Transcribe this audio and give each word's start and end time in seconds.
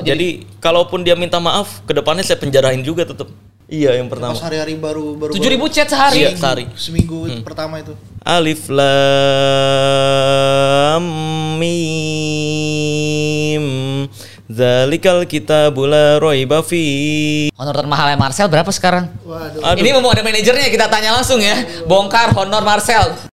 Oh, 0.00 0.02
jadi, 0.02 0.48
kalaupun 0.64 1.04
dia 1.04 1.12
minta 1.12 1.36
maaf, 1.36 1.84
ke 1.84 1.92
depannya 1.92 2.24
saya 2.24 2.40
penjarain 2.40 2.80
juga 2.80 3.04
tetap. 3.04 3.28
Iya 3.70 4.02
yang 4.02 4.10
pertama. 4.10 4.34
Pas 4.34 4.50
hari-hari 4.50 4.74
baru 4.74 5.14
baru 5.14 5.30
tujuh 5.30 5.46
ribu 5.46 5.70
chat 5.70 5.86
sehari. 5.86 6.26
Iya, 6.26 6.34
sehari. 6.34 6.66
seminggu 6.74 7.30
Hmm. 7.30 7.46
pertama 7.46 7.78
itu. 7.78 7.94
Alif 8.26 8.66
lam 8.66 8.90
mim. 11.62 13.62
Zalikal 14.50 15.22
kitabul 15.30 15.86
la 15.86 16.18
raiba 16.18 16.66
fi. 16.66 17.46
Honor 17.54 17.78
termahalnya 17.78 18.18
Marcel 18.18 18.50
berapa 18.50 18.74
sekarang? 18.74 19.06
Waduh. 19.22 19.62
Aduh. 19.62 19.78
Ini 19.78 19.94
mau 20.02 20.10
ada 20.10 20.26
manajernya 20.26 20.66
kita 20.66 20.90
tanya 20.90 21.14
langsung 21.14 21.38
ya. 21.38 21.86
Bongkar 21.86 22.34
honor 22.34 22.66
Marcel. 22.66 23.29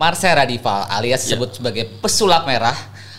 Marcel 0.00 0.32
Radival 0.32 0.88
alias 0.88 1.28
disebut 1.28 1.60
sebagai 1.60 1.84
pesulap 2.00 2.48
merah 2.48 2.72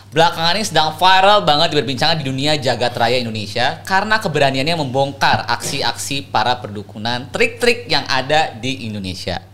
belakangan 0.09 0.58
ini 0.58 0.66
sedang 0.66 0.98
viral 0.98 1.45
banget 1.45 1.77
diperbincangkan 1.77 2.17
di 2.17 2.26
dunia 2.26 2.58
jagat 2.58 2.98
raya 2.98 3.22
Indonesia 3.22 3.85
karena 3.85 4.17
keberaniannya 4.17 4.81
membongkar 4.81 5.45
aksi-aksi 5.45 6.34
para 6.34 6.58
perdukunan 6.58 7.30
trik-trik 7.30 7.86
yang 7.86 8.02
ada 8.09 8.58
di 8.58 8.89
Indonesia. 8.89 9.45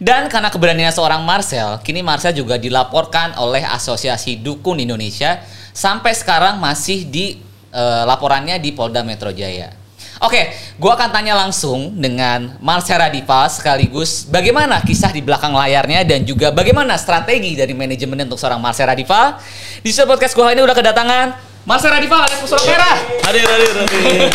Dan 0.00 0.32
karena 0.32 0.48
keberaniannya 0.48 0.96
seorang 0.96 1.20
Marcel, 1.28 1.76
kini 1.84 2.00
Marcel 2.00 2.32
juga 2.32 2.56
dilaporkan 2.56 3.36
oleh 3.36 3.60
Asosiasi 3.68 4.40
Dukun 4.40 4.80
Indonesia 4.80 5.44
sampai 5.76 6.16
sekarang 6.16 6.56
masih 6.56 7.04
di 7.04 7.36
eh, 7.68 8.02
laporannya 8.08 8.56
di 8.56 8.72
Polda 8.72 9.04
Metro 9.04 9.28
Jaya. 9.28 9.81
Oke, 10.22 10.54
gua 10.78 10.94
akan 10.94 11.10
tanya 11.10 11.34
langsung 11.34 11.98
dengan 11.98 12.54
Marcel 12.62 12.94
Radival 12.94 13.50
sekaligus 13.50 14.22
bagaimana 14.30 14.78
kisah 14.78 15.10
di 15.10 15.18
belakang 15.18 15.50
layarnya 15.50 16.06
dan 16.06 16.22
juga 16.22 16.54
bagaimana 16.54 16.94
strategi 16.94 17.58
dari 17.58 17.74
manajemen 17.74 18.22
untuk 18.30 18.38
seorang 18.38 18.62
Marcel 18.62 18.86
Radival. 18.86 19.34
Di 19.82 19.90
show 19.90 20.06
podcast 20.06 20.38
gua 20.38 20.54
ini 20.54 20.62
udah 20.62 20.78
kedatangan 20.78 21.26
Marcel 21.66 21.90
Radival 21.90 22.22
alias 22.22 22.38
Pesulap 22.38 22.62
Merah. 22.70 22.96
Hadir 23.26 23.42
hadir 23.50 23.70
hadir. 23.74 24.30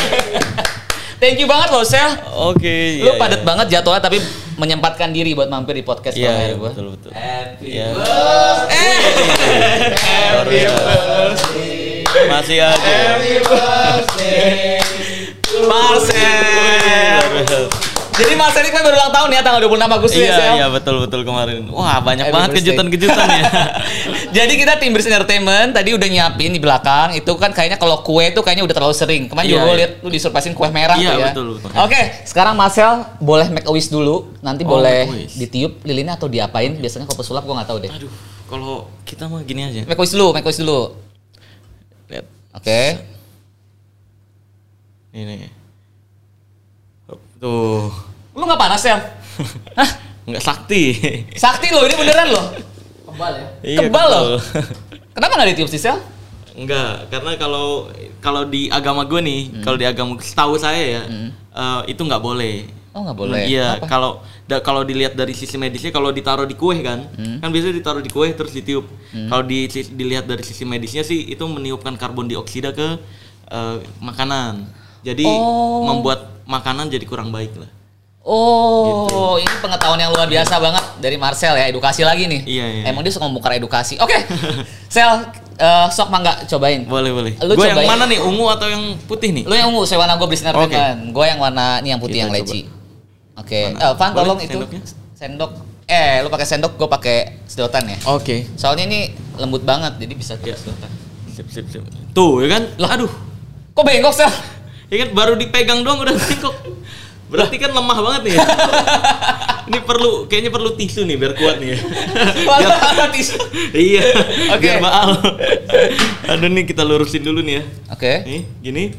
Thank 1.24 1.40
you 1.40 1.48
banget 1.48 1.72
loh, 1.72 1.88
Sel. 1.88 2.20
Oke. 2.36 3.02
Lu 3.02 3.10
iya, 3.10 3.16
padat 3.16 3.42
iya. 3.42 3.48
banget 3.48 3.66
jadwalnya 3.80 4.04
tapi 4.04 4.20
menyempatkan 4.60 5.10
diri 5.10 5.32
buat 5.34 5.48
mampir 5.48 5.74
di 5.74 5.88
podcast 5.88 6.20
Iya, 6.20 6.30
Gua 6.30 6.44
iya, 6.44 6.54
gua. 6.60 6.70
betul 6.76 6.86
betul. 7.00 7.12
Happy 7.16 7.80
Iya. 7.80 7.88
birthday. 7.96 8.92
Happy 10.04 10.60
birthday. 10.68 12.28
Masih 12.28 12.60
aja. 12.60 13.18
Marcel. 15.66 17.24
Jadi 18.18 18.34
Marcel 18.34 18.66
ini 18.66 18.74
kan 18.74 18.82
baru 18.82 18.98
ulang 18.98 19.14
tahun 19.14 19.30
ya 19.30 19.42
tanggal 19.46 19.62
26 19.62 19.78
Agustus 19.94 20.18
ya, 20.18 20.26
Iya 20.26 20.48
iya 20.58 20.68
betul 20.74 21.06
betul 21.06 21.22
kemarin. 21.22 21.70
Wah 21.70 22.02
banyak 22.02 22.26
Happy 22.26 22.34
banget 22.34 22.50
kejutan-kejutan 22.58 23.28
ya. 23.30 23.44
Jadi 24.42 24.54
kita 24.58 24.82
tim 24.82 24.90
Bersih 24.90 25.14
Entertainment 25.14 25.70
tadi 25.70 25.94
udah 25.94 26.10
nyiapin 26.10 26.50
di 26.50 26.58
belakang 26.58 27.14
itu 27.14 27.30
kan 27.38 27.54
kayaknya 27.54 27.78
kalau 27.78 28.02
kue 28.02 28.26
itu 28.26 28.42
kayaknya 28.42 28.66
udah 28.66 28.74
terlalu 28.74 28.96
sering. 28.98 29.30
Kemarin 29.30 29.46
Iya, 29.46 29.54
juga 29.54 29.62
iya. 29.64 29.78
lihat 29.78 29.92
lu 30.02 30.10
disurprisein 30.10 30.58
kue 30.58 30.66
merah 30.68 30.98
Iya, 30.98 31.14
tuh 31.14 31.14
ya. 31.14 31.28
betul, 31.30 31.46
betul. 31.62 31.70
Oke, 31.78 32.02
sekarang 32.26 32.58
Marcel 32.58 33.06
boleh 33.22 33.48
make 33.50 33.66
a 33.66 33.72
wish 33.72 33.86
dulu. 33.88 34.34
Nanti 34.42 34.66
Oh, 34.66 34.74
boleh 34.74 35.06
ditiup 35.32 35.86
lilinnya 35.86 36.18
atau 36.18 36.26
diapain. 36.26 36.74
Biasanya 36.74 37.06
kalau 37.06 37.22
pesulap 37.22 37.46
gue 37.46 37.54
nggak 37.54 37.70
tahu 37.70 37.80
deh. 37.86 37.92
Aduh, 37.94 38.10
kalau 38.50 38.76
kita 39.06 39.30
mah 39.30 39.46
gini 39.46 39.62
aja. 39.64 39.86
Make 39.86 39.94
a 39.94 40.02
wish 40.02 40.10
dulu, 40.12 40.34
make 40.34 40.42
a 40.42 40.50
wish 40.50 40.58
dulu. 40.58 40.98
Lihat 42.10 42.26
Oke. 42.58 42.82
Ini. 45.18 45.50
Hup, 47.08 47.20
Tuh. 47.38 47.90
Lu 48.34 48.44
nggak 48.44 48.60
panas 48.60 48.84
ya? 48.84 48.98
Hah? 49.74 49.90
Nggak 50.24 50.44
sakti. 50.44 50.84
Sakti 51.34 51.68
loh, 51.70 51.84
ini 51.84 51.96
beneran 51.96 52.30
loh. 52.30 52.46
Kebal 53.08 53.32
ya? 53.34 53.48
Iya, 53.64 53.80
Kebal 53.84 54.06
loh. 54.08 54.24
betul. 54.38 54.64
Kenapa 55.12 55.34
nggak 55.36 55.50
ditiup 55.56 55.70
sih, 55.70 55.80
Sel? 55.80 55.98
Enggak, 56.54 57.10
karena 57.10 57.38
kalau 57.38 57.90
kalau 58.20 58.42
di 58.44 58.66
agama 58.68 59.06
gue 59.06 59.22
nih, 59.22 59.42
Hmm. 59.48 59.64
kalau 59.64 59.78
di 59.78 59.86
agama 59.86 60.12
setahu 60.20 60.58
saya 60.58 60.82
ya, 61.00 61.02
eh, 61.06 61.82
itu 61.88 62.02
nggak 62.02 62.18
boleh. 62.20 62.66
Oh, 62.92 63.06
nggak 63.06 63.14
boleh. 63.16 63.46
Iya, 63.46 63.78
kalau 63.86 64.26
da- 64.44 64.58
kalau 64.60 64.82
dilihat 64.82 65.14
dari 65.14 65.32
sisi 65.32 65.54
medisnya, 65.54 65.90
kalau 65.90 66.10
ditaruh 66.10 66.44
di 66.44 66.58
kue 66.58 66.82
kan, 66.82 67.06
Hmm. 67.08 67.38
kan 67.38 67.50
biasanya 67.50 67.78
ditaruh 67.78 68.02
di 68.02 68.10
kue 68.10 68.34
terus 68.34 68.50
ditiup. 68.52 68.90
Kalau 69.30 69.44
di, 69.44 69.66
dilihat 69.70 70.26
dari 70.26 70.42
sisi 70.42 70.66
medisnya 70.66 71.02
sih, 71.02 71.24
itu 71.24 71.42
meniupkan 71.44 71.94
karbon 71.94 72.26
dioksida 72.26 72.70
ke 72.72 72.98
eh, 73.48 73.78
makanan. 74.00 74.68
Jadi 75.02 75.24
Oh. 75.24 75.86
membuat 75.86 76.20
makanan 76.44 76.88
jadi 76.88 77.04
kurang 77.04 77.30
baik 77.30 77.54
lah. 77.56 77.70
Oh, 78.22 79.40
ini 79.40 79.48
pengetahuan 79.58 79.96
yang 79.98 80.12
luar 80.12 80.28
biasa 80.28 80.60
banget 80.60 80.84
dari 81.00 81.16
Marcel 81.16 81.56
ya, 81.56 81.64
edukasi 81.66 82.04
lagi 82.04 82.28
nih. 82.28 82.42
Iya, 82.44 82.66
iya. 82.68 82.84
Emang 82.86 83.00
dia 83.00 83.10
suka 83.10 83.24
membongkar 83.24 83.56
edukasi. 83.56 83.96
Oke, 84.04 84.20
Sel, 84.86 85.08
eh, 85.56 85.88
sok 85.88 86.12
mangga 86.12 86.44
cobain. 86.44 86.84
Boleh 86.84 87.16
boleh. 87.16 87.34
Lu 87.40 87.56
yang 87.56 87.72
cobain. 87.74 87.88
mana 87.88 88.04
nih, 88.04 88.20
ungu 88.20 88.52
atau 88.52 88.68
yang 88.68 89.00
putih 89.08 89.32
nih? 89.32 89.48
Lu 89.48 89.56
yang 89.56 89.72
ungu, 89.72 89.88
saya 89.88 90.04
warna 90.04 90.20
gue 90.20 90.28
beli 90.28 90.44
kan. 90.44 91.00
Gue 91.08 91.24
yang 91.24 91.40
warna 91.40 91.80
ini 91.80 91.96
yang 91.96 92.02
putih 92.04 92.20
Kita 92.20 92.24
yang 92.28 92.32
coba. 92.32 92.44
leci. 92.44 92.60
Oke, 93.38 93.60
Mana? 93.72 93.80
eh, 93.80 93.94
Van 93.96 94.10
Boleh 94.12 94.20
tolong 94.20 94.40
itu 94.44 94.52
sendoknya? 94.52 94.82
sendok. 95.16 95.52
Eh, 95.88 96.14
lu 96.20 96.28
pakai 96.28 96.44
sendok, 96.44 96.74
gue 96.76 96.90
pakai 96.92 97.18
sedotan 97.48 97.88
ya. 97.88 97.96
Oke. 98.12 98.44
Soalnya 98.60 98.84
ini 98.86 99.00
lembut 99.38 99.64
banget, 99.64 99.96
jadi 99.96 100.14
bisa 100.14 100.36
Ya. 100.36 100.52
pakai 100.52 100.60
sedotan. 100.60 100.92
Sip 101.32 101.48
sip 101.48 101.66
sip. 101.72 101.80
Tuh 102.12 102.44
ya 102.44 102.60
kan? 102.60 102.64
Lah. 102.76 103.00
Aduh. 103.00 103.12
Kok 103.72 103.84
bengkok 103.86 104.12
Sel? 104.12 104.28
Ya 104.88 105.04
kan 105.04 105.10
baru 105.12 105.34
dipegang 105.36 105.84
doang 105.84 106.00
udah 106.00 106.16
bengkok. 106.20 106.56
Berarti 107.28 107.60
kan 107.60 107.76
lemah 107.76 107.98
banget 108.00 108.22
nih 108.24 108.34
ya. 108.34 108.46
Ini 109.68 109.84
perlu 109.84 110.32
kayaknya 110.32 110.48
perlu 110.48 110.80
tisu 110.80 111.04
nih 111.04 111.20
biar 111.20 111.36
kuat 111.36 111.60
nih 111.60 111.76
ya. 111.76 111.80
Mantap, 112.48 113.12
tisu. 113.12 113.36
iya. 113.76 114.00
Oke. 114.56 114.64
Biar 114.64 114.80
baal. 114.80 115.12
Aduh 116.32 116.48
nih 116.48 116.64
kita 116.64 116.88
lurusin 116.88 117.20
dulu 117.20 117.44
nih 117.44 117.60
ya. 117.60 117.64
Oke. 117.92 118.24
Nih, 118.24 118.42
gini. 118.64 118.96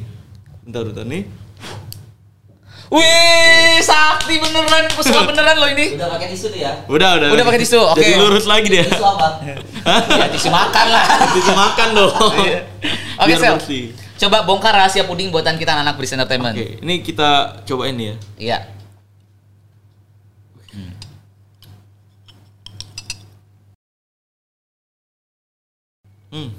Bentar 0.61 0.85
bentar 0.85 1.09
nih. 1.09 1.25
Wih, 2.89 3.85
sakti 3.85 4.41
beneran, 4.41 4.89
pesulap 4.93 5.29
beneran 5.29 5.61
loh 5.61 5.69
ini. 5.69 5.97
Udah 5.97 6.09
pakai 6.09 6.33
tisu 6.33 6.49
tuh 6.49 6.61
ya? 6.61 6.73
Udah 6.89 7.21
udah. 7.21 7.29
Udah 7.33 7.45
pakai 7.45 7.61
tisu, 7.61 7.77
oke. 7.85 8.01
Jadi 8.01 8.13
lurus 8.17 8.45
lagi 8.45 8.69
dia. 8.69 8.85
Tisu 8.85 9.05
apa? 9.05 9.29
Ya 10.09 10.27
tisu 10.33 10.49
makan 10.49 10.87
lah. 10.89 11.05
tisu 11.33 11.53
makan 11.53 11.89
dong. 11.93 12.13
Oke, 12.13 12.49
Biar 13.25 13.37
Sel. 13.41 13.57
bersih. 13.57 13.85
Coba 14.19 14.43
bongkar 14.43 14.75
rahasia 14.75 15.07
puding 15.07 15.31
buatan 15.31 15.55
kita 15.55 15.73
anak 15.73 15.95
Beris 15.95 16.11
Entertainment. 16.11 16.53
Oke, 16.53 16.83
ini 16.83 16.95
kita 17.01 17.63
cobain 17.65 17.95
nih 17.95 18.07
ya. 18.07 18.17
Iya. 18.37 18.59
Hmm. 26.29 26.51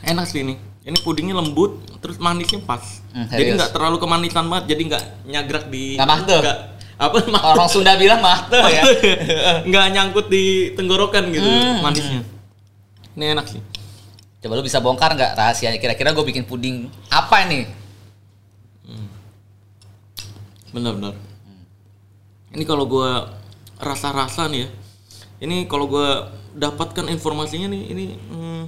Enak 0.00 0.24
sih 0.24 0.40
ini. 0.40 0.54
Ini 0.80 0.96
pudingnya 1.04 1.36
lembut, 1.36 1.76
terus 2.00 2.16
manisnya 2.16 2.64
pas. 2.64 2.80
Hmm, 3.12 3.28
jadi 3.28 3.52
nggak 3.52 3.76
terlalu 3.76 4.00
kemanisan 4.00 4.48
banget, 4.48 4.72
jadi 4.72 4.82
nggak 4.88 5.04
nyagrak 5.28 5.64
di. 5.68 6.00
Nggak 6.00 6.08
nggak- 6.40 6.60
apa 7.00 7.16
mahte? 7.28 7.48
Orang 7.52 7.68
Sunda 7.68 7.92
bilang 7.96 8.20
mahte 8.20 8.56
ya. 8.56 8.82
nggak 9.68 9.86
nyangkut 9.92 10.26
di 10.28 10.72
tenggorokan 10.72 11.28
gitu 11.28 11.44
Hmm. 11.44 11.84
manisnya. 11.84 12.20
Ini 13.12 13.36
enak 13.36 13.46
sih. 13.48 13.60
Coba 14.40 14.56
lu 14.56 14.64
bisa 14.64 14.80
bongkar 14.80 15.12
nggak 15.12 15.36
rahasianya? 15.36 15.76
Kira-kira 15.76 16.16
gue 16.16 16.24
bikin 16.24 16.48
puding 16.48 16.88
apa 17.12 17.44
nih? 17.44 17.68
Benar-benar. 20.70 21.14
Ini 22.50 22.64
kalau 22.66 22.86
gua 22.86 23.30
rasa-rasa 23.78 24.46
nih 24.46 24.66
ya. 24.66 24.68
Ini 25.40 25.66
kalau 25.66 25.86
gua 25.86 26.30
dapatkan 26.54 27.06
informasinya 27.10 27.70
nih, 27.70 27.82
ini 27.90 28.04
hmm, 28.14 28.62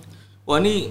wah 0.47 0.59
ini 0.63 0.91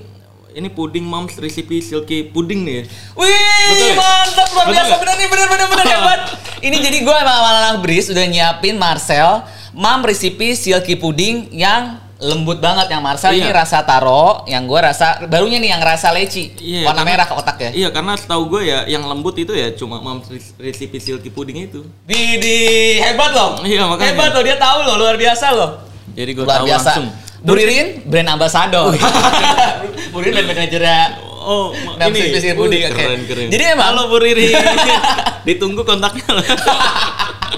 ini 0.52 0.68
puding 0.68 1.08
moms 1.08 1.40
recipe 1.40 1.80
silky 1.80 2.28
puding 2.28 2.68
nih 2.68 2.76
ya. 2.76 2.84
Wih, 3.16 3.68
Betul 3.72 3.88
ya? 3.88 3.96
mantap 3.96 4.48
luar 4.52 4.66
Betul 4.68 4.76
biasa 4.76 4.88
nggak? 4.88 5.00
bener 5.04 5.16
nih, 5.16 5.28
bener 5.32 5.48
bener 5.48 5.68
bener 5.72 5.86
hebat. 5.88 6.22
Ini 6.68 6.78
jadi 6.78 6.98
gue 7.02 7.18
sama 7.26 7.50
anak 7.58 7.82
Bris 7.82 8.06
udah 8.14 8.26
nyiapin 8.30 8.76
Marcel, 8.78 9.42
mam 9.74 10.06
resipi 10.06 10.54
silky 10.54 10.94
puding 10.94 11.50
yang 11.50 11.98
lembut 12.22 12.58
banget 12.58 12.86
yang 12.88 13.02
Marcel 13.02 13.34
ini 13.34 13.44
Iya. 13.44 13.58
rasa 13.58 13.82
taro, 13.82 14.46
yang 14.46 14.64
gue 14.64 14.78
rasa 14.78 15.26
barunya 15.26 15.58
nih 15.58 15.70
yang 15.70 15.82
rasa 15.82 16.10
leci, 16.10 16.54
Iya, 16.56 16.86
warna 16.86 17.02
karena- 17.02 17.18
merah 17.18 17.28
kotak 17.28 17.58
ya. 17.60 17.70
Iya, 17.72 17.88
karena 17.90 18.14
setahu 18.14 18.46
gue 18.48 18.62
ya 18.64 18.86
yang 18.86 19.04
lembut 19.04 19.34
itu 19.36 19.52
ya 19.52 19.74
cuma 19.74 19.98
moms 19.98 20.30
recipe 20.56 20.98
silky 20.98 21.28
puding 21.28 21.58
itu. 21.64 21.82
Didi, 22.06 23.02
hebat 23.02 23.32
loh. 23.32 23.58
Iya, 23.62 23.86
makanya. 23.86 24.10
Hebat 24.14 24.30
loh, 24.32 24.44
dia 24.44 24.56
tahu 24.56 24.80
loh, 24.84 24.96
luar 24.98 25.16
biasa 25.16 25.46
loh. 25.52 25.70
Jadi 26.12 26.32
gue 26.32 26.46
tahu 26.46 26.66
biasa. 26.66 26.90
langsung. 26.94 27.08
Bu 27.42 27.52
Ririn, 27.52 28.06
brand 28.06 28.30
ambassador. 28.32 28.94
Bu 30.14 30.18
Ririn 30.20 30.34
brand 30.36 30.50
manajernya 30.54 31.00
Oh, 31.42 31.74
ma- 31.74 31.98
Nam 31.98 32.14
ini 32.14 32.38
Silky 32.38 32.54
Puding, 32.54 32.86
oke. 32.86 32.94
keren 32.94 33.22
keren. 33.26 33.50
Jadi 33.50 33.64
emang- 33.68 33.98
halo 33.98 34.14
Bu 34.14 34.22
Riri. 34.22 34.54
Ditunggu 35.50 35.82
kontaknya. 35.82 36.22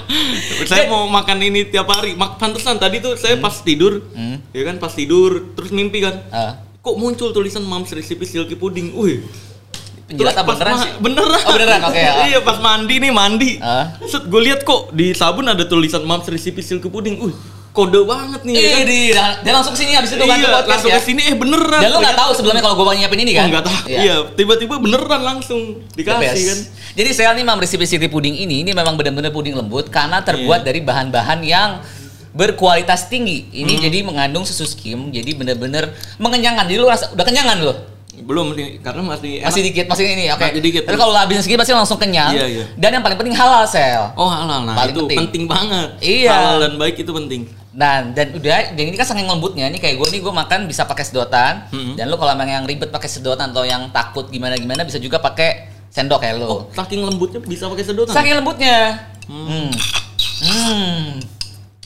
saya 0.70 0.88
mau 0.90 1.06
makan 1.08 1.38
ini 1.42 1.68
tiap 1.68 1.88
hari. 1.90 2.14
Mak 2.14 2.36
pantesan 2.38 2.76
tadi 2.76 3.00
tuh 3.00 3.16
saya 3.16 3.40
pas 3.40 3.54
tidur, 3.60 4.04
ya 4.52 4.62
kan 4.64 4.76
pas 4.76 4.92
tidur 4.92 5.54
terus 5.54 5.70
mimpi 5.70 6.04
kan. 6.04 6.20
Ah. 6.30 6.52
Kok 6.84 7.00
muncul 7.00 7.32
tulisan 7.32 7.64
Mom's 7.64 7.88
Recipe 7.96 8.28
Silky 8.28 8.54
Pudding? 8.54 8.92
Wih. 8.92 9.24
Penjilat 10.04 10.36
apa 10.36 10.52
beneran 10.52 10.76
sih? 10.84 10.90
Beneran. 11.00 11.40
Oh, 11.48 11.52
beneran, 11.56 11.80
oke, 11.88 11.96
ya. 11.96 12.12
iya, 12.28 12.38
pas 12.44 12.60
mandi 12.60 13.00
nih 13.00 13.08
mandi. 13.08 13.56
Ah. 13.56 13.96
Set 14.04 14.28
gue 14.28 14.40
lihat 14.44 14.60
kok 14.60 14.92
di 14.92 15.16
sabun 15.16 15.48
ada 15.48 15.64
tulisan 15.64 16.04
Mams 16.04 16.28
recipe 16.28 16.60
silky 16.60 16.92
pudding. 16.92 17.16
Uh, 17.24 17.32
kode 17.74 18.06
banget 18.06 18.40
nih. 18.46 18.54
ya 18.54 18.62
kan? 18.62 18.70
Iya, 18.70 18.86
di, 18.86 19.00
dia 19.42 19.52
langsung 19.52 19.74
ke 19.74 19.82
sini 19.82 19.98
habis 19.98 20.14
itu 20.14 20.22
kan 20.22 20.38
iya, 20.38 20.46
podcast 20.46 20.70
langsung 20.78 20.90
ya. 20.94 20.98
ke 21.02 21.04
sini 21.10 21.22
eh 21.26 21.34
beneran. 21.34 21.80
Dan 21.82 21.90
lu 21.90 21.98
nggak 21.98 22.18
tahu 22.22 22.30
sebelumnya 22.38 22.62
kalau 22.62 22.74
gue 22.78 22.94
nyiapin 23.02 23.20
ini 23.26 23.32
kan? 23.34 23.50
nggak 23.50 23.66
tahu. 23.66 23.82
Iya, 23.90 24.16
tiba-tiba 24.38 24.74
beneran 24.78 25.20
langsung 25.26 25.82
dikasih 25.90 26.44
kan. 26.46 26.58
Jadi 26.94 27.10
saya 27.10 27.34
nih 27.34 27.42
mam 27.42 27.58
resipi 27.58 28.06
puding 28.06 28.38
ini 28.38 28.62
ini 28.62 28.70
memang 28.70 28.94
benar-benar 28.94 29.34
puding 29.34 29.58
lembut 29.58 29.90
karena 29.90 30.22
terbuat 30.22 30.62
Iya. 30.62 30.66
dari 30.70 30.80
bahan-bahan 30.86 31.42
yang 31.42 31.70
berkualitas 32.34 33.10
tinggi. 33.10 33.50
Ini 33.50 33.74
Hmm. 33.74 33.82
jadi 33.82 33.98
mengandung 34.06 34.46
susu 34.46 34.66
skim, 34.66 35.10
jadi 35.10 35.34
benar-benar 35.34 35.90
mengenyangkan. 36.18 36.66
Jadi 36.70 36.78
lu 36.78 36.86
rasa 36.86 37.10
udah 37.10 37.26
kenyangan 37.26 37.58
lu? 37.58 37.74
Belum 38.24 38.56
nih, 38.56 38.80
karena 38.80 39.04
masih 39.04 39.44
Masih 39.44 39.60
dikit, 39.68 39.84
masih 39.84 40.04
ini. 40.16 40.24
Oke. 40.32 40.48
Masih 40.48 40.62
dikit. 40.64 40.82
Tapi 40.88 40.96
kalau 40.96 41.12
lu 41.12 41.20
habisin 41.20 41.44
segini 41.44 41.60
pasti 41.60 41.76
langsung 41.76 42.00
kenyang. 42.00 42.32
Iya, 42.32 42.46
iya. 42.48 42.64
Dan 42.74 42.96
yang 42.96 43.04
paling 43.04 43.20
penting 43.20 43.36
halal 43.36 43.68
sel. 43.68 44.16
Oh 44.16 44.26
halal, 44.32 44.64
nah 44.64 44.72
Paling 44.72 44.96
itu 44.96 45.00
penting. 45.04 45.18
penting. 45.28 45.44
banget. 45.44 45.88
Iya. 46.00 46.32
Halal 46.32 46.56
dan 46.64 46.72
baik 46.80 46.96
itu 47.04 47.12
penting. 47.12 47.42
Nah, 47.74 48.06
dan 48.14 48.32
udah, 48.32 48.72
dan 48.72 48.84
ini 48.86 48.96
kan 48.96 49.04
saking 49.04 49.26
lembutnya, 49.28 49.66
nih 49.68 49.82
kayak 49.82 49.98
gue 50.00 50.08
nih 50.14 50.20
gue 50.24 50.32
makan 50.32 50.64
bisa 50.64 50.86
pakai 50.88 51.04
sedotan. 51.04 51.68
Mm-mm. 51.68 51.98
Dan 51.98 52.08
lu 52.08 52.16
kalau 52.16 52.32
emang 52.32 52.48
yang 52.48 52.64
ribet 52.64 52.88
pakai 52.88 53.10
sedotan 53.10 53.52
atau 53.52 53.66
yang 53.66 53.92
takut 53.92 54.30
gimana 54.32 54.56
gimana 54.56 54.86
bisa 54.86 54.96
juga 54.96 55.20
pakai 55.20 55.68
sendok 55.92 56.22
kayak 56.24 56.40
lu. 56.40 56.46
Oh, 56.48 56.60
saking 56.72 57.04
lembutnya 57.04 57.44
bisa 57.44 57.68
pakai 57.68 57.84
sedotan. 57.84 58.14
Saking 58.14 58.40
lembutnya. 58.40 59.04
Hmm. 59.28 59.68
Hmm. 60.44 61.20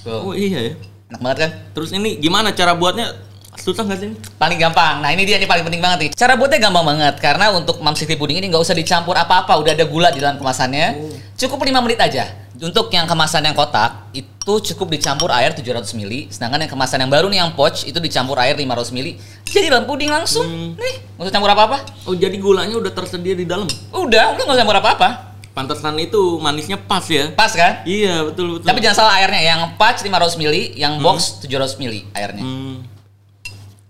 Tuh. 0.06 0.30
Oh 0.30 0.34
iya 0.36 0.70
ya. 0.70 0.74
Enak 1.08 1.20
banget 1.24 1.38
kan? 1.40 1.50
Terus 1.72 1.90
ini 1.96 2.20
gimana 2.20 2.52
cara 2.52 2.76
buatnya? 2.76 3.27
Susah 3.58 3.82
nggak 3.84 3.98
sih? 3.98 4.10
Paling 4.38 4.58
gampang. 4.58 5.02
Nah, 5.02 5.10
ini 5.12 5.26
dia 5.26 5.36
nih 5.36 5.50
paling 5.50 5.66
penting 5.66 5.82
banget 5.82 5.98
nih. 6.06 6.10
Cara 6.14 6.38
buatnya 6.38 6.58
gampang 6.70 6.86
banget 6.86 7.14
karena 7.20 7.50
untuk 7.52 7.82
Mam 7.82 7.92
City 7.98 8.14
Pudding 8.14 8.38
ini 8.38 8.46
nggak 8.48 8.62
usah 8.62 8.72
dicampur 8.72 9.18
apa-apa, 9.18 9.58
udah 9.60 9.72
ada 9.74 9.84
gula 9.84 10.08
di 10.14 10.22
dalam 10.22 10.38
kemasannya. 10.38 11.18
Cukup 11.38 11.62
5 11.62 11.84
menit 11.84 12.00
aja. 12.02 12.48
Untuk 12.58 12.90
yang 12.90 13.06
kemasan 13.06 13.46
yang 13.46 13.54
kotak 13.54 14.10
itu 14.10 14.74
cukup 14.74 14.90
dicampur 14.90 15.30
air 15.30 15.54
700 15.54 15.94
ml, 15.94 16.26
sedangkan 16.26 16.66
yang 16.66 16.72
kemasan 16.74 16.98
yang 17.06 17.10
baru 17.12 17.30
nih 17.30 17.38
yang 17.38 17.54
pouch 17.54 17.86
itu 17.86 18.02
dicampur 18.02 18.34
air 18.42 18.58
500 18.58 18.90
ml. 18.90 19.14
Jadi 19.46 19.66
dalam 19.70 19.86
puding 19.86 20.10
langsung. 20.10 20.42
Hmm. 20.42 20.74
Nih, 20.74 20.94
nggak 21.14 21.30
usah 21.30 21.34
campur 21.38 21.50
apa-apa. 21.54 21.78
Oh 22.10 22.18
jadi 22.18 22.34
gulanya 22.42 22.74
udah 22.74 22.90
tersedia 22.90 23.38
di 23.38 23.46
dalam. 23.46 23.70
Udah, 23.94 24.34
udah 24.34 24.42
nggak 24.42 24.56
usah 24.58 24.62
campur 24.66 24.78
apa-apa. 24.82 25.08
Pantesan 25.54 25.94
itu 25.98 26.38
manisnya 26.38 26.78
pas 26.78 27.02
ya. 27.06 27.30
Pas 27.34 27.50
kan? 27.50 27.82
Iya 27.86 28.26
betul 28.26 28.58
betul. 28.58 28.66
Tapi 28.66 28.78
jangan 28.82 29.06
salah 29.06 29.22
airnya, 29.22 29.42
yang 29.42 29.60
pouch 29.78 30.02
500 30.02 30.38
ml, 30.38 30.56
yang 30.74 30.98
box 30.98 31.42
700 31.46 31.78
ml 31.78 31.94
airnya. 32.14 32.42
Hmm, 32.42 32.87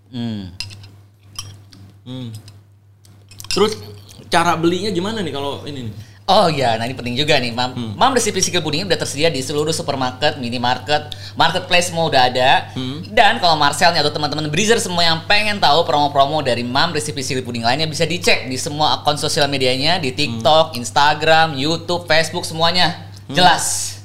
Hmm. 0.08 0.52
hmm. 2.08 2.28
Terus 3.52 3.76
cara 4.28 4.56
belinya 4.56 4.92
gimana 4.92 5.24
nih 5.24 5.32
kalau 5.32 5.64
ini 5.64 5.88
nih? 5.88 5.94
Oh 6.28 6.44
iya, 6.52 6.76
nah 6.76 6.84
ini 6.84 6.92
penting 6.92 7.16
juga 7.16 7.40
nih, 7.40 7.56
Mam. 7.56 7.72
Hmm. 7.72 7.92
Mam 7.96 8.12
resipi 8.12 8.44
sikil 8.44 8.60
puding 8.60 8.84
udah 8.84 9.00
tersedia 9.00 9.32
di 9.32 9.40
seluruh 9.40 9.72
supermarket, 9.72 10.36
minimarket, 10.36 11.16
marketplace 11.40 11.88
semua 11.88 12.04
udah 12.04 12.28
ada. 12.28 12.68
Hmm. 12.76 13.00
Dan 13.08 13.40
kalau 13.40 13.56
Marcel 13.56 13.96
nih 13.96 14.04
atau 14.04 14.12
teman-teman 14.12 14.52
Breezer 14.52 14.76
semua 14.76 15.08
yang 15.08 15.24
pengen 15.24 15.56
tahu 15.56 15.88
promo-promo 15.88 16.44
dari 16.44 16.60
Mam 16.60 16.92
resipi 16.92 17.24
sikil 17.24 17.40
puding 17.40 17.64
lainnya 17.64 17.88
bisa 17.88 18.04
dicek 18.04 18.44
di 18.44 18.60
semua 18.60 19.00
akun 19.00 19.16
sosial 19.16 19.48
medianya 19.48 19.96
di 19.96 20.12
TikTok, 20.12 20.76
Instagram, 20.76 21.56
YouTube, 21.56 22.04
Facebook 22.04 22.44
semuanya. 22.44 23.08
Jelas. 23.32 23.96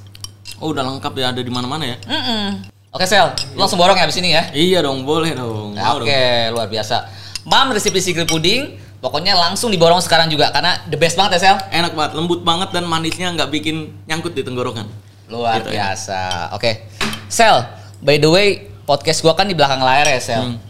Oh 0.64 0.72
udah 0.72 0.80
lengkap 0.80 1.12
ya 1.20 1.36
ada 1.36 1.44
di 1.44 1.52
mana-mana 1.52 1.84
ya? 1.84 2.00
Mm-mm. 2.08 2.73
Oke 2.94 3.10
Sel, 3.10 3.26
lu 3.58 3.66
langsung 3.66 3.82
borong 3.82 3.98
ya 3.98 4.06
abis 4.06 4.22
ini 4.22 4.38
ya. 4.38 4.54
Iya 4.54 4.80
dong 4.86 5.02
boleh 5.02 5.34
dong. 5.34 5.74
Nah, 5.74 5.98
Oke, 5.98 6.54
luar 6.54 6.70
biasa. 6.70 7.10
Mam 7.42 7.74
resipi 7.74 7.98
sikil 7.98 8.30
puding, 8.30 8.78
pokoknya 9.02 9.34
langsung 9.34 9.74
diborong 9.74 9.98
sekarang 9.98 10.30
juga 10.30 10.54
karena 10.54 10.78
the 10.86 10.96
best 10.96 11.18
banget 11.18 11.42
ya 11.42 11.52
Sel. 11.52 11.58
Enak 11.74 11.98
banget, 11.98 12.14
lembut 12.14 12.46
banget 12.46 12.70
dan 12.70 12.86
manisnya 12.86 13.34
nggak 13.34 13.50
bikin 13.50 13.98
nyangkut 14.06 14.38
di 14.38 14.46
tenggorokan. 14.46 14.86
Luar 15.26 15.58
Gitu 15.58 15.74
ya. 15.74 15.90
biasa. 15.90 16.54
Oke. 16.54 16.86
Sel, 17.26 17.66
by 17.98 18.22
the 18.22 18.30
way, 18.30 18.48
podcast 18.86 19.26
gua 19.26 19.34
kan 19.34 19.50
di 19.50 19.58
belakang 19.58 19.82
layar 19.82 20.06
ya, 20.06 20.22
Sel. 20.22 20.46
Hmm. 20.46 20.62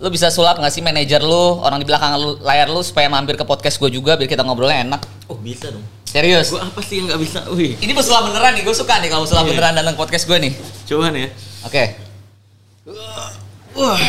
Lu 0.00 0.08
bisa 0.08 0.32
sulap 0.32 0.56
nggak 0.56 0.72
sih 0.72 0.80
manajer 0.80 1.20
lu, 1.20 1.60
orang 1.60 1.76
di 1.76 1.84
belakang 1.84 2.16
layar 2.40 2.72
lu 2.72 2.80
supaya 2.80 3.12
mampir 3.12 3.36
ke 3.36 3.44
podcast 3.44 3.76
gua 3.76 3.92
juga 3.92 4.16
biar 4.16 4.32
kita 4.32 4.40
ngobrolnya 4.40 4.80
enak. 4.80 5.04
Oh 5.28 5.36
bisa 5.36 5.68
dong. 5.68 5.84
Serius. 6.16 6.48
Gua 6.48 6.64
apa 6.64 6.80
sih 6.80 6.94
yang 6.96 7.06
nggak 7.06 7.20
bisa? 7.20 7.38
Wih, 7.52 7.76
Ini 7.76 7.92
pesulap 7.92 8.24
beneran 8.26 8.56
nih, 8.56 8.64
gue 8.64 8.72
suka 8.72 8.96
nih 8.98 9.08
kalau 9.08 9.22
pesulap 9.22 9.44
Iya. 9.44 9.50
beneran 9.52 9.72
datang 9.74 9.94
podcast 9.94 10.24
gue 10.24 10.38
nih. 10.38 10.52
coba 10.86 11.12
nih 11.12 11.22
ya. 11.22 11.30
Oke. 11.62 11.84
Wah, 13.76 14.00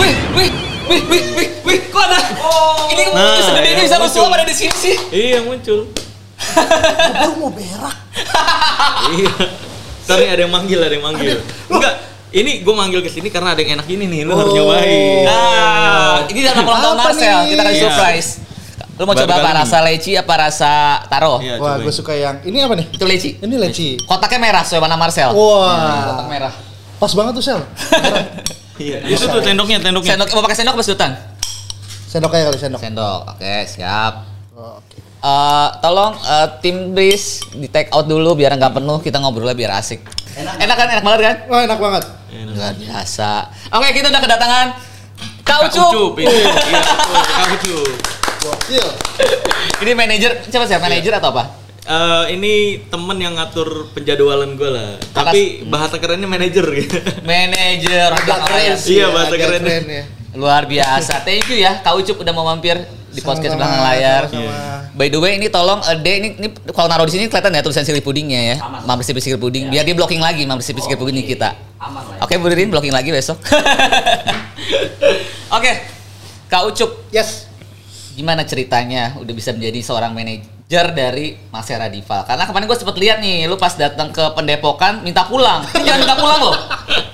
Wih, 0.00 0.14
wih, 0.32 0.50
wih, 0.88 1.00
wih, 1.04 1.22
wih, 1.36 1.48
wih, 1.60 1.78
kok 1.86 2.00
ada? 2.00 2.16
ini 2.88 3.02
Nah, 3.12 3.36
segede 3.38 3.60
ini 3.66 3.74
iya, 3.74 3.84
bisa 3.84 3.96
muncul. 3.96 4.08
pesulap 4.08 4.32
ada 4.32 4.44
di 4.46 4.54
sini 4.54 4.72
sih. 4.74 4.96
iya 5.12 5.38
muncul. 5.40 5.92
baru 7.12 7.32
mau 7.36 7.50
berak. 7.52 7.96
iya. 9.12 9.32
Nih 10.06 10.28
ada 10.30 10.40
yang 10.40 10.52
manggil, 10.54 10.80
ada 10.80 10.92
yang 10.92 11.04
manggil. 11.04 11.36
Enggak, 11.66 11.94
ini 12.30 12.60
gue 12.60 12.74
manggil 12.74 13.00
ke 13.00 13.10
sini 13.10 13.28
karena 13.28 13.52
ada 13.52 13.60
yang 13.60 13.76
enak 13.76 13.86
ini 13.86 14.04
nih, 14.06 14.20
lu 14.24 14.32
harus 14.32 14.48
Oh. 14.48 14.56
nyobain. 14.58 15.24
Nah, 15.24 16.24
ini 16.26 16.40
dalam 16.40 16.64
ulang 16.64 16.80
tahun 16.80 16.96
Marcel, 16.98 17.38
kita 17.46 17.62
kasih 17.62 17.80
surprise. 17.82 18.28
Lu 18.94 19.02
mau 19.10 19.14
Baru 19.14 19.26
coba 19.26 19.42
apa? 19.42 19.50
Rasa 19.66 19.82
leci 19.82 20.14
apa 20.14 20.34
rasa 20.38 21.02
taro? 21.10 21.42
Iya, 21.42 21.58
Wah, 21.58 21.82
gue 21.82 21.90
suka 21.90 22.14
yang 22.14 22.38
ini 22.46 22.62
apa 22.62 22.78
nih? 22.78 22.86
Itu 22.94 23.02
leci. 23.02 23.34
Ini 23.42 23.54
leci. 23.58 23.98
Kotaknya 24.06 24.38
merah 24.38 24.62
sesuai 24.62 24.86
warna 24.86 24.94
Marcel. 24.94 25.34
Wah. 25.34 26.14
Kotak 26.14 26.26
merah. 26.30 26.52
Pas 27.02 27.10
banget 27.10 27.32
tuh 27.34 27.44
sel. 27.44 27.60
Iya, 28.74 29.06
itu 29.06 29.30
tuh 29.30 29.38
sendoknya, 29.38 29.78
sendoknya. 29.78 30.18
Sendok 30.18 30.34
mau 30.34 30.42
pakai 30.50 30.58
sendok 30.58 30.74
apa 30.74 30.82
sedotan? 30.82 31.12
Sendok 32.10 32.34
aja 32.34 32.50
kali 32.50 32.58
sendok. 32.58 32.80
Sendok. 32.82 33.20
Oke, 33.30 33.54
siap. 33.70 34.26
Oh, 34.58 34.82
Oke. 34.82 34.98
Eh, 34.98 35.68
tolong 35.78 36.18
eh, 36.18 36.48
tim 36.58 36.90
Breeze 36.90 37.46
di 37.54 37.70
take 37.70 37.94
out 37.94 38.10
dulu 38.10 38.34
biar 38.34 38.58
nggak 38.58 38.74
penuh 38.74 38.98
kita 38.98 39.22
ngobrolnya 39.22 39.54
biar 39.54 39.78
asik. 39.78 40.02
Enak, 40.34 40.74
kan? 40.74 40.90
Enak 40.90 41.04
banget 41.06 41.20
kan? 41.22 41.36
Wah 41.46 41.60
enak 41.62 41.78
banget. 41.78 42.04
Enak. 42.34 42.50
Luar 42.50 42.74
biasa. 42.74 43.30
Oke, 43.70 43.88
kita 43.94 44.10
udah 44.10 44.22
kedatangan 44.26 44.66
Kak. 45.46 45.70
Ucup, 45.70 46.18
Kak 46.18 47.46
Ucup. 47.62 48.13
Gokil. 48.44 48.86
Ini 49.82 49.92
manajer, 49.92 50.30
siapa 50.44 50.64
sih? 50.68 50.76
Manajer 50.76 51.12
atau 51.16 51.32
apa? 51.32 51.44
Eh, 51.84 52.24
ini 52.32 52.52
temen 52.88 53.16
yang 53.16 53.36
ngatur 53.36 53.92
penjadwalan 53.92 54.56
gue 54.56 54.70
lah. 54.72 54.96
Tapi 55.12 55.68
bahasa 55.68 56.00
kerennya 56.00 56.24
manajer 56.24 56.64
gitu. 56.64 56.96
Manajer 57.28 58.08
Agak 58.08 58.40
keren 58.48 58.72
layar. 58.72 58.76
sih. 58.80 58.96
Iya, 58.96 59.06
bahasa 59.12 59.36
kerennya. 59.36 59.60
keren 59.60 59.84
ya. 59.84 60.04
Luar 60.32 60.64
biasa. 60.64 61.20
Thank 61.20 61.52
you 61.52 61.60
ya, 61.60 61.84
Kak 61.84 61.92
Ucup 61.94 62.24
udah 62.24 62.32
mau 62.32 62.48
mampir 62.48 62.80
di 63.12 63.20
podcast 63.20 63.52
Sama-sama, 63.52 63.60
belakang 63.60 63.82
layar. 63.84 64.22
sama-sama. 64.26 64.96
By 64.96 65.08
the 65.12 65.20
way, 65.20 65.36
ini 65.36 65.52
tolong 65.52 65.84
eh, 65.84 65.96
De 66.00 66.12
ini, 66.16 66.28
ini 66.34 66.48
kalau 66.72 66.88
naruh 66.88 67.04
di 67.04 67.12
sini 67.12 67.28
kelihatan 67.28 67.52
ya 67.52 67.60
tulisan 67.60 67.84
sili 67.84 68.00
pudingnya 68.00 68.40
ya. 68.40 68.56
Mampir 68.82 69.04
sili 69.04 69.36
puding. 69.36 69.68
Biar 69.68 69.84
dia 69.84 69.92
blocking 69.92 70.24
lagi 70.24 70.48
mampir 70.48 70.64
sili 70.64 70.80
puding 70.80 71.20
kita. 71.20 71.52
Oke, 72.24 72.40
Bu 72.40 72.48
Ririn 72.48 72.72
blocking 72.72 72.96
lagi 72.96 73.12
besok. 73.12 73.36
Oke. 75.52 75.72
Kak 76.48 76.64
Ucup, 76.64 77.12
Yes. 77.12 77.43
Gimana 78.14 78.42
ceritanya 78.42 79.18
udah 79.18 79.34
bisa 79.34 79.50
menjadi 79.50 79.82
seorang 79.82 80.14
manajer 80.14 80.46
dari 80.90 81.34
Masera 81.50 81.90
Diva? 81.90 82.22
Karena 82.22 82.46
kemarin 82.46 82.64
gue 82.64 82.78
sempet 82.78 82.96
lihat 82.96 83.18
nih, 83.18 83.44
lu 83.44 83.54
pas 83.54 83.74
datang 83.74 84.08
ke 84.08 84.22
pendepokan 84.32 85.02
minta 85.02 85.26
pulang. 85.26 85.66
Ini 85.74 85.82
jangan 85.82 86.00
minta 86.00 86.16
pulang 86.16 86.40
loh. 86.40 86.56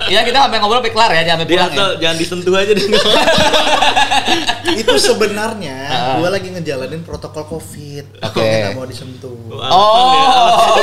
Ya 0.07 0.21
kita 0.21 0.43
sampai 0.43 0.57
ngobrol 0.59 0.79
sampai 0.79 0.93
kelar 0.93 1.11
ya, 1.11 1.21
jangan 1.23 1.39
sampai 1.41 1.49
pulang 1.49 1.71
ya. 1.71 1.85
jangan 1.97 2.17
disentuh 2.17 2.53
aja 2.53 2.71
deh. 2.71 2.85
Itu 4.81 4.95
sebenarnya 4.95 5.77
Ah. 5.91 6.15
gue 6.17 6.29
lagi 6.29 6.47
ngejalanin 6.49 7.01
protokol 7.01 7.43
COVID. 7.49 8.23
Oke. 8.23 8.45
Nggak 8.45 8.75
mau 8.75 8.87
disentuh. 8.87 9.35
Oh, 9.51 10.77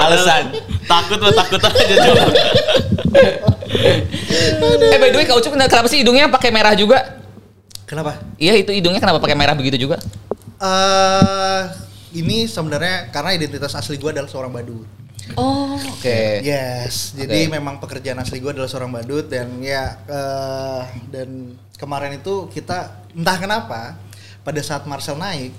alasan. 0.00 0.50
takut 0.88 1.18
mah 1.20 1.32
takut 1.32 1.60
aja 1.60 1.94
coba. 2.02 2.24
Eh 4.88 4.96
by 4.96 5.12
the 5.12 5.18
way, 5.18 5.26
Kak 5.28 5.36
Ucup 5.36 5.52
kenapa 5.52 5.86
sih 5.86 6.00
hidungnya 6.00 6.28
pakai 6.28 6.48
merah 6.48 6.72
juga? 6.72 7.17
Kenapa? 7.88 8.20
Iya 8.36 8.52
itu 8.60 8.68
hidungnya 8.68 9.00
kenapa 9.00 9.18
pakai 9.18 9.32
merah 9.32 9.56
begitu 9.56 9.80
juga? 9.80 9.96
eh 10.58 11.62
ini 12.12 12.50
sebenarnya 12.50 13.08
karena 13.14 13.30
identitas 13.32 13.72
asli 13.78 13.96
gue 13.96 14.10
adalah 14.10 14.28
seorang 14.28 14.52
badut. 14.52 14.84
Oh, 15.36 15.76
oke. 15.76 16.40
Yes, 16.40 17.12
jadi 17.12 17.52
memang 17.52 17.78
pekerjaan 17.78 18.16
asli 18.18 18.40
gue 18.40 18.48
adalah 18.48 18.66
seorang 18.66 18.90
badut 18.90 19.28
dan 19.28 19.60
ya 19.60 20.00
eh, 20.08 20.82
dan 21.12 21.54
kemarin 21.76 22.16
itu 22.16 22.48
kita 22.48 23.04
entah 23.12 23.36
kenapa 23.38 23.80
pada 24.40 24.60
saat 24.64 24.88
Marcel 24.88 25.20
naik 25.20 25.52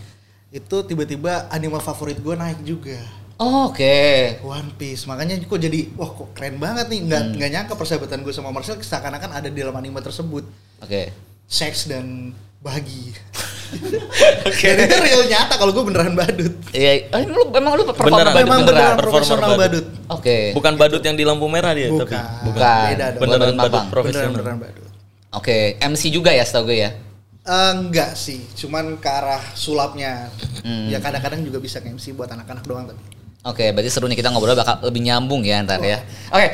itu 0.50 0.78
tiba-tiba 0.84 1.46
anime 1.54 1.78
favorit 1.82 2.18
gue 2.20 2.36
naik 2.38 2.62
juga 2.66 2.98
Oh, 3.40 3.72
oke. 3.72 3.96
One 4.44 4.76
Piece 4.76 5.08
makanya 5.08 5.40
kok 5.40 5.64
jadi 5.64 5.88
wah 5.96 6.12
kok 6.12 6.36
keren 6.36 6.60
banget 6.60 6.92
nih 6.92 7.08
nggak 7.08 7.24
nggak 7.40 7.50
nyangka 7.56 7.74
persahabatan 7.80 8.20
gue 8.20 8.36
sama 8.36 8.52
Marcel 8.52 8.76
seakan-akan 8.84 9.32
ada 9.32 9.48
di 9.48 9.64
dalam 9.64 9.72
anime 9.80 10.04
tersebut 10.04 10.44
Oke. 10.84 11.29
Seks 11.50 11.90
dan 11.90 12.32
bahagia 12.60 13.16
dan 14.60 14.76
itu 14.80 14.98
real 15.00 15.24
nyata 15.26 15.56
kalau 15.56 15.72
gue 15.72 15.84
beneran 15.84 16.14
badut 16.14 16.54
Iya, 16.70 17.08
eh, 17.08 17.24
lu 17.26 17.50
emang 17.50 17.74
lu 17.74 17.84
performa 17.84 18.10
Beneran, 18.14 18.30
badut 18.30 18.44
memang 18.44 18.60
beneran? 18.60 18.68
beneran 18.68 18.96
performer 18.96 19.14
profesional 19.16 19.50
badut. 19.52 19.86
badut, 19.86 19.86
Oke. 20.12 20.38
Bukan 20.54 20.74
badut 20.76 21.02
yang 21.02 21.16
di 21.16 21.24
lampu 21.24 21.46
merah 21.46 21.72
dia, 21.72 21.88
bukan, 21.88 22.06
tapi 22.06 22.46
Bukan. 22.46 22.84
beda 22.88 23.06
dong 23.08 23.22
beneran 23.22 23.40
Badut 23.40 23.58
badut 23.60 23.84
profesional. 23.90 24.30
beneran 24.32 24.58
beneran 24.58 24.58
badut 24.60 24.86
Oke, 25.32 25.58
MC 25.80 26.04
juga 26.10 26.30
ya 26.30 26.42
setahu 26.42 26.66
gue 26.68 26.78
ya. 26.80 26.92
Eh, 27.40 27.72
enggak 27.72 28.14
sih, 28.14 28.42
cuman 28.56 28.98
ke 28.98 29.06
arah 29.08 29.42
sulapnya. 29.54 30.30
Hmm. 30.60 30.86
Ya 30.86 30.98
kadang-kadang 30.98 31.42
juga 31.42 31.58
bisa 31.58 31.78
MC 31.80 32.14
buat 32.14 32.28
anak-anak 32.28 32.66
doang 32.66 32.86
tapi. 32.86 33.02
Oke, 33.40 33.70
berarti 33.70 33.88
seru 33.88 34.06
nih 34.06 34.18
kita 34.18 34.30
ngobrol 34.30 34.52
bakal 34.54 34.82
lebih 34.84 35.02
nyambung 35.02 35.42
ya 35.42 35.62
ntar 35.62 35.80
ya. 35.80 36.02
Oke, 36.28 36.48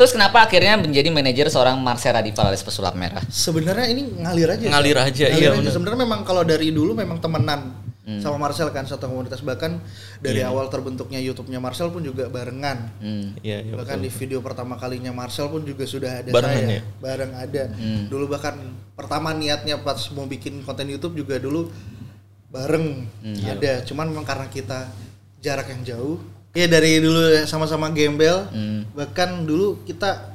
terus 0.00 0.16
kenapa 0.16 0.40
akhirnya 0.40 0.80
menjadi 0.80 1.12
manajer 1.12 1.52
seorang 1.52 1.76
Marcel 1.76 2.16
Radival 2.16 2.48
alias 2.48 2.64
pesulap 2.64 2.96
merah? 2.96 3.20
Sebenarnya 3.28 3.84
ini 3.92 4.08
ngalir 4.16 4.48
aja. 4.48 4.64
Ngalir 4.72 4.96
aja, 4.96 5.26
iya, 5.28 5.52
bener. 5.52 5.68
Sebenarnya 5.68 6.08
memang 6.08 6.24
kalau 6.24 6.40
dari 6.40 6.72
dulu 6.72 6.96
memang 6.96 7.20
temenan 7.20 7.90
Hmm. 8.00 8.16
sama 8.18 8.40
Marcel 8.40 8.72
kan 8.72 8.88
satu 8.88 9.06
komunitas 9.06 9.38
bahkan 9.38 9.76
dari 10.18 10.40
awal 10.42 10.66
terbentuknya 10.66 11.20
YouTube-nya 11.20 11.62
Marcel 11.62 11.92
pun 11.92 12.00
juga 12.00 12.26
barengan. 12.26 12.90
Hmm. 12.98 13.36
Iya, 13.38 13.60
iya. 13.62 13.72
bahkan 13.76 14.00
betul. 14.00 14.08
di 14.08 14.18
video 14.18 14.38
pertama 14.40 14.74
kalinya 14.74 15.12
Marcel 15.12 15.46
pun 15.46 15.62
juga 15.62 15.84
sudah 15.86 16.24
ada 16.24 16.32
Barengan 16.32 16.64
saya 16.64 16.76
ya? 16.80 16.82
bareng 16.98 17.32
ada 17.36 17.62
Hmm. 17.70 18.08
dulu 18.08 18.24
bahkan 18.26 18.56
pertama 18.96 19.30
niatnya 19.30 19.78
pas 19.78 20.00
mau 20.10 20.24
bikin 20.24 20.64
konten 20.64 20.88
YouTube 20.88 21.12
juga 21.14 21.38
dulu 21.38 21.70
bareng 22.50 23.06
Hmm. 23.22 23.46
ada 23.46 23.84
cuman 23.86 24.10
memang 24.10 24.26
karena 24.26 24.48
kita 24.48 24.90
jarak 25.38 25.70
yang 25.70 25.82
jauh 25.86 26.18
ya 26.52 26.66
dari 26.66 26.98
dulu 26.98 27.18
sama-sama 27.44 27.88
gembel 27.88 28.46
Hmm. 28.48 28.82
bahkan 28.90 29.42
dulu 29.42 29.80
kita 29.82 30.34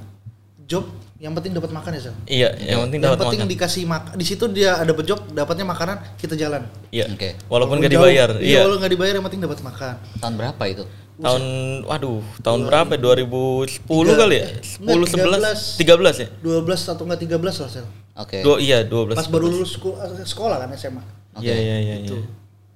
job 0.63 0.88
yang 1.15 1.31
penting 1.31 1.51
dapat 1.51 1.72
makan 1.72 1.91
ya 1.91 2.01
Sel 2.01 2.15
Iya, 2.25 2.50
yang 2.57 2.79
penting 2.86 3.00
yang 3.00 3.07
dapat 3.10 3.19
penting 3.25 3.39
makan. 3.41 3.51
dikasih 3.51 3.84
makan 3.86 4.12
di 4.13 4.25
situ 4.25 4.45
dia 4.48 4.75
ada 4.75 4.91
job 4.98 5.19
dapatnya 5.29 5.65
makanan 5.65 5.98
kita 6.15 6.36
jalan 6.36 6.63
Iya. 6.89 7.07
Oke. 7.10 7.36
Walaupun 7.45 7.77
gak 7.77 7.88
jauh, 7.88 8.03
dibayar. 8.03 8.29
iya 8.38 8.48
Iya. 8.51 8.60
walau 8.63 8.77
nggak 8.77 8.91
dibayar 8.91 9.13
yang 9.13 9.25
penting 9.25 9.41
dapat 9.41 9.60
makan 9.62 9.95
Tahun 10.17 10.36
berapa 10.36 10.63
itu? 10.65 10.84
Tahun 11.15 11.43
waduh, 11.86 12.19
tahun 12.41 12.60
berapa? 12.65 12.93
2010 12.93 13.79
Tiga- 14.05 14.19
kali 14.19 14.36
ya? 14.36 14.48
10 14.60 15.07
11 15.07 15.79
13 15.79 16.15
ya? 16.19 16.27
12 16.38 16.81
atau 16.86 17.03
enggak 17.03 17.19
13 17.24 17.55
lah 17.57 17.69
Sel 17.69 17.88
Oke. 18.15 18.39
Dua 18.39 18.55
iya 18.57 18.84
12. 18.84 19.12
pas 19.13 19.27
baru 19.27 19.48
lulus 19.48 19.75
sekolah, 19.75 20.07
sekolah 20.22 20.55
kan 20.57 20.69
SMA 20.74 21.03
Oke. 21.34 21.48
Iya 21.48 21.55
iya 21.55 21.75
iya. 21.81 21.95
itu 22.01 22.15
iya. 22.15 22.27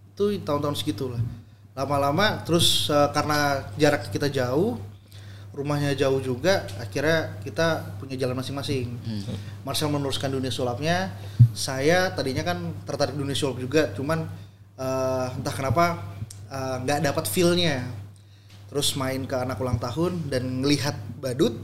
itu 0.10 0.24
tahun-tahun 0.41 0.75
segitu 0.75 1.12
lah 1.12 1.19
lama-lama 1.79 2.43
terus 2.43 2.91
eh, 2.91 3.09
karena 3.15 3.63
jarak 3.79 4.12
kita 4.12 4.27
jauh 4.27 4.75
rumahnya 5.55 5.95
jauh 5.95 6.19
juga 6.19 6.67
akhirnya 6.79 7.39
kita 7.43 7.98
punya 7.98 8.15
jalan 8.15 8.38
masing-masing. 8.38 8.88
Marcel 9.63 9.91
meneruskan 9.91 10.31
dunia 10.31 10.51
sulapnya 10.53 11.15
saya 11.55 12.12
tadinya 12.13 12.45
kan 12.45 12.71
tertarik 12.83 13.15
dunia 13.15 13.36
sulap 13.36 13.59
juga 13.63 13.91
cuman 13.95 14.27
eh, 14.75 15.27
entah 15.39 15.55
kenapa 15.55 15.86
eh, 16.51 16.75
nggak 16.83 17.00
dapat 17.12 17.25
feelnya. 17.31 17.88
Terus 18.69 18.93
main 18.93 19.25
ke 19.25 19.33
anak 19.33 19.57
ulang 19.57 19.81
tahun 19.81 20.29
dan 20.29 20.62
ngelihat 20.62 20.93
badut 21.17 21.57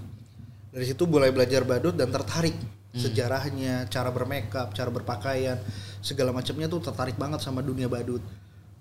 dari 0.73 0.89
situ 0.89 1.05
mulai 1.05 1.29
belajar 1.29 1.61
badut 1.61 1.93
dan 1.93 2.09
tertarik 2.09 2.57
sejarahnya 2.95 3.91
cara 3.91 4.07
bermakeup 4.07 4.71
cara 4.71 4.87
berpakaian 4.87 5.59
segala 5.99 6.31
macamnya 6.31 6.71
tuh 6.71 6.79
tertarik 6.79 7.19
banget 7.19 7.43
sama 7.43 7.59
dunia 7.59 7.91
badut 7.91 8.23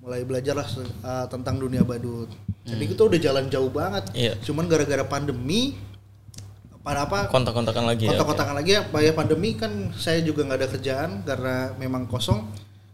mulai 0.05 0.21
belajarlah 0.21 0.69
uh, 1.01 1.25
tentang 1.27 1.57
dunia 1.57 1.81
badut 1.81 2.29
jadi 2.63 2.85
kita 2.87 3.03
udah 3.03 3.19
jalan 3.19 3.45
jauh 3.49 3.73
banget 3.73 4.05
Iya. 4.13 4.37
cuman 4.39 4.69
gara-gara 4.69 5.01
pandemi 5.03 5.81
pada 6.79 7.09
apa 7.09 7.33
Kontak-kontakan 7.33 7.89
lagi 7.89 8.05
ya. 8.05 8.13
kontak-kontakan 8.13 8.55
lagi 8.55 8.71
ya 8.75 8.83
ya 8.85 9.13
pandemi 9.13 9.57
kan 9.57 9.73
saya 9.95 10.21
juga 10.21 10.45
nggak 10.45 10.59
ada 10.61 10.69
kerjaan 10.69 11.11
karena 11.25 11.55
memang 11.75 12.05
kosong 12.05 12.45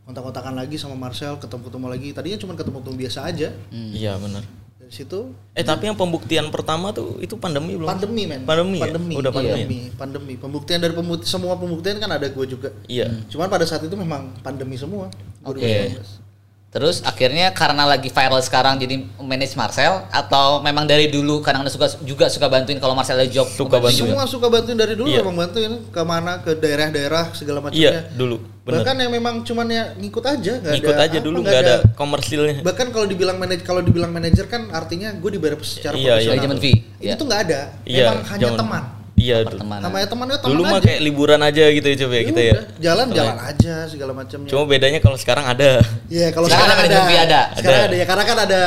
kontak-kontakan 0.06 0.54
lagi 0.54 0.78
sama 0.78 0.94
Marcel 0.94 1.34
ketemu-ketemu 1.36 1.86
lagi 1.88 2.08
tadinya 2.10 2.38
cuma 2.38 2.54
ketemu-ketemu 2.54 2.96
biasa 2.96 3.26
aja 3.26 3.48
Iya 3.70 4.14
benar. 4.16 4.46
dari 4.76 4.92
situ 4.92 5.34
Eh 5.52 5.62
tapi 5.62 5.86
yang 5.86 5.94
pembuktian 5.94 6.46
pertama 6.48 6.90
tuh 6.90 7.18
itu 7.18 7.34
pandemi 7.34 7.74
belum? 7.74 7.90
pandemi 7.90 8.22
men 8.24 8.42
Pandemi 8.42 8.78
ya? 8.78 8.86
pandemi 8.86 9.14
Udah 9.18 9.30
pandemi 9.30 9.50
ya? 9.50 9.58
pandemi, 9.58 9.80
pandemi. 9.92 10.34
pembuktian 10.38 10.78
dari 10.78 10.94
pembukti, 10.94 11.26
semua 11.26 11.54
pembuktian 11.54 11.98
kan 11.98 12.10
ada 12.12 12.26
gue 12.26 12.46
juga 12.46 12.70
Iya. 12.86 13.10
cuman 13.26 13.46
pada 13.48 13.66
saat 13.66 13.82
itu 13.82 13.94
memang 13.94 14.30
pandemi 14.40 14.74
semua 14.74 15.10
Oke. 15.42 15.58
2019. 15.58 16.29
Terus 16.70 17.02
akhirnya 17.02 17.50
karena 17.50 17.82
lagi 17.82 18.06
viral 18.06 18.38
sekarang 18.38 18.78
jadi 18.78 19.02
manage 19.18 19.58
Marcel 19.58 20.06
atau 20.06 20.62
memang 20.62 20.86
dari 20.86 21.10
dulu 21.10 21.42
karena 21.42 21.60
anda 21.60 21.68
suka 21.68 21.90
juga 22.00 22.30
suka 22.30 22.46
bantuin 22.46 22.78
kalau 22.78 22.94
Marcel 22.94 23.18
ada 23.18 23.26
job 23.26 23.42
Suka 23.44 23.82
bantuin. 23.82 24.06
semua 24.06 24.22
suka 24.22 24.46
bantuin 24.46 24.78
dari 24.78 24.94
dulu 24.94 25.10
Iya. 25.10 25.18
memang 25.20 25.34
bantuin 25.40 25.82
ke 25.84 26.02
mana 26.06 26.38
ke 26.38 26.54
daerah-daerah 26.54 27.34
segala 27.34 27.58
Iya, 27.58 27.90
macamnya 27.98 28.02
dulu. 28.14 28.36
Benar. 28.60 28.86
bahkan 28.86 28.94
yang 28.96 29.10
memang 29.10 29.34
cuman 29.42 29.66
ya 29.66 29.84
ngikut 29.98 30.22
aja 30.22 30.52
nggak 30.62 30.74
ada 30.78 31.02
aja 31.02 31.18
apa, 31.18 31.26
dulu 31.26 31.36
nggak 31.42 31.50
nggak 31.50 31.64
ada 31.64 31.74
komersilnya. 31.96 32.54
bahkan 32.62 32.86
kalau 32.94 33.06
dibilang 33.08 33.34
manajer 33.34 33.64
kalau 33.64 33.82
dibilang 33.82 34.12
manajer 34.12 34.46
kan 34.46 34.70
artinya 34.70 35.10
gue 35.10 35.30
dibayar 35.32 35.58
secara 35.60 35.98
Iya, 35.98 36.06
profesional 36.06 36.22
iya. 36.22 36.30
Manajemen 36.38 36.58
fee, 36.62 36.76
ini 36.94 37.02
iya. 37.02 37.18
tuh 37.18 37.26
nggak 37.26 37.40
ada 37.44 37.60
Iya. 37.82 37.98
memang 38.06 38.18
hanya 38.30 38.46
zaman- 38.46 38.60
teman 38.62 38.82
Iya 39.20 39.36
dulu. 39.40 39.60
pertemanan. 39.60 39.82
namanya 39.84 40.06
teman 40.08 40.26
ya 40.26 40.38
teman 40.38 40.50
Dulu 40.50 40.62
aja 40.62 40.72
mah 40.72 40.80
kayak 40.80 41.00
liburan 41.00 41.40
aja 41.40 41.64
gitu 41.68 41.86
ya 41.86 41.96
coba 42.00 42.14
ya 42.14 42.24
kita 42.24 42.40
ya. 42.40 42.52
udah, 42.52 42.64
jalan-jalan 42.80 43.38
aja 43.44 43.74
segala 43.84 44.12
macamnya 44.16 44.48
Cuma 44.48 44.62
bedanya 44.64 44.98
kalau 44.98 45.16
sekarang 45.16 45.44
ada. 45.44 45.70
Iya 46.08 46.26
kalau 46.32 46.46
Sekarang 46.48 46.68
sekarang, 46.72 46.88
ada 46.88 46.98
fee 47.04 47.20
ada. 47.20 47.40
Sekarang 47.52 47.76
Ada. 47.76 47.86
ada 47.86 47.96
ya 47.96 48.06
karena 48.08 48.24
kan 48.24 48.38
ada 48.40 48.62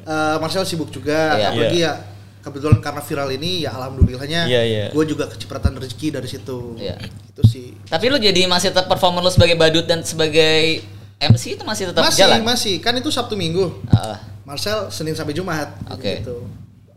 eh, 0.00 0.36
Marcel 0.38 0.62
sibuk 0.62 0.88
juga. 0.88 1.18
Iya. 1.34 1.46
Apalagi 1.50 1.76
Iya. 1.76 1.90
ya 1.90 1.92
kebetulan 2.40 2.78
karena 2.80 3.02
viral 3.02 3.28
ini 3.30 3.68
ya 3.68 3.70
alhamdulillahnya 3.74 4.40
Iya, 4.48 4.62
iya. 4.64 4.84
gue 4.88 5.04
juga 5.04 5.28
kecipratan 5.28 5.76
rezeki 5.76 6.08
dari 6.14 6.24
situ. 6.24 6.78
Iya. 6.78 6.96
Itu 7.28 7.42
sih. 7.44 7.74
Tapi 7.84 8.04
lu 8.06 8.16
jadi 8.16 8.46
masih 8.46 8.70
tetap 8.70 8.86
performa 8.86 9.18
lu 9.18 9.28
sebagai 9.28 9.54
badut 9.54 9.84
dan 9.84 10.00
sebagai 10.00 10.80
MC 11.18 11.60
itu 11.60 11.64
masih 11.68 11.92
tetap 11.92 12.08
masih 12.08 12.24
jalan? 12.24 12.40
masih 12.40 12.80
kan 12.80 12.96
itu 12.96 13.12
Sabtu 13.12 13.36
Minggu. 13.36 13.68
Heeh. 13.92 14.16
Marcel 14.40 14.88
Senin 14.88 15.12
sampai 15.12 15.30
Jumat. 15.30 15.68
Oke. 15.92 16.24
Gitu. 16.24 16.36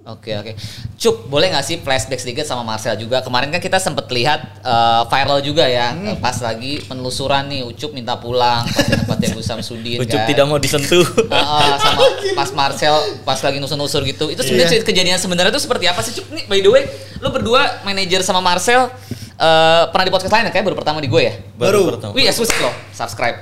Oke 0.03 0.35
oke. 0.35 0.51
Cup, 0.93 1.15
boleh 1.25 1.47
nggak 1.47 1.63
sih 1.63 1.79
flashback 1.79 2.19
sedikit 2.19 2.43
sama 2.43 2.59
Marcel 2.61 2.91
juga? 2.95 3.23
Kemarin 3.23 3.47
kan 3.47 3.57
kita 3.57 3.79
sempet 3.79 4.03
lihat 4.09 4.59
eh, 4.59 5.01
viral 5.07 5.39
juga 5.39 5.63
ya, 5.63 5.95
Hmm. 5.95 6.11
eh, 6.11 6.17
pas 6.17 6.35
lagi 6.37 6.83
penelusuran 6.83 7.47
nih, 7.47 7.63
Ucup 7.63 7.91
minta 7.91 8.13
pulang 8.13 8.67
pas 8.67 8.83
di 8.83 8.99
tempatnya 8.99 9.31
Bu 9.31 9.39
Samsudin 9.39 9.97
Ucup 9.97 10.11
kan. 10.13 10.27
tidak 10.27 10.43
mau 10.43 10.59
disentuh. 10.59 11.07
Heeh, 11.07 11.73
sama 11.79 12.03
pas 12.37 12.49
Marcel 12.51 12.95
pas 13.23 13.39
lagi 13.39 13.57
nusur-nusur 13.57 14.03
gitu. 14.03 14.27
Itu 14.27 14.43
sebenarnya 14.43 14.75
Iya. 14.75 14.83
kejadian 14.83 15.15
sebenarnya 15.17 15.51
itu 15.51 15.63
seperti 15.63 15.87
apa 15.87 16.03
sih 16.03 16.11
Cup? 16.13 16.27
Nih 16.29 16.43
by 16.45 16.59
the 16.59 16.67
way, 16.67 16.83
lu 17.17 17.31
berdua 17.31 17.79
manajer 17.81 18.19
sama 18.21 18.43
Marcel 18.43 18.91
eh, 19.33 19.83
pernah 19.87 20.03
di 20.03 20.11
podcast 20.11 20.31
lain 20.31 20.45
ya? 20.45 20.51
Kayak 20.51 20.67
baru 20.67 20.77
pertama 20.77 20.99
di 20.99 21.07
gue 21.07 21.21
ya. 21.21 21.33
Baru. 21.55 21.95
pertama. 21.95 22.11
Wih 22.11 22.27
eksklusif 22.27 22.59
loh, 22.59 22.75
subscribe. 22.91 23.39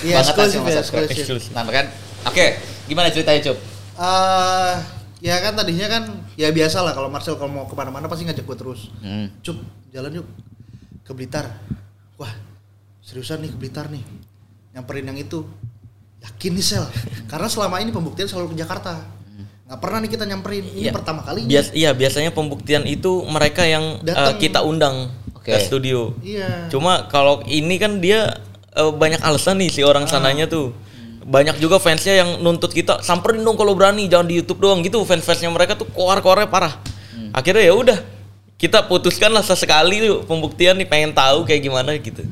Iya, 0.00 0.24
Banget 0.24 0.32
eksklusif 0.32 0.56
langsung 0.56 0.64
ya, 0.64 0.76
subscribe. 0.80 1.52
Nah 1.52 1.62
kan, 1.68 1.84
oke, 2.24 2.46
gimana 2.86 3.12
ceritanya 3.12 3.40
Cup? 3.44 3.56
Eh, 3.98 4.74
ya 5.18 5.34
kan 5.38 5.52
tadinya 5.52 5.86
kan 5.88 6.02
ya 6.34 6.48
biasa 6.48 6.80
lah 6.80 6.92
kalau 6.92 7.08
Marcel 7.08 7.34
kalau 7.34 7.50
mau 7.50 7.66
ke 7.66 7.74
mana-mana 7.74 8.06
pasti 8.06 8.22
ngajak 8.22 8.42
gue 8.42 8.56
terus. 8.56 8.90
Hmm. 9.00 9.30
Cup, 9.40 9.58
jalan 9.90 10.22
yuk 10.22 10.26
ke 11.02 11.12
Blitar. 11.12 11.46
Wah, 12.16 12.30
seriusan 13.00 13.42
nih 13.42 13.50
ke 13.50 13.58
Blitar 13.58 13.88
nih. 13.88 14.02
Nyamperin 14.72 15.06
yang 15.06 15.18
itu. 15.18 15.42
Yakin 16.18 16.52
nih 16.52 16.66
Sel. 16.66 16.84
Karena 17.26 17.46
selama 17.46 17.78
ini 17.78 17.90
pembuktian 17.90 18.26
selalu 18.26 18.54
ke 18.54 18.58
Jakarta. 18.58 18.98
Nggak 19.68 19.78
pernah 19.78 19.98
nih 20.00 20.10
kita 20.10 20.24
nyamperin. 20.24 20.64
Ini 20.64 20.80
Iya. 20.88 20.92
pertama 20.94 21.20
kali. 21.20 21.44
Bias, 21.44 21.70
iya 21.72 21.92
biasanya 21.92 22.32
pembuktian 22.32 22.82
itu 22.84 23.22
mereka 23.24 23.62
yang 23.62 24.00
eh, 24.00 24.34
kita 24.40 24.64
undang 24.64 25.12
Oke. 25.36 25.52
ke 25.52 25.60
studio. 25.60 26.16
Iya. 26.24 26.72
Cuma 26.72 27.04
kalau 27.06 27.44
ini 27.44 27.76
kan 27.76 28.00
dia 28.00 28.32
eh, 28.72 28.90
banyak 28.90 29.20
alasan 29.20 29.60
nih 29.60 29.68
si 29.68 29.80
orang 29.82 30.06
Ah. 30.06 30.10
sananya 30.10 30.46
tuh. 30.46 30.72
Banyak 31.28 31.60
juga 31.60 31.76
fansnya 31.76 32.24
yang 32.24 32.40
nuntut 32.40 32.72
kita 32.72 33.04
samperin 33.04 33.44
dong 33.44 33.60
kalau 33.60 33.76
berani 33.76 34.08
jangan 34.08 34.24
di 34.24 34.40
YouTube 34.40 34.64
doang 34.64 34.80
gitu. 34.80 35.04
Fans-fansnya 35.04 35.52
mereka 35.52 35.76
tuh 35.76 35.84
koar-koarnya 35.92 36.48
parah. 36.48 36.80
Hmm. 37.12 37.36
Akhirnya 37.36 37.68
ya 37.68 37.76
udah 37.76 37.98
kita 38.56 38.88
putuskan 38.88 39.28
lah 39.30 39.44
sesekali 39.44 40.00
tuh 40.00 40.24
pembuktian 40.24 40.80
nih 40.80 40.88
pengen 40.88 41.12
tahu 41.12 41.44
kayak 41.44 41.68
gimana 41.68 41.92
gitu. 42.00 42.24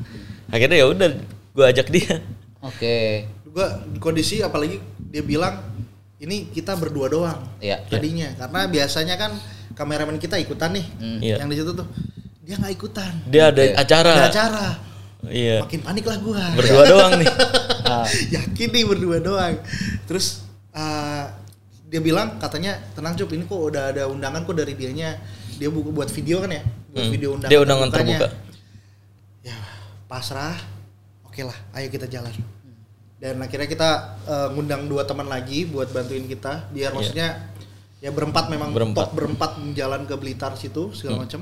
Akhirnya 0.49 0.81
ya 0.81 0.87
udah 0.89 1.09
gue 1.53 1.65
ajak 1.69 1.87
dia. 1.93 2.25
Oke. 2.65 3.29
Gua 3.53 3.85
di 3.85 3.97
kondisi 4.01 4.41
apalagi 4.41 4.81
dia 4.97 5.21
bilang 5.21 5.61
ini 6.17 6.49
kita 6.49 6.73
berdua 6.73 7.07
doang. 7.07 7.41
Iya. 7.61 7.85
Tadinya 7.85 8.33
karena 8.33 8.65
biasanya 8.65 9.15
kan 9.15 9.31
kameramen 9.77 10.17
kita 10.17 10.41
ikutan 10.41 10.73
nih. 10.73 10.85
Iya. 11.21 11.45
Yang 11.45 11.49
di 11.53 11.55
situ 11.61 11.71
tuh 11.77 11.87
dia 12.41 12.55
nggak 12.57 12.73
ikutan. 12.73 13.13
Dia 13.29 13.43
ada 13.53 13.61
Oke. 13.61 13.75
acara. 13.77 14.11
Ada 14.17 14.29
acara. 14.33 14.67
Iya. 15.23 15.63
Makin 15.63 15.81
panik 15.81 16.05
lah 16.05 16.17
gua. 16.19 16.43
Berdua 16.53 16.83
doang 16.91 17.13
nih. 17.17 17.29
Ah. 17.83 18.03
yakin 18.29 18.67
nih 18.69 18.83
berdua 18.83 19.17
doang 19.17 19.55
terus 20.03 20.43
uh, 20.71 21.23
dia 21.83 21.97
bilang 21.97 22.35
katanya 22.35 22.75
tenang 22.91 23.15
cup 23.15 23.31
ini 23.31 23.43
kok 23.43 23.55
udah 23.55 23.89
ada 23.89 24.03
undangan 24.05 24.43
kok 24.43 24.53
dari 24.53 24.75
dianya 24.75 25.15
dia 25.55 25.67
bu- 25.67 25.87
buat 25.87 26.07
video 26.07 26.39
kan 26.39 26.51
ya 26.51 26.63
buat 26.89 26.99
Hmm. 27.01 27.13
video 27.13 27.29
undangan 27.31 27.47
Dia 27.47 27.59
undangan 27.63 27.87
terbuka. 27.89 28.27
ya 29.41 29.55
pasrah 30.05 30.59
oke 31.23 31.41
lah 31.41 31.55
ayo 31.73 31.87
kita 31.87 32.05
jalan 32.07 32.31
dan 33.17 33.39
akhirnya 33.39 33.65
kita 33.65 33.89
uh, 34.21 34.47
ngundang 34.51 34.85
dua 34.85 35.01
teman 35.03 35.25
lagi 35.25 35.63
buat 35.63 35.87
bantuin 35.87 36.23
kita 36.23 36.67
biar 36.69 36.91
Iya. 36.91 36.93
maksudnya 36.93 37.27
ya 37.97 38.11
berempat 38.11 38.45
memang 38.47 38.69
Berempat. 38.69 38.99
top 39.05 39.15
berempat 39.15 39.51
jalan 39.71 40.03
ke 40.03 40.13
Blitar 40.13 40.53
situ 40.53 40.91
segala 40.91 41.17
Hmm. 41.17 41.23
macam 41.23 41.41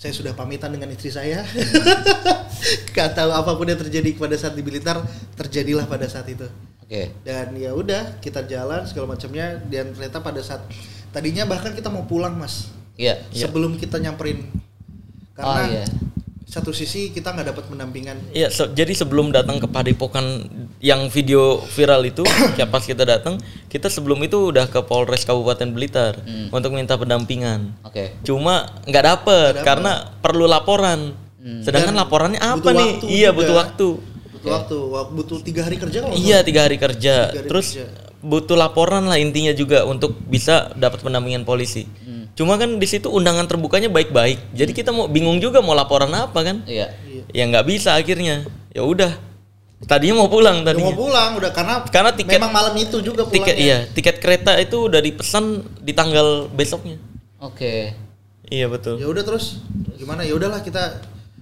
saya 0.00 0.16
sudah 0.16 0.32
pamitan 0.32 0.72
dengan 0.72 0.88
istri 0.88 1.12
saya 1.12 1.44
Gak 2.96 3.16
tahu 3.16 3.30
apa 3.32 3.52
pun 3.56 3.68
yang 3.68 3.80
terjadi 3.80 4.16
pada 4.16 4.36
saat 4.36 4.56
di 4.56 4.64
Blitar 4.64 5.04
terjadilah 5.36 5.84
pada 5.84 6.08
saat 6.08 6.24
itu 6.32 6.48
Oke. 6.80 7.12
dan 7.20 7.52
ya 7.52 7.76
udah 7.76 8.16
kita 8.24 8.48
jalan 8.48 8.88
segala 8.88 9.12
macamnya 9.12 9.60
dan 9.68 9.92
ternyata 9.92 10.24
pada 10.24 10.40
saat 10.40 10.64
tadinya 11.12 11.44
bahkan 11.44 11.76
kita 11.76 11.92
mau 11.92 12.08
pulang 12.08 12.32
mas 12.40 12.72
Iya. 13.00 13.16
Iya. 13.32 13.48
sebelum 13.48 13.80
kita 13.80 13.96
nyamperin 13.96 14.44
karena 15.32 15.60
oh 15.60 15.64
iya. 15.72 15.84
Satu 16.50 16.70
sisi 16.70 17.08
kita 17.08 17.30
nggak 17.30 17.46
dapat 17.48 17.64
pendampingan 17.64 18.16
Iya, 18.32 18.50
se- 18.50 18.66
jadi 18.68 18.90
sebelum 18.92 19.30
datang 19.30 19.56
ke 19.56 19.66
Padepokan 19.66 20.50
yang 20.78 21.06
video 21.06 21.42
viral 21.68 22.02
itu, 22.04 22.26
ya 22.58 22.66
pas 22.66 22.82
kita 22.82 23.04
datang, 23.04 23.38
kita 23.64 23.86
sebelum 23.86 24.18
itu 24.20 24.50
udah 24.50 24.66
ke 24.66 24.82
Polres 24.82 25.22
Kabupaten 25.22 25.70
Blitar 25.70 26.18
untuk 26.50 26.72
minta 26.72 26.94
pendampingan. 26.94 27.70
Oke. 27.82 28.18
Cuma 28.20 28.66
nggak 28.82 29.04
dapet 29.06 29.52
karena 29.62 29.92
perlu 30.18 30.44
laporan. 30.44 31.14
Sedangkan 31.62 31.94
Dan 31.94 32.00
laporannya 32.00 32.36
apa 32.38 32.58
butuh 32.58 32.74
nih? 32.74 32.90
waktu 32.90 33.06
Iya 33.08 33.28
juga. 33.28 33.38
butuh 33.38 33.54
waktu. 33.56 33.88
butuh 34.32 34.50
waktu 34.50 34.76
wak- 34.88 35.10
butuh 35.12 35.38
tiga 35.40 35.60
hari 35.62 35.76
kerja 35.76 35.98
kalau 36.00 36.12
Iya 36.12 36.38
tiga 36.42 36.60
hari 36.62 36.76
kerja. 36.76 37.14
Tiga 37.28 37.36
hari 37.36 37.46
Terus 37.46 37.66
kerja. 37.70 37.86
butuh 38.20 38.56
laporan 38.56 39.04
lah 39.04 39.16
intinya 39.16 39.52
juga 39.52 39.84
untuk 39.84 40.18
bisa 40.20 40.74
dapat 40.74 40.98
pendampingan 40.98 41.44
polisi. 41.44 41.86
Cuma 42.38 42.56
kan 42.56 42.80
di 42.80 42.86
situ 42.88 43.10
undangan 43.10 43.44
terbukanya 43.44 43.92
baik-baik. 43.92 44.40
Jadi 44.56 44.72
kita 44.72 44.90
mau 44.94 45.06
bingung 45.06 45.38
juga 45.38 45.60
mau 45.60 45.76
laporan 45.76 46.10
apa 46.14 46.40
kan? 46.40 46.62
Iya. 46.64 46.94
Ya 47.30 47.42
nggak 47.46 47.66
bisa 47.68 47.94
akhirnya. 47.94 48.46
Ya 48.72 48.82
udah. 48.82 49.12
Tadinya 49.84 50.20
mau 50.20 50.28
pulang. 50.28 50.60
Udah 50.60 50.72
tadinya. 50.72 50.92
mau 50.92 51.08
pulang 51.08 51.30
udah 51.40 51.50
karena 51.56 51.74
Karena 51.88 52.10
tiket- 52.12 52.36
memang 52.36 52.52
malam 52.52 52.74
itu 52.76 53.00
juga 53.00 53.24
pulangnya 53.24 53.44
Tiket 53.48 53.56
iya, 53.56 53.78
tiket 53.88 54.16
kereta 54.20 54.52
itu 54.60 54.76
udah 54.88 55.00
dipesan 55.00 55.64
di 55.80 55.92
tanggal 55.96 56.48
besoknya. 56.52 57.00
Oke. 57.40 57.96
Iya 58.50 58.66
betul. 58.66 58.98
ya 58.98 59.06
udah 59.06 59.22
terus 59.22 59.62
gimana 59.94 60.26
ya 60.26 60.34
udahlah 60.34 60.58
kita 60.58 60.98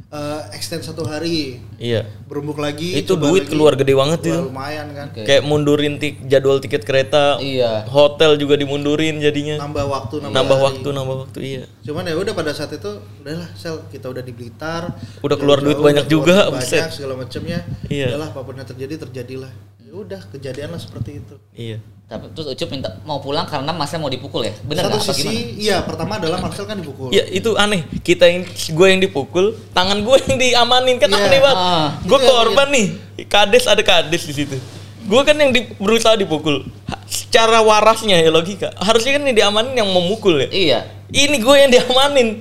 eh, 0.08 0.40
extend 0.50 0.80
satu 0.80 1.04
hari 1.04 1.60
Iya. 1.76 2.08
berembuk 2.24 2.56
lagi 2.56 2.96
Itu 2.96 3.14
duit 3.14 3.44
lagi. 3.44 3.52
keluar 3.52 3.72
gede 3.74 3.92
banget 3.92 4.18
Keluar 4.20 4.40
itu. 4.40 4.48
lumayan 4.48 4.86
kan 4.90 5.06
Oke. 5.10 5.22
Kayak 5.22 5.42
mundurin 5.44 5.94
tik 5.96 6.24
jadwal 6.24 6.58
tiket 6.58 6.82
kereta. 6.82 7.36
Iya. 7.38 7.84
Hotel 7.86 8.34
juga 8.34 8.54
dimundurin 8.54 9.18
jadinya. 9.18 9.60
nambah 9.60 9.84
waktu 9.84 10.14
nambah, 10.18 10.34
Nambah 10.34 10.56
hari. 10.56 10.66
waktu, 10.66 10.88
nambah 10.90 11.16
waktu 11.22 11.38
iya. 11.40 11.62
cuman 11.82 12.04
ya 12.04 12.14
udah 12.14 12.32
pada 12.32 12.50
saat 12.50 12.72
itu 12.72 12.90
udahlah 13.18 13.48
sel 13.54 13.84
kita 13.86 14.06
udah 14.06 14.20
di 14.20 14.32
Blitar 14.32 14.96
Udah 15.20 15.36
keluar 15.36 15.58
duit 15.58 15.76
banyak 15.78 16.04
juga, 16.06 16.48
banyak 16.48 16.88
segala 16.88 17.14
macamnya 17.14 17.64
Iya. 17.86 18.12
udahlah 18.12 18.28
apa 18.28 18.40
pun 18.40 18.54
yang 18.54 18.66
terjadi 18.66 18.94
terjadilah 19.04 19.52
ya 19.88 19.94
udah 19.94 20.20
kejadian 20.28 20.68
lah 20.68 20.76
seperti 20.76 21.10
itu 21.16 21.34
Iya. 21.50 21.78
Tapi 22.04 22.24
terus 22.32 22.48
Ucup 22.48 22.68
minta 22.70 22.88
mau 23.02 23.20
pulang 23.20 23.44
karena 23.44 23.68
masnya 23.70 23.96
mau 23.96 24.08
dipukul 24.08 24.40
ya? 24.40 24.52
Bener 24.62 24.80
satu 24.82 24.96
nggak? 24.96 25.00
Apa 25.02 25.12
sisi 25.12 25.28
gimana? 25.28 25.60
iya 25.60 25.76
pertama 25.80 26.12
adalah 26.16 26.38
Marcel 26.38 26.64
kan 26.64 26.76
dipukul 26.76 27.08
Ya 27.10 27.24
itu 27.26 27.52
aneh. 27.54 27.84
Kita 28.00 28.24
yang 28.24 28.44
gue 28.48 28.86
yang 28.86 28.96
dipukul, 28.98 29.46
tangan 29.70 30.00
gue 30.00 30.16
yang 30.24 30.36
diamanin 30.38 30.96
kan 30.96 31.08
Iya. 31.10 31.20
aneh 31.22 31.38
banget. 31.38 31.58
Ah. 31.58 31.88
gue 32.00 32.08
Itu 32.10 32.20
yang 32.22 32.32
korban 32.34 32.68
nih. 32.70 32.86
Kades 33.26 33.64
ada 33.64 33.82
kades 33.82 34.24
di 34.24 34.34
situ. 34.34 34.56
Gue 35.04 35.20
kan 35.22 35.36
yang 35.36 35.52
di- 35.52 35.68
berusaha 35.74 36.12
dipukul. 36.14 36.64
Ha- 36.86 37.00
Secara 37.04 37.60
warasnya 37.60 38.16
ya 38.16 38.28
logika. 38.28 38.72
Harusnya 38.78 39.12
kan 39.12 39.24
yang 39.24 39.36
diamanin 39.36 39.72
yang 39.74 39.88
memukul 39.88 40.36
ya. 40.38 40.48
Iya. 40.48 40.78
Ini 41.08 41.36
gue 41.36 41.54
yang 41.58 41.70
diamanin. 41.70 42.40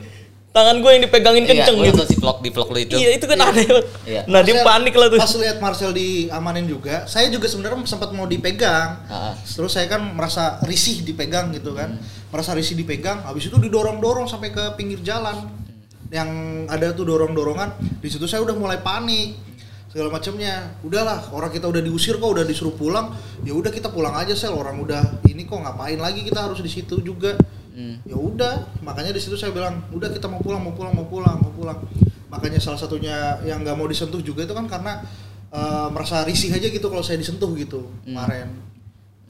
Tangan 0.58 0.82
gue 0.82 0.90
yang 0.90 1.04
dipegangin 1.06 1.44
Iya, 1.46 1.52
kenceng 1.54 1.78
gua 1.78 1.86
gitu. 1.86 2.02
si 2.10 2.16
vlog 2.18 2.38
di 2.42 2.50
vlog 2.50 2.70
lu 2.74 2.80
itu. 2.82 2.96
Iya 2.98 3.10
itu 3.14 3.26
kan 3.30 3.38
aneh 3.46 3.66
banget. 3.70 3.88
Iya. 4.10 4.22
Nah 4.26 4.42
dia 4.42 4.66
panik 4.66 4.98
lah 4.98 5.08
tuh. 5.14 5.20
Pas 5.22 5.34
lihat 5.38 5.58
Marcel 5.62 5.94
diamanin 5.94 6.66
juga, 6.66 7.06
saya 7.06 7.30
juga 7.30 7.46
sebenarnya 7.46 7.86
sempat 7.86 8.10
mau 8.10 8.26
dipegang. 8.26 9.06
Ah. 9.06 9.38
Terus 9.38 9.78
saya 9.78 9.86
kan 9.86 10.02
merasa 10.18 10.58
risih 10.66 11.06
dipegang 11.06 11.54
gitu 11.54 11.78
kan. 11.78 11.94
Hmm. 11.94 12.34
Merasa 12.34 12.58
risih 12.58 12.74
dipegang, 12.74 13.22
habis 13.22 13.46
itu 13.46 13.54
didorong-dorong 13.54 14.26
sampai 14.26 14.50
ke 14.50 14.74
pinggir 14.74 14.98
jalan. 15.06 15.46
Yang 16.10 16.30
ada 16.74 16.88
tuh 16.98 17.06
dorong-dorongan, 17.06 18.02
di 18.02 18.10
situ 18.10 18.26
saya 18.26 18.42
udah 18.42 18.58
mulai 18.58 18.82
panik. 18.82 19.38
Segala 19.94 20.10
macamnya. 20.10 20.74
Udahlah, 20.82 21.30
orang 21.38 21.54
kita 21.54 21.70
udah 21.70 21.86
diusir 21.86 22.18
kok, 22.18 22.34
udah 22.34 22.44
disuruh 22.44 22.74
pulang. 22.74 23.14
Ya 23.46 23.54
udah 23.54 23.70
kita 23.70 23.94
pulang 23.94 24.18
aja 24.18 24.34
sel, 24.34 24.58
orang 24.58 24.82
udah 24.82 25.22
ini 25.30 25.46
kok 25.46 25.62
ngapain 25.62 26.02
lagi 26.02 26.26
kita 26.26 26.50
harus 26.50 26.60
di 26.66 26.72
situ 26.72 26.98
juga. 27.06 27.38
Hmm. 27.78 28.02
Ya 28.10 28.18
udah, 28.18 28.66
makanya 28.82 29.14
di 29.14 29.22
situ 29.22 29.38
saya 29.38 29.54
bilang, 29.54 29.86
udah 29.94 30.10
kita 30.10 30.26
mau 30.26 30.42
pulang, 30.42 30.66
mau 30.66 30.74
pulang, 30.74 30.98
mau 30.98 31.06
pulang, 31.06 31.38
mau 31.38 31.54
pulang. 31.54 31.78
Makanya 32.34 32.58
salah 32.58 32.82
satunya 32.82 33.38
yang 33.46 33.62
nggak 33.62 33.78
mau 33.78 33.86
disentuh 33.86 34.18
juga 34.18 34.50
itu 34.50 34.58
kan 34.58 34.66
karena 34.66 35.06
eh, 35.54 35.88
merasa 35.94 36.26
risih 36.26 36.50
aja 36.50 36.66
gitu 36.74 36.90
kalau 36.90 37.06
saya 37.06 37.22
disentuh 37.22 37.54
gitu 37.54 37.86
kemarin. 38.02 38.68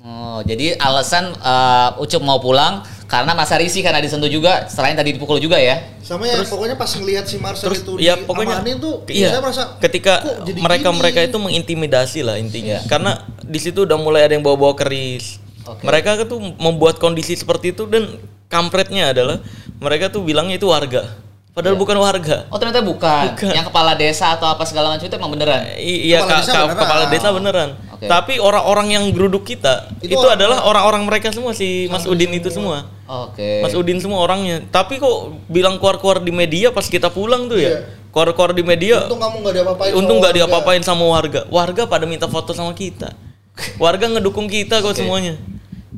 Oh, 0.07 0.39
jadi 0.45 0.77
alasan 0.79 1.35
uh, 1.41 1.99
Ucup 1.99 2.23
mau 2.23 2.39
pulang 2.39 2.79
karena 3.11 3.35
masa 3.35 3.59
risih 3.59 3.83
karena 3.83 3.99
disentuh 3.99 4.31
juga, 4.31 4.69
selain 4.71 4.95
tadi 4.95 5.11
dipukul 5.11 5.41
juga 5.41 5.59
ya. 5.59 5.83
Sama 5.99 6.23
ya 6.23 6.39
pokoknya 6.47 6.79
pas 6.79 6.87
ngelihat 6.95 7.27
si 7.27 7.35
Marcel 7.41 7.67
Terus 7.67 7.83
itu 7.83 7.91
ya 7.99 8.15
pokoknya 8.15 8.63
diamanin 8.63 8.77
tuh 8.79 9.03
iya, 9.11 9.35
saya 9.35 9.43
merasa 9.43 9.75
ketika 9.83 10.23
mereka-mereka 10.47 11.19
gini? 11.25 11.29
itu 11.33 11.37
mengintimidasi 11.41 12.19
lah 12.23 12.39
intinya. 12.39 12.79
Iya. 12.79 12.87
Karena 12.87 13.19
di 13.43 13.59
situ 13.59 13.83
udah 13.83 13.99
mulai 13.99 14.23
ada 14.23 14.37
yang 14.37 14.45
bawa-bawa 14.47 14.79
keris. 14.79 15.43
Oke. 15.67 15.83
Mereka 15.83 16.23
tuh 16.29 16.39
membuat 16.39 17.03
kondisi 17.03 17.35
seperti 17.35 17.75
itu 17.75 17.83
dan 17.89 18.07
kampretnya 18.47 19.11
adalah 19.11 19.39
mereka 19.77 20.09
tuh 20.09 20.23
bilangnya 20.23 20.55
itu 20.55 20.67
warga. 20.67 21.07
Padahal 21.51 21.73
Iya. 21.73 21.81
bukan 21.81 21.97
warga. 21.97 22.37
Oh 22.53 22.61
ternyata 22.61 22.85
bukan. 22.85 23.33
Bukan. 23.33 23.49
Yang 23.49 23.65
kepala 23.73 23.97
desa 23.97 24.37
atau 24.37 24.45
apa 24.45 24.61
segala 24.61 24.93
macam 24.93 25.03
itu 25.03 25.15
emang 25.17 25.33
beneran. 25.33 25.65
I- 25.73 26.13
Iya 26.13 26.21
Kepala 26.21 26.37
desa 26.37 26.45
ka- 26.45 26.61
beneran. 26.61 26.77
kepala 26.77 27.03
desa 27.09 27.27
beneran. 27.33 27.69
Oke. 27.97 28.05
Tapi 28.05 28.33
orang-orang 28.37 28.87
yang 28.93 29.03
geruduk 29.09 29.41
kita 29.43 29.89
itu, 29.99 30.13
Itu 30.13 30.21
orang- 30.21 30.37
adalah 30.37 30.57
orang-orang 30.63 31.01
mereka 31.03 31.33
semua 31.33 31.57
si 31.57 31.89
Mas 31.89 32.05
Udin 32.05 32.29
itu 32.29 32.53
semua. 32.53 32.85
Oke. 33.09 33.65
Mas 33.65 33.73
Udin 33.73 33.97
semua 33.97 34.21
orangnya. 34.21 34.61
Tapi 34.69 35.01
kok 35.01 35.17
bilang 35.49 35.81
keluar-keluar 35.81 36.21
di 36.21 36.29
media 36.29 36.69
pas 36.69 36.85
kita 36.85 37.09
pulang 37.09 37.49
tuh 37.49 37.57
ya. 37.57 37.73
Iya. 37.73 37.79
Keluar-keluar 38.13 38.53
di 38.53 38.61
media. 38.61 39.01
Untung 39.03 39.17
kamu 39.17 39.35
nggak 39.41 39.53
diapa-apain. 39.55 39.91
Untung 39.91 40.05
sama 40.05 40.13
nggak 40.13 40.29
warga. 40.29 40.37
diapa-apain 40.37 40.81
sama 40.85 41.05
warga. 41.09 41.41
Warga 41.49 41.83
pada 41.89 42.05
minta 42.05 42.29
foto 42.29 42.53
sama 42.53 42.69
kita. 42.71 43.17
Warga 43.81 44.05
ngedukung 44.07 44.45
kita 44.45 44.77
kok 44.77 44.93
Oke. 44.93 45.01
semuanya. 45.01 45.41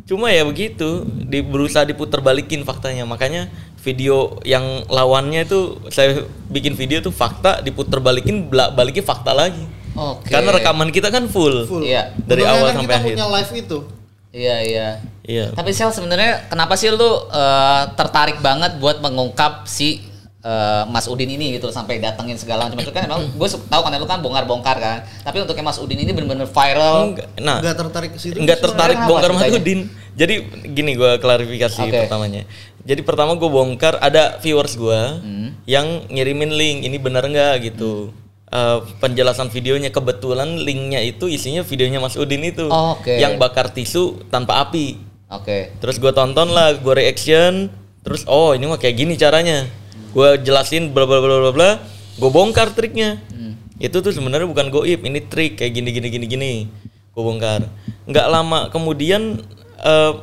Cuma 0.08 0.32
ya 0.32 0.46
begitu, 0.46 1.04
di, 1.08 1.42
berusaha 1.42 1.84
diputar 1.88 2.20
balikin 2.24 2.64
faktanya. 2.64 3.04
Makanya 3.04 3.50
video 3.80 4.38
yang 4.44 4.84
lawannya 4.92 5.48
itu 5.48 5.80
saya 5.90 6.28
bikin 6.52 6.76
video 6.76 7.00
tuh 7.00 7.16
fakta 7.16 7.64
diputar 7.64 8.04
balikin 8.04 8.48
balikin 8.52 9.04
fakta 9.04 9.32
lagi. 9.32 9.64
Oke. 9.96 10.32
Karena 10.32 10.56
rekaman 10.56 10.90
kita 10.94 11.12
kan 11.12 11.28
full. 11.28 11.66
Full. 11.68 11.84
Iya. 11.84 12.14
Dari 12.16 12.44
Untungnya 12.44 12.52
awal 12.54 12.68
kan 12.68 12.76
sampai 12.80 12.88
kita 12.88 13.00
akhir. 13.00 13.16
punya 13.16 13.28
live 13.36 13.54
itu. 13.56 13.78
Iya 14.30 14.58
iya. 14.62 14.88
Iya. 15.26 15.46
Tapi 15.54 15.72
Sel 15.74 15.90
sebenarnya 15.90 16.46
kenapa 16.50 16.78
sih 16.78 16.94
lu 16.94 17.12
eh, 17.30 17.84
tertarik 17.98 18.42
banget 18.46 18.78
buat 18.78 19.02
mengungkap 19.02 19.66
si 19.66 20.02
eh, 20.40 20.84
Mas 20.86 21.06
Udin 21.06 21.28
ini 21.28 21.56
gitu 21.56 21.68
sampai 21.70 21.98
datengin 21.98 22.36
segala 22.36 22.66
macam 22.66 22.78
itu 22.78 22.90
kan 22.90 23.04
emang 23.06 23.22
gue 23.40 23.48
tahu 23.48 23.82
kan 23.82 23.92
lu 23.94 24.06
kan 24.06 24.20
bongkar-bongkar 24.20 24.78
kan. 24.78 24.98
Tapi 25.22 25.38
untuk 25.40 25.54
yang 25.54 25.66
Mas 25.66 25.78
Udin 25.78 25.98
ini 25.98 26.10
bener-bener 26.10 26.46
viral. 26.46 27.12
Enggak, 27.12 27.28
nah, 27.38 27.60
Nggak 27.60 27.76
tertarik 27.78 28.12
ke 28.14 28.20
situ. 28.20 28.38
nggak 28.38 28.60
tertarik 28.60 28.98
bongkar 29.04 29.32
Mas? 29.32 29.52
Udin. 29.52 29.88
Jadi 30.14 30.36
gini 30.70 30.94
gue 30.94 31.12
klarifikasi 31.18 31.80
Oke. 31.82 31.96
pertamanya. 32.04 32.44
Jadi 32.80 33.02
pertama 33.02 33.36
gue 33.36 33.48
bongkar 33.48 33.98
ada 33.98 34.40
viewers 34.40 34.74
gue 34.74 35.00
Hmm. 35.20 35.50
yang 35.64 35.86
ngirimin 36.08 36.52
link 36.52 36.78
ini 36.84 36.98
bener 36.98 37.24
nggak 37.24 37.54
gitu. 37.66 38.12
Eh, 38.50 38.80
penjelasan 38.98 39.48
videonya 39.48 39.90
kebetulan 39.90 40.58
linknya 40.58 40.98
itu 41.00 41.30
isinya 41.30 41.62
videonya 41.62 42.02
Mas 42.02 42.18
Udin 42.18 42.42
itu 42.42 42.66
Oh, 42.66 42.98
oke. 42.98 43.14
yang 43.14 43.38
bakar 43.38 43.70
tisu 43.70 44.26
tanpa 44.28 44.58
api. 44.60 44.98
Oke. 45.30 45.70
Terus 45.78 46.02
gue 46.02 46.10
tonton 46.10 46.50
lah, 46.50 46.74
gue 46.74 46.90
reaction, 46.92 47.70
terus 48.02 48.26
oh 48.26 48.58
ini 48.58 48.66
mah 48.66 48.76
kayak 48.76 48.98
gini 48.98 49.14
caranya. 49.14 49.70
Gue 50.10 50.30
jelasin 50.42 50.90
bla 50.90 51.06
bla 51.06 51.22
bla 51.22 51.38
bla 51.42 51.52
bla, 51.54 51.70
gue 52.18 52.30
bongkar 52.30 52.74
triknya. 52.74 53.22
Itu 53.80 54.04
tuh 54.04 54.12
sebenarnya 54.12 54.50
bukan 54.50 54.68
goib, 54.74 55.08
ini 55.08 55.24
trik 55.24 55.62
kayak 55.62 55.72
gini 55.72 55.90
gini 55.96 56.08
gini 56.12 56.26
gini. 56.28 56.54
Gue 57.16 57.24
bongkar. 57.24 57.70
Nggak 58.10 58.28
lama 58.28 58.60
kemudian 58.74 59.40
eh, 59.80 60.14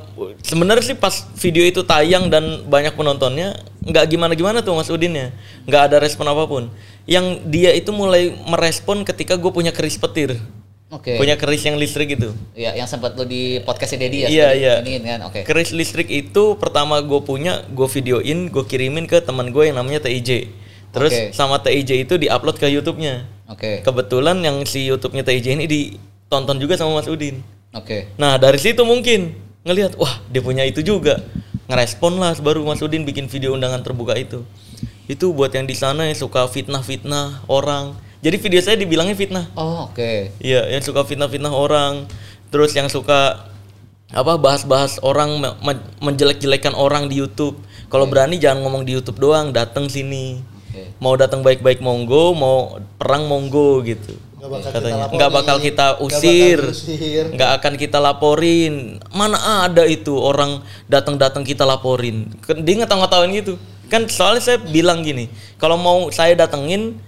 sebenarnya 0.44 0.84
sih 0.92 0.96
pas 0.98 1.24
video 1.40 1.64
itu 1.64 1.80
tayang 1.86 2.28
dan 2.28 2.66
banyak 2.68 2.92
penontonnya 2.92 3.56
nggak 3.86 4.04
gimana 4.10 4.34
gimana 4.34 4.58
tuh 4.66 4.74
Mas 4.74 4.90
Udinnya, 4.90 5.30
nggak 5.64 5.82
ada 5.92 5.96
respon 6.02 6.26
apa 6.26 6.44
pun. 6.50 6.68
Yang 7.06 7.46
dia 7.46 7.70
itu 7.70 7.94
mulai 7.94 8.34
merespon 8.50 9.06
ketika 9.06 9.38
gue 9.38 9.54
punya 9.54 9.70
keris 9.70 9.94
petir, 9.94 10.42
Oke. 10.86 11.18
punya 11.18 11.34
keris 11.34 11.66
yang 11.66 11.74
listrik 11.74 12.14
gitu. 12.14 12.30
Iya, 12.54 12.78
yang 12.78 12.86
sempat 12.86 13.18
lu 13.18 13.26
di 13.26 13.58
podcastnya 13.66 14.06
Dedi 14.06 14.22
ya. 14.22 14.28
Iya, 14.30 14.48
iya. 14.54 14.74
iniin 14.86 15.02
kan. 15.02 15.20
Oke. 15.26 15.42
Keris 15.42 15.74
listrik 15.74 16.06
itu 16.06 16.54
pertama 16.62 17.02
gue 17.02 17.20
punya, 17.26 17.66
gue 17.66 17.88
videoin, 17.90 18.46
gue 18.46 18.64
kirimin 18.70 19.10
ke 19.10 19.18
teman 19.18 19.50
gue 19.50 19.66
yang 19.66 19.82
namanya 19.82 20.06
TIJ. 20.06 20.46
Terus 20.94 21.12
Oke. 21.12 21.34
sama 21.34 21.58
TIJ 21.58 22.06
itu 22.06 22.14
diupload 22.14 22.62
ke 22.62 22.70
YouTube-nya. 22.70 23.26
Oke. 23.50 23.82
Kebetulan 23.82 24.38
yang 24.46 24.62
si 24.62 24.86
YouTube-nya 24.86 25.26
TIJ 25.26 25.58
ini 25.58 25.66
ditonton 25.66 26.62
juga 26.62 26.78
sama 26.78 27.02
Mas 27.02 27.10
Udin. 27.10 27.42
Oke. 27.74 28.06
Nah 28.14 28.38
dari 28.38 28.56
situ 28.62 28.86
mungkin 28.86 29.34
ngelihat, 29.66 29.98
wah 29.98 30.22
dia 30.30 30.38
punya 30.38 30.62
itu 30.62 30.86
juga. 30.86 31.18
Ngerespon 31.66 32.22
lah 32.22 32.38
baru 32.38 32.62
Mas 32.62 32.78
Udin 32.78 33.02
bikin 33.02 33.26
video 33.26 33.58
undangan 33.58 33.82
terbuka 33.82 34.14
itu. 34.14 34.46
Itu 35.10 35.34
buat 35.34 35.50
yang 35.50 35.66
di 35.66 35.74
sana 35.74 36.06
yang 36.06 36.14
suka 36.14 36.46
fitnah-fitnah 36.46 37.50
orang. 37.50 37.98
Jadi 38.26 38.42
video 38.42 38.58
saya 38.58 38.74
dibilangnya 38.74 39.14
fitnah. 39.14 39.46
Oh, 39.54 39.86
oke. 39.86 40.34
Iya, 40.42 40.66
yang 40.66 40.82
suka 40.82 41.06
fitnah-fitnah 41.06 41.54
orang, 41.54 42.10
terus 42.50 42.74
yang 42.74 42.90
suka 42.90 43.46
apa 44.10 44.34
bahas-bahas 44.34 44.98
orang 45.06 45.38
me- 45.38 45.54
me- 45.62 45.86
menjelek-jelekan 46.02 46.74
orang 46.74 47.06
di 47.06 47.22
YouTube. 47.22 47.54
Kalau 47.86 48.10
berani 48.10 48.42
jangan 48.42 48.66
ngomong 48.66 48.82
di 48.82 48.98
YouTube 48.98 49.22
doang, 49.22 49.54
datang 49.54 49.86
sini. 49.86 50.42
Oke. 50.42 50.90
Mau 50.98 51.14
datang 51.14 51.46
baik-baik 51.46 51.78
monggo, 51.78 52.34
mau 52.34 52.82
perang 52.98 53.30
monggo 53.30 53.86
gitu. 53.86 54.18
Nggak 54.42 54.50
bakal 54.50 54.70
Katanya 54.74 54.96
kita 55.06 55.14
nggak 55.14 55.30
bakal 55.30 55.56
kita 55.62 55.86
nggak 55.86 55.98
bakal 56.02 56.06
usir, 56.10 56.58
nggak 57.30 57.50
akan 57.62 57.72
kita 57.78 57.98
laporin. 58.02 58.74
Mana 59.14 59.38
ada 59.70 59.86
itu 59.86 60.18
orang 60.18 60.66
datang-datang 60.90 61.46
kita 61.46 61.62
laporin. 61.62 62.26
Kan 62.42 62.66
Dia 62.66 62.82
ngetawa-ngetawain 62.82 63.30
gitu. 63.38 63.54
Kan 63.86 64.10
soalnya 64.10 64.42
saya 64.42 64.58
bilang 64.58 65.06
gini, 65.06 65.30
kalau 65.62 65.78
mau 65.78 66.10
saya 66.10 66.34
datengin 66.34 66.98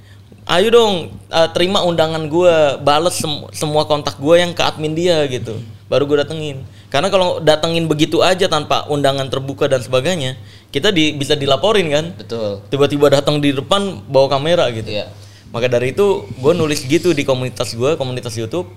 ayo 0.49 0.69
dong 0.73 0.95
uh, 1.29 1.49
terima 1.53 1.85
undangan 1.85 2.25
gue 2.27 2.57
bales 2.81 3.21
sem- 3.21 3.49
semua 3.53 3.85
kontak 3.85 4.17
gue 4.17 4.37
yang 4.41 4.57
ke 4.57 4.65
admin 4.65 4.97
dia 4.97 5.21
gitu. 5.29 5.61
Baru 5.89 6.09
gue 6.09 6.21
datengin. 6.21 6.65
Karena 6.89 7.13
kalau 7.13 7.41
datengin 7.41 7.85
begitu 7.85 8.25
aja 8.25 8.49
tanpa 8.49 8.89
undangan 8.89 9.29
terbuka 9.29 9.69
dan 9.69 9.85
sebagainya 9.85 10.41
kita 10.73 10.89
di, 10.89 11.13
bisa 11.13 11.37
dilaporin 11.37 11.89
kan? 11.93 12.07
Betul. 12.17 12.65
tiba-tiba 12.73 13.13
datang 13.13 13.41
di 13.45 13.53
depan 13.53 14.05
bawa 14.09 14.29
kamera 14.33 14.69
gitu. 14.73 14.89
Iya. 14.89 15.13
maka 15.49 15.65
dari 15.65 15.97
itu 15.97 16.29
gue 16.29 16.53
nulis 16.53 16.85
gitu 16.85 17.17
di 17.17 17.25
komunitas 17.25 17.73
gue 17.73 17.97
komunitas 17.97 18.37
YouTube. 18.37 18.69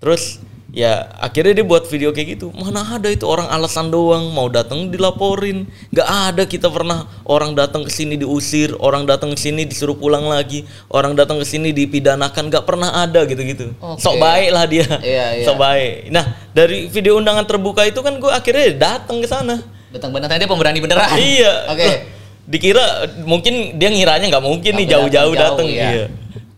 Terus 0.00 0.40
ya 0.68 1.08
akhirnya 1.16 1.56
dia 1.56 1.64
buat 1.64 1.88
video 1.88 2.12
kayak 2.12 2.36
gitu 2.36 2.52
mana 2.52 2.84
ada 2.84 3.08
itu 3.08 3.24
orang 3.24 3.48
alasan 3.48 3.88
doang 3.88 4.28
mau 4.36 4.52
datang 4.52 4.92
dilaporin 4.92 5.64
nggak 5.88 6.08
ada 6.28 6.42
kita 6.44 6.68
pernah 6.68 7.08
orang 7.24 7.56
datang 7.56 7.88
ke 7.88 7.92
sini 7.92 8.20
diusir 8.20 8.76
orang 8.76 9.08
datang 9.08 9.32
ke 9.32 9.40
sini 9.40 9.64
disuruh 9.64 9.96
pulang 9.96 10.28
lagi 10.28 10.68
orang 10.92 11.16
datang 11.16 11.40
ke 11.40 11.46
sini 11.48 11.72
dipidanakan 11.72 12.52
nggak 12.52 12.68
pernah 12.68 13.00
ada 13.00 13.24
gitu-gitu 13.24 13.72
Oke. 13.80 13.96
sok 13.96 14.20
baik 14.20 14.50
lah 14.52 14.64
dia 14.68 14.84
Iya, 15.00 15.26
iya. 15.40 15.44
sok 15.48 15.56
baik 15.56 16.12
nah 16.12 16.36
dari 16.52 16.84
video 16.92 17.16
undangan 17.16 17.48
terbuka 17.48 17.88
itu 17.88 18.04
kan 18.04 18.20
gue 18.20 18.28
akhirnya 18.28 18.76
datang 18.76 19.24
ke 19.24 19.28
sana 19.28 19.56
Datang 19.88 20.12
bener 20.12 20.28
dia 20.28 20.44
pemberani 20.44 20.84
beneran. 20.84 21.16
iya 21.16 21.64
Oke. 21.72 21.80
Loh, 21.80 21.96
dikira 22.44 22.84
mungkin 23.24 23.80
dia 23.80 23.88
ngiranya 23.88 24.28
nggak 24.28 24.44
mungkin 24.44 24.72
nih 24.76 24.84
Nggak 24.84 24.92
jauh-jauh 25.00 25.32
datang 25.32 25.64
jauh, 25.64 25.80
iya. 25.80 25.88
iya. 25.96 26.06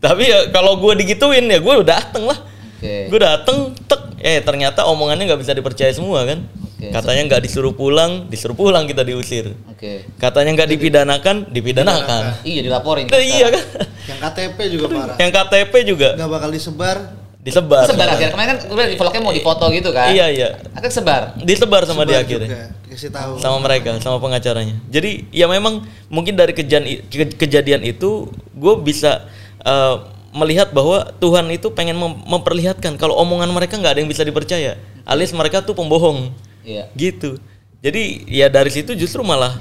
tapi 0.03 0.27
ya 0.27 0.51
kalau 0.51 0.83
gue 0.83 0.99
digituin 0.99 1.47
ya 1.47 1.63
gue 1.63 1.75
udah 1.79 1.87
dateng 1.95 2.27
lah 2.27 2.50
Oke. 2.81 2.97
gue 3.07 3.21
dateng 3.21 3.59
tek 3.83 4.01
eh 4.19 4.41
ternyata 4.41 4.85
omongannya 4.85 5.25
nggak 5.27 5.37
bisa 5.39 5.53
dipercaya 5.53 5.89
semua 5.91 6.25
kan 6.25 6.49
Oke. 6.73 6.89
katanya 6.91 7.23
nggak 7.27 7.43
disuruh 7.43 7.73
pulang 7.73 8.25
disuruh 8.27 8.53
pulang 8.55 8.85
kita 8.85 9.01
diusir 9.03 9.53
Oke. 9.67 10.09
katanya 10.17 10.57
nggak 10.57 10.69
dipidanakan 10.71 11.37
dipidanakan 11.47 12.41
Iya 12.43 12.61
dilaporin. 12.63 13.05
Nah, 13.05 13.21
iya 13.21 13.47
kan 13.51 13.65
Yang 14.07 14.19
KTP 14.23 14.59
juga 14.71 14.87
parah. 14.91 15.17
yang 15.17 15.31
KTP 15.31 15.73
juga 15.85 16.09
Nggak 16.15 16.31
bakal 16.31 16.49
disebar. 16.51 16.97
disebar 17.39 17.85
Sebar 17.85 18.09
akhirnya 18.11 18.31
kemarin 18.31 18.49
kan 18.51 18.59
udah 18.67 18.85
di 18.87 18.97
vlognya 18.97 19.21
mau 19.23 19.33
difoto 19.33 19.65
gitu 19.71 19.89
kan. 19.91 20.09
iya 20.11 20.29
iya 20.29 20.49
Akhirnya 20.71 20.93
sebar. 20.95 21.23
disebar 21.39 21.83
sama 21.85 22.05
dia 22.05 22.21
akhirnya. 22.21 22.73
Kasih 22.85 23.09
tahu. 23.09 23.37
sama 23.37 23.61
mereka 23.61 23.97
sama 23.99 24.17
pengacaranya 24.19 24.77
jadi 24.87 25.25
ya 25.31 25.47
memang 25.47 25.81
mungkin 26.09 26.33
dari 26.33 26.51
kejadian 26.51 26.85
ke- 27.07 27.37
kejadian 27.39 27.81
itu 27.83 28.25
gue 28.51 28.75
bisa 28.81 29.25
eh, 29.59 29.97
melihat 30.33 30.71
bahwa 30.71 31.11
Tuhan 31.17 31.47
itu 31.49 31.71
pengen 31.71 31.95
mem- 31.95 32.23
memperlihatkan 32.25 32.95
kalau 32.95 33.17
omongan 33.17 33.51
mereka 33.51 33.75
nggak 33.75 33.93
ada 33.95 34.01
yang 34.01 34.09
bisa 34.09 34.23
dipercaya 34.23 34.79
alias 35.03 35.31
mereka 35.31 35.61
tuh 35.61 35.75
pembohong 35.75 36.31
Iya. 36.61 36.87
gitu 36.93 37.41
jadi 37.81 38.03
ya 38.27 38.47
dari 38.47 38.69
situ 38.69 38.93
justru 38.93 39.25
malah 39.25 39.57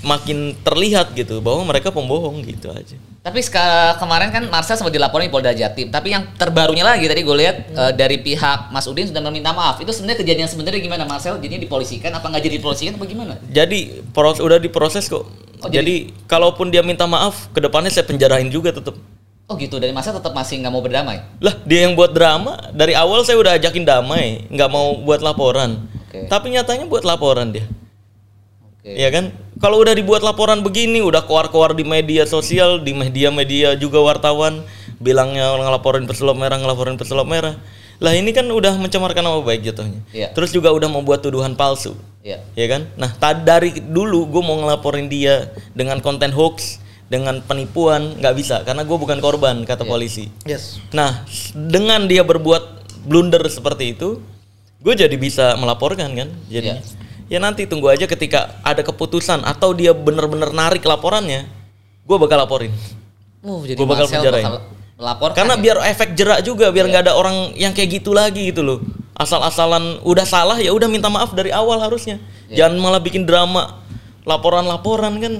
makin 0.00 0.54
terlihat 0.58 1.12
gitu 1.12 1.38
bahwa 1.38 1.66
mereka 1.66 1.90
pembohong 1.90 2.40
gitu 2.42 2.70
aja 2.70 2.96
Tapi 3.20 3.42
seka- 3.42 3.98
kemarin 3.98 4.30
kan 4.30 4.46
Marcel 4.46 4.78
sempat 4.78 4.94
dilaporin 4.94 5.26
di 5.26 5.34
Polda 5.34 5.50
Jatim. 5.50 5.90
Tapi 5.90 6.14
yang 6.14 6.30
terbarunya 6.32 6.86
lagi 6.86 7.02
tadi 7.04 7.26
gue 7.26 7.36
lihat 7.36 7.56
eh, 7.66 7.92
dari 7.92 8.22
pihak 8.22 8.70
Mas 8.70 8.86
Udin 8.86 9.10
sudah 9.10 9.18
meminta 9.20 9.50
maaf. 9.50 9.82
Itu 9.82 9.90
sebenarnya 9.90 10.22
kejadian 10.22 10.46
sebenarnya 10.46 10.78
gimana 10.78 11.02
Marcel? 11.02 11.34
Jadi 11.36 11.58
dipolisikan 11.58 12.14
apa 12.14 12.22
nggak 12.22 12.38
jadi 12.40 12.54
dipolisikan 12.56 12.94
apa 12.94 13.02
gimana? 13.04 13.34
jadi 13.44 13.78
pros 14.10 14.38
udah 14.38 14.58
diproses 14.58 15.06
kok 15.06 15.26
Oh, 15.56 15.72
jadi, 15.72 16.12
kalaupun 16.28 16.68
dia 16.68 16.84
minta 16.84 17.08
maaf 17.08 17.48
ke 17.50 17.58
depannya 17.58 17.88
saya 17.88 18.04
penjarain 18.04 18.46
juga 18.46 18.70
tetap 18.70 18.92
Oh 19.46 19.54
gitu. 19.54 19.78
Dari 19.78 19.94
Marcel 19.94 20.18
tetap 20.18 20.34
masih 20.34 20.58
nggak 20.58 20.72
mau 20.74 20.82
berdamai. 20.82 21.22
Lah 21.38 21.54
dia 21.62 21.86
yang 21.86 21.94
buat 21.94 22.10
drama 22.10 22.58
dari 22.74 22.98
awal 22.98 23.22
saya 23.22 23.38
udah 23.38 23.54
ajakin 23.54 23.86
damai, 23.86 24.42
nggak 24.50 24.70
mau 24.70 24.98
buat 25.06 25.22
laporan. 25.22 25.86
Oke. 26.06 26.26
Tapi 26.26 26.50
nyatanya 26.50 26.90
buat 26.90 27.06
laporan 27.06 27.54
dia. 27.54 27.66
Oke. 28.66 28.90
Ya 28.90 29.08
kan? 29.14 29.30
Kalau 29.56 29.80
udah 29.80 29.94
dibuat 29.96 30.20
laporan 30.20 30.60
begini, 30.60 31.00
udah 31.00 31.24
keluar-keluar 31.24 31.72
di 31.72 31.86
media 31.86 32.28
sosial, 32.28 32.82
di 32.82 32.92
media-media 32.92 33.72
juga 33.78 34.02
wartawan 34.02 34.66
bilangnya 35.00 35.54
ngelaporin 35.56 36.04
pesulap 36.04 36.36
merah, 36.36 36.58
ngelaporin 36.60 36.98
pesulap 36.98 37.24
merah. 37.24 37.56
Lah 37.96 38.12
ini 38.12 38.36
kan 38.36 38.44
udah 38.44 38.76
mencemarkan 38.76 39.24
nama 39.24 39.40
baik 39.40 39.64
jatuhnya. 39.64 40.04
Iya. 40.12 40.28
Terus 40.36 40.52
juga 40.52 40.68
udah 40.74 40.90
membuat 40.90 41.24
tuduhan 41.24 41.56
palsu. 41.56 41.96
Iya. 42.20 42.44
Ya 42.52 42.66
kan? 42.68 42.90
Nah, 43.00 43.16
dari 43.40 43.80
dulu 43.80 44.28
gue 44.28 44.42
mau 44.44 44.60
ngelaporin 44.60 45.08
dia 45.08 45.48
dengan 45.72 46.02
konten 46.04 46.28
hoax, 46.34 46.82
dengan 47.06 47.38
penipuan, 47.38 48.18
nggak 48.18 48.34
bisa 48.34 48.56
karena 48.66 48.82
gue 48.82 48.96
bukan 48.98 49.18
korban 49.22 49.62
kata 49.62 49.86
polisi. 49.86 50.26
Yes. 50.42 50.82
Nah, 50.90 51.22
dengan 51.54 52.10
dia 52.10 52.26
berbuat 52.26 52.82
blunder 53.06 53.42
seperti 53.46 53.94
itu, 53.94 54.18
gue 54.82 54.94
jadi 54.94 55.14
bisa 55.14 55.54
melaporkan 55.54 56.10
kan. 56.12 56.28
Jadi 56.50 56.66
Iya. 56.74 56.82
ya 57.30 57.38
nanti 57.38 57.70
tunggu 57.70 57.86
aja 57.94 58.10
ketika 58.10 58.58
ada 58.66 58.82
keputusan 58.82 59.46
atau 59.46 59.70
dia 59.70 59.94
bener-bener 59.94 60.50
narik 60.50 60.82
laporannya, 60.82 61.46
gue 62.02 62.16
bakal 62.18 62.42
laporin. 62.42 62.74
Uh, 63.46 63.62
jadi 63.62 63.78
Gua 63.78 63.94
bakal 63.94 64.06
penjarain. 64.10 64.42
bakal. 64.98 65.30
Karena 65.36 65.54
ya? 65.54 65.62
biar 65.62 65.76
efek 65.94 66.18
jerak 66.18 66.40
juga, 66.42 66.74
biar 66.74 66.88
Iya. 66.88 66.90
nggak 66.90 67.02
ada 67.06 67.14
orang 67.14 67.54
yang 67.54 67.70
kayak 67.70 68.02
gitu 68.02 68.10
lagi 68.10 68.50
gitu 68.50 68.66
loh. 68.66 68.82
Asal-asalan 69.14 70.02
udah 70.02 70.26
salah 70.26 70.58
ya 70.58 70.74
udah 70.74 70.90
minta 70.90 71.06
maaf 71.06 71.30
dari 71.30 71.54
awal 71.54 71.78
harusnya. 71.78 72.18
Iya. 72.50 72.66
Jangan 72.66 72.76
malah 72.82 72.98
bikin 72.98 73.22
drama 73.22 73.78
laporan-laporan 74.26 75.22
kan 75.22 75.34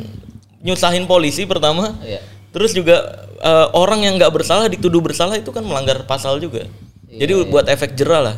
nyusahin 0.67 1.07
polisi 1.07 1.47
pertama. 1.47 1.95
Iya. 2.03 2.19
Terus 2.51 2.75
juga 2.75 3.23
eh, 3.39 3.67
orang 3.71 4.03
yang 4.03 4.19
nggak 4.19 4.35
bersalah 4.35 4.67
dituduh 4.67 4.99
bersalah 4.99 5.39
itu 5.39 5.55
kan 5.55 5.63
melanggar 5.63 6.03
pasal 6.03 6.43
juga. 6.43 6.67
Iya, 7.07 7.23
Jadi 7.23 7.33
buat 7.47 7.71
efek 7.71 7.95
jerah 7.95 8.23
lah. 8.33 8.37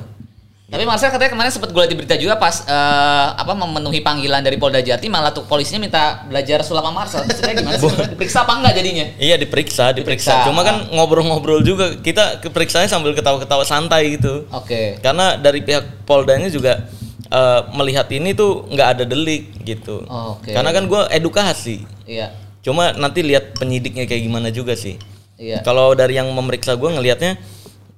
Tapi 0.69 0.85
Marcel 0.85 1.09
katanya 1.09 1.33
kemarin 1.33 1.49
sempat 1.49 1.73
gue 1.73 1.81
lihat 1.81 1.89
di 1.89 1.97
berita 1.97 2.13
juga 2.21 2.37
pas 2.37 2.61
eh, 2.69 3.29
apa 3.41 3.57
memenuhi 3.57 4.05
panggilan 4.05 4.45
dari 4.45 4.61
Polda 4.61 4.85
Jati 4.85 5.09
malah 5.09 5.33
tuh 5.33 5.49
polisinya 5.49 5.81
minta 5.81 6.29
belajar 6.29 6.61
sulap 6.61 6.85
sama 6.85 6.93
Marcel. 6.93 7.25
Sebenarnya 7.25 7.57
gimana 7.65 7.77
sih? 7.81 7.89
Diperiksa 8.13 8.45
apa 8.45 8.53
enggak 8.61 8.75
jadinya? 8.77 9.07
Iya 9.17 9.41
diperiksa, 9.41 9.97
diperiksa. 9.97 10.45
Diperiksa. 10.45 10.49
Cuma 10.53 10.61
kan 10.69 10.93
ngobrol-ngobrol 10.93 11.65
juga 11.65 11.97
kita 11.97 12.45
keperiksanya 12.45 12.85
sambil 12.85 13.17
ketawa-ketawa 13.17 13.65
santai 13.65 14.21
gitu. 14.21 14.45
Oke. 14.53 15.01
Karena 15.01 15.41
dari 15.41 15.65
pihak 15.65 16.05
Poldanya 16.05 16.53
juga 16.53 16.85
eh, 17.29 17.61
melihat 17.73 18.09
ini 18.09 18.33
tuh 18.33 18.65
nggak 18.67 18.89
ada 18.99 19.05
delik 19.05 19.53
gitu. 19.63 20.05
Oke. 20.05 20.53
Karena 20.53 20.71
kan 20.71 20.85
gue 20.85 21.03
edukasi. 21.13 21.85
Iya. 22.05 22.33
Cuma 22.61 22.93
nanti 22.93 23.23
lihat 23.23 23.55
penyidiknya 23.55 24.05
kayak 24.05 24.23
gimana 24.25 24.49
juga 24.49 24.75
sih. 24.75 24.99
Iya. 25.39 25.63
Kalau 25.63 25.95
dari 25.95 26.19
yang 26.19 26.29
memeriksa 26.33 26.75
gue 26.75 26.91
ngelihatnya 26.91 27.39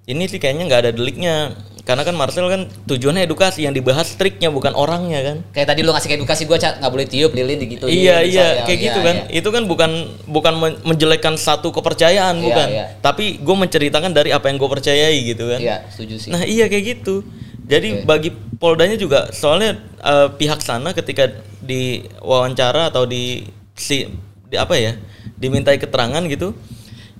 ini 0.04 0.26
sih 0.26 0.36
kayaknya 0.36 0.66
nggak 0.66 0.80
ada 0.86 0.92
deliknya. 0.92 1.36
Karena 1.80 2.04
kan 2.04 2.12
Marcel 2.14 2.46
kan 2.46 2.68
tujuannya 2.86 3.24
edukasi 3.24 3.64
yang 3.66 3.74
dibahas 3.74 4.14
triknya 4.14 4.52
bukan 4.52 4.76
orangnya 4.76 5.24
kan. 5.24 5.36
Kayak 5.50 5.74
tadi 5.74 5.80
lu 5.82 5.90
ngasih 5.90 6.12
edukasi 6.12 6.44
gue 6.44 6.54
nggak 6.54 6.86
boleh 6.92 7.06
tiup 7.08 7.32
lilin 7.34 7.56
gitu. 7.56 7.88
iya 7.88 8.20
iya 8.22 8.62
kayak 8.62 8.78
gitu 8.78 8.98
kan. 9.00 9.16
Itu 9.32 9.48
kan 9.50 9.64
bukan 9.66 9.90
bukan 10.28 10.54
men- 10.60 10.78
menjelekkan 10.86 11.34
satu 11.34 11.72
kepercayaan 11.72 12.36
Iya, 12.38 12.44
bukan. 12.46 12.66
iya. 12.68 12.84
Tapi 13.00 13.40
gue 13.42 13.56
menceritakan 13.56 14.12
dari 14.12 14.30
apa 14.30 14.52
yang 14.52 14.60
gue 14.60 14.70
percayai 14.70 15.18
gitu 15.24 15.50
kan. 15.50 15.58
Iya, 15.58 15.76
setuju 15.90 16.14
sih. 16.20 16.30
Nah 16.30 16.44
iya 16.44 16.68
kayak 16.68 17.00
gitu. 17.00 17.24
Jadi 17.70 18.02
Oke. 18.02 18.04
bagi 18.04 18.30
Poldanya 18.60 18.98
juga 18.98 19.30
soalnya 19.30 19.78
eh, 20.02 20.28
pihak 20.34 20.60
sana 20.60 20.90
ketika 20.92 21.30
diwawancara 21.62 22.90
atau 22.90 23.06
di 23.06 23.46
si 23.78 24.10
di 24.50 24.56
apa 24.58 24.74
ya 24.74 24.98
dimintai 25.38 25.78
keterangan 25.78 26.20
gitu 26.26 26.52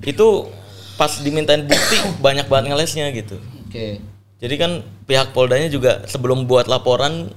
itu 0.04 0.28
pas 0.98 1.08
dimintain 1.22 1.64
bukti 1.64 1.96
banyak 2.26 2.50
banget 2.50 2.74
ngelesnya 2.74 3.08
gitu. 3.14 3.38
Oke. 3.64 4.02
Jadi 4.42 4.54
kan 4.58 4.82
pihak 5.06 5.32
Poldanya 5.32 5.70
juga 5.70 6.02
sebelum 6.10 6.44
buat 6.50 6.66
laporan 6.66 7.30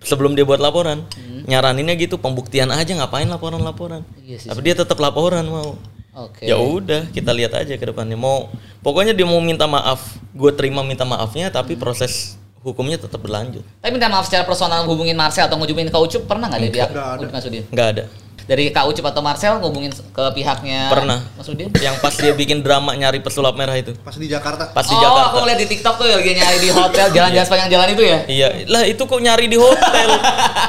sebelum 0.00 0.32
dia 0.32 0.48
buat 0.48 0.62
laporan 0.62 1.04
nyaraninnya 1.44 1.98
gitu 2.00 2.16
pembuktian 2.16 2.70
aja 2.72 2.94
ngapain 2.94 3.28
laporan-laporan. 3.28 4.06
Iya 4.22 4.38
sih. 4.40 4.48
Tapi 4.48 4.60
dia 4.62 4.74
tetap 4.78 4.96
laporan 5.02 5.44
mau. 5.44 5.76
Oke. 6.10 6.42
Ya 6.46 6.58
udah, 6.58 7.06
kita 7.14 7.30
lihat 7.30 7.54
aja 7.54 7.74
ke 7.78 7.84
depannya. 7.86 8.18
Mau 8.18 8.50
pokoknya 8.82 9.14
dia 9.14 9.26
mau 9.26 9.38
minta 9.38 9.70
maaf, 9.70 10.18
gue 10.34 10.50
terima 10.54 10.82
minta 10.82 11.06
maafnya, 11.06 11.54
tapi 11.54 11.78
proses 11.78 12.39
hukumnya 12.60 13.00
tetap 13.00 13.20
berlanjut. 13.20 13.64
Tapi 13.80 13.90
minta 13.92 14.12
maaf 14.12 14.28
secara 14.28 14.44
personal 14.44 14.84
hubungin 14.84 15.16
Marcel 15.16 15.48
atau 15.48 15.56
ngehubungin 15.56 15.88
Kak 15.88 16.00
Ucup 16.00 16.22
pernah 16.28 16.48
nggak 16.52 16.60
pihak 16.72 16.90
Nggak 16.92 17.08
ada. 17.08 17.24
Nggak 17.72 17.88
ada. 17.96 18.04
Dari 18.50 18.74
Kak 18.74 18.82
Ucup 18.82 19.06
atau 19.06 19.22
Marcel 19.22 19.62
ngehubungin 19.62 19.94
ke 19.94 20.24
pihaknya 20.34 20.90
Pernah. 20.90 21.22
Mas 21.38 21.46
Udin? 21.46 21.70
Yang 21.78 22.02
pas 22.02 22.10
dia 22.10 22.34
bikin 22.34 22.66
drama 22.66 22.98
nyari 22.98 23.22
pesulap 23.22 23.54
merah 23.54 23.78
itu, 23.78 23.94
Pas 24.02 24.10
di 24.12 24.26
Jakarta. 24.26 24.74
pas 24.74 24.82
di 24.82 24.90
oh, 24.90 24.98
Jakarta. 24.98 25.30
aku 25.30 25.36
ngeliat 25.40 25.58
di 25.62 25.68
TikTok 25.70 25.94
tuh 25.94 26.10
lagi 26.10 26.34
nyari 26.34 26.58
di 26.58 26.66
hotel 26.68 27.06
jalan-jalan 27.14 27.46
sepanjang 27.46 27.70
jalan 27.70 27.88
itu 27.88 28.02
ya? 28.02 28.18
Iya, 28.26 28.48
lah 28.66 28.82
itu 28.84 28.98
kok 28.98 29.22
nyari 29.22 29.46
di 29.46 29.54
hotel. 29.54 30.08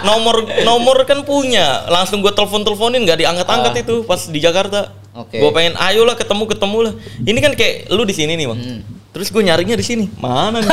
nomor 0.04 0.46
nomor 0.62 1.02
kan 1.04 1.26
punya. 1.26 1.90
Langsung 1.90 2.22
gue 2.22 2.30
telepon 2.30 2.62
teleponin 2.62 3.02
nggak 3.02 3.18
diangkat-angkat 3.18 3.74
Ah. 3.74 3.82
itu 3.82 3.96
pas 4.06 4.22
di 4.22 4.38
Jakarta. 4.38 4.94
Oke. 5.18 5.42
Gue 5.42 5.50
pengen 5.50 5.74
ayo 5.82 6.06
lah 6.06 6.14
ketemu 6.14 6.46
ketemu 6.46 6.78
lah. 6.86 6.94
Ini 7.18 7.40
kan 7.42 7.52
kayak 7.58 7.90
lu 7.90 8.06
di 8.06 8.14
sini 8.14 8.38
nih 8.38 8.46
bang. 8.46 8.60
Hmm. 8.62 8.80
Terus 9.10 9.28
gue 9.28 9.42
nyarinya 9.42 9.74
di 9.74 9.82
sini. 9.82 10.06
Mana 10.16 10.62
nih? 10.62 10.70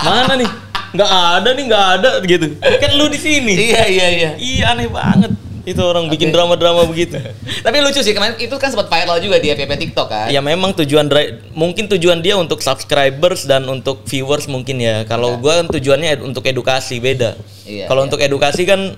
Mana 0.00 0.32
nih? 0.38 0.50
Nggak 0.94 1.10
ada 1.10 1.48
nih 1.50 1.64
nggak 1.66 1.84
ada 1.98 2.10
gitu. 2.22 2.46
Kan 2.56 2.90
lu 2.94 3.10
di 3.10 3.18
sini. 3.18 3.52
Iya 3.74 3.82
iya 3.84 4.06
iya. 4.08 4.30
Iya 4.38 4.64
aneh 4.70 4.86
banget. 4.86 5.34
Itu 5.64 5.80
orang 5.80 6.06
bikin 6.06 6.28
drama-drama 6.28 6.84
begitu. 6.84 7.16
Tapi 7.66 7.76
lucu 7.80 8.00
sih 8.00 8.12
kemarin 8.12 8.36
itu 8.36 8.52
kan 8.54 8.68
sempat 8.68 8.88
viral 8.88 9.18
juga 9.18 9.36
di 9.36 9.48
FYP 9.48 9.72
TikTok 9.80 10.06
kan? 10.06 10.28
Ya 10.28 10.38
memang 10.38 10.76
tujuan 10.76 11.08
mungkin 11.50 11.88
tujuan 11.88 12.20
dia 12.20 12.36
untuk 12.36 12.60
subscribers 12.60 13.44
dan 13.44 13.64
untuk 13.66 14.04
viewers 14.04 14.44
mungkin 14.44 14.78
ya. 14.78 15.02
Kalau 15.04 15.36
gua 15.36 15.64
kan 15.64 15.72
tujuannya 15.72 16.08
ed- 16.10 16.24
untuk 16.24 16.44
edukasi 16.44 17.00
beda. 17.00 17.34
Iya, 17.64 17.88
Kalau 17.88 18.04
iya. 18.04 18.06
untuk 18.06 18.20
edukasi 18.20 18.62
kan 18.64 18.94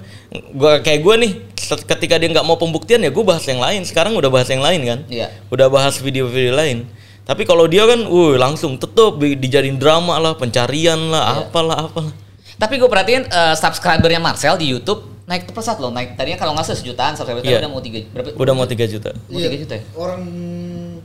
gua 0.52 0.78
kayak 0.78 1.00
gua 1.00 1.14
nih 1.16 1.32
ketika 1.66 2.14
dia 2.14 2.28
nggak 2.28 2.42
mau 2.42 2.54
pembuktian 2.54 3.02
ya 3.02 3.10
gue 3.10 3.24
bahas 3.26 3.42
yang 3.42 3.58
lain 3.58 3.82
sekarang 3.82 4.14
udah 4.14 4.30
bahas 4.30 4.46
yang 4.46 4.62
lain 4.62 4.86
kan 4.86 4.98
Iya. 5.10 5.34
udah 5.50 5.66
bahas 5.66 5.98
video-video 5.98 6.54
lain 6.54 6.86
tapi 7.26 7.42
kalau 7.42 7.66
dia 7.66 7.82
kan 7.82 8.06
wuh 8.06 8.38
langsung 8.38 8.78
tetep 8.78 9.18
di- 9.18 9.34
dijadiin 9.34 9.74
drama 9.74 10.14
lah 10.14 10.38
pencarian 10.38 10.94
Iya. 10.94 11.10
lah 11.10 11.22
apalah 11.42 11.90
apalah 11.90 12.14
Tapi 12.54 12.78
gue 12.78 12.86
perhatiin 12.86 13.26
eh, 13.26 13.54
subscribernya 13.54 14.16
Marcel 14.16 14.54
di 14.56 14.70
YouTube 14.70 15.15
naik 15.26 15.46
pesat 15.48 15.76
loh. 15.76 15.90
Naik 15.90 16.14
tadinya 16.14 16.36
kalau 16.36 16.52
nggak 16.52 16.64
salah 16.64 16.78
sejutaan 16.78 17.12
subscriber 17.12 17.42
Iya. 17.42 17.58
udah 17.58 17.68
mau 17.68 17.80
tiga 17.80 17.98
berapa? 18.08 18.28
udah 18.32 18.54
mau 18.54 18.64
3 18.64 18.78
juta 18.86 19.10
Mau 19.26 19.36
tiga 19.36 19.58
juta 19.58 19.74
ya? 19.74 19.82
Iya. 19.82 19.92
Orang 19.92 20.22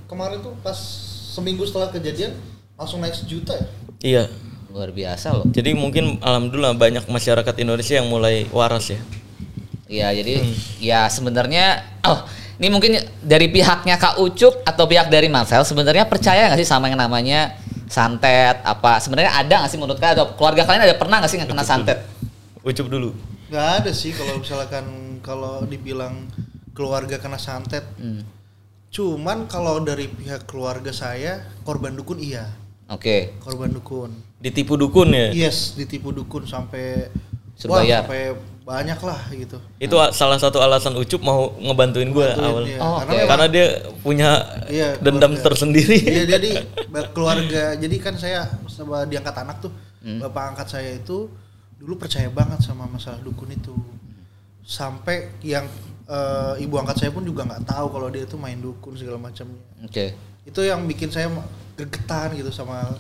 kemarin 0.05 0.37
tuh 0.39 0.53
pas 0.59 0.77
seminggu 1.31 1.63
setelah 1.63 1.89
kejadian 1.89 2.35
langsung 2.75 2.99
naik 2.99 3.13
sejuta 3.13 3.53
ya. 3.53 3.65
iya 4.01 4.23
Luar 4.67 4.89
biasa 4.89 5.33
loh. 5.33 5.45
jadi 5.47 5.73
mungkin 5.73 6.19
alhamdulillah 6.19 6.71
banyak 6.73 7.03
masyarakat 7.05 7.55
Indonesia 7.57 7.95
yang 7.95 8.07
mulai 8.07 8.45
waras 8.49 8.89
ya 8.89 8.99
Iya, 9.85 10.07
jadi 10.13 10.33
Hmm. 10.39 10.55
ya 10.79 11.01
sebenarnya 11.05 11.65
oh, 12.01 12.23
ini 12.55 12.69
mungkin 12.69 12.95
dari 13.19 13.47
pihaknya 13.47 13.95
Kak 13.95 14.15
Ucup 14.17 14.63
atau 14.63 14.85
pihak 14.85 15.07
dari 15.07 15.27
Marcel 15.27 15.59
sebenarnya 15.61 16.05
percaya 16.05 16.47
nggak 16.47 16.55
sih 16.57 16.65
sama 16.65 16.87
yang 16.87 16.95
namanya 16.95 17.59
santet 17.87 18.63
apa? 18.63 18.97
Sebenarnya 18.97 19.35
ada 19.35 19.51
nggak 19.59 19.67
sih 19.67 19.75
menurut 19.75 19.99
kalian 19.99 20.15
atau 20.15 20.31
keluarga 20.31 20.63
kalian 20.63 20.83
ada 20.85 20.95
pernah 20.95 21.19
nggak 21.19 21.27
sih 21.27 21.37
yang 21.37 21.49
kena 21.49 21.63
santet? 21.63 21.99
ucup 22.61 22.87
dulu 22.87 23.11
Nggak 23.51 23.67
ada 23.77 23.91
sih 23.91 24.09
kalau 24.09 24.39
misalkan 24.39 24.85
kalau 25.19 25.61
dibilang 25.63 26.23
keluarga 26.71 27.19
kena 27.19 27.35
santet. 27.35 27.83
Hmm. 27.95 28.23
Cuman 28.89 29.43
kalau 29.45 29.79
dari 29.79 30.07
pihak 30.07 30.43
keluarga 30.45 30.89
saya 30.89 31.43
korban 31.61 31.91
dukun 31.91 32.15
iya, 32.17 32.47
Oke. 32.87 33.35
korban 33.39 33.67
dukun. 33.69 34.11
ditipu 34.37 34.73
dukun 34.73 35.11
ya 35.11 35.31
Yes, 35.31 35.75
ditipu 35.75 36.09
dukun 36.09 36.43
sampai 36.43 37.07
Suruh 37.53 37.71
wah, 37.71 37.79
bayar. 37.79 38.03
sampai 38.03 38.35
banyak 38.61 38.99
lah 38.99 39.21
gitu. 39.31 39.57
itu 39.77 39.95
a- 39.95 40.11
salah 40.11 40.35
satu 40.35 40.57
alasan 40.57 40.91
ucup 40.93 41.19
mau 41.19 41.55
ngebantuin 41.57 42.09
gue 42.09 42.27
awal 42.33 42.65
dia. 42.65 42.79
Oh, 42.79 42.97
Karena 42.97 43.11
memang- 43.13 43.29
karena 43.29 43.47
dia 43.47 43.65
punya 43.97 44.29
Iya, 44.65 44.87
dendam 44.97 45.31
keluarga. 45.31 45.45
tersendiri 45.45 45.97
Iya 45.99 46.23
jadi 46.35 46.49
keluarga 47.09 47.63
jadi 47.75 47.95
kan 47.97 48.15
saya 48.15 48.43
sama 48.65 49.03
diangkat 49.05 49.35
anak 49.37 49.61
tuh 49.61 49.71
bapak 50.01 50.43
angkat 50.51 50.67
saya 50.69 50.91
itu 50.93 51.31
dulu 51.81 51.97
percaya 51.97 52.29
banget 52.29 52.61
sama 52.61 52.85
masalah 52.85 53.17
dukun 53.25 53.49
itu. 53.49 53.73
Sampai 54.61 55.33
yang 55.41 55.65
eh, 56.05 56.61
ibu 56.61 56.77
angkat 56.77 57.01
saya 57.01 57.11
pun 57.11 57.25
juga 57.25 57.41
nggak 57.49 57.65
tahu 57.65 57.89
kalau 57.89 58.07
dia 58.13 58.29
itu 58.29 58.37
main 58.37 58.61
dukun 58.61 58.93
segala 58.93 59.17
macamnya. 59.17 59.57
Oke. 59.81 60.13
itu 60.41 60.57
yang 60.65 60.89
bikin 60.89 61.13
saya 61.13 61.29
gregetan 61.77 62.33
gitu 62.33 62.49
sama 62.49 62.97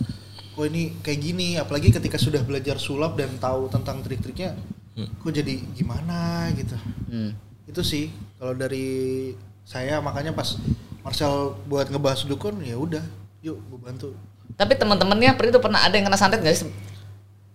kok 0.53 0.65
ini 0.65 0.97
kayak 1.05 1.19
gini? 1.21 1.47
Apalagi 1.61 1.93
ketika 1.93 2.17
sudah 2.17 2.41
belajar 2.41 2.77
sulap 2.81 3.17
dan 3.17 3.29
tahu 3.37 3.69
tentang 3.69 4.01
trik-triknya 4.01 4.57
kok 4.97 5.31
jadi 5.33 5.61
gimana? 5.77 6.49
gitu. 6.57 6.75
Hmm. 7.09 7.31
itu 7.69 7.81
sih 7.87 8.05
kalau 8.35 8.51
dari 8.51 9.31
saya 9.63 10.03
makanya 10.03 10.35
pas 10.35 10.59
Marcel 11.01 11.55
buat 11.65 11.87
ngebahas 11.87 12.27
dukun 12.27 12.59
ya 12.61 12.75
udah 12.75 13.01
yuk 13.41 13.57
gue 13.57 13.79
bantu. 13.79 14.09
Tapi 14.53 14.77
teman-temannya 14.77 15.33
pernah 15.33 15.49
itu 15.49 15.61
pernah 15.61 15.81
ada 15.81 15.95
yang 15.97 16.05
kena 16.05 16.19
santet 16.19 16.43
nggak 16.45 16.57
sih? 16.57 16.69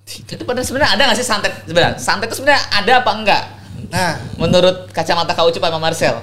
Itu 0.07 0.39
pernah 0.41 0.63
sebenarnya 0.63 0.93
ada 0.93 1.03
nggak 1.05 1.19
sih 1.19 1.27
santet? 1.27 1.53
Sebenarnya 1.63 1.95
santet 1.97 2.27
itu 2.29 2.39
sebenarnya 2.39 2.63
ada 2.71 2.93
apa 2.97 3.11
enggak? 3.13 3.43
nah 3.87 4.17
Menurut 4.37 4.89
kacamata 4.89 5.31
Kak 5.31 5.47
Ucup 5.47 5.61
sama 5.61 5.79
Marcel? 5.79 6.17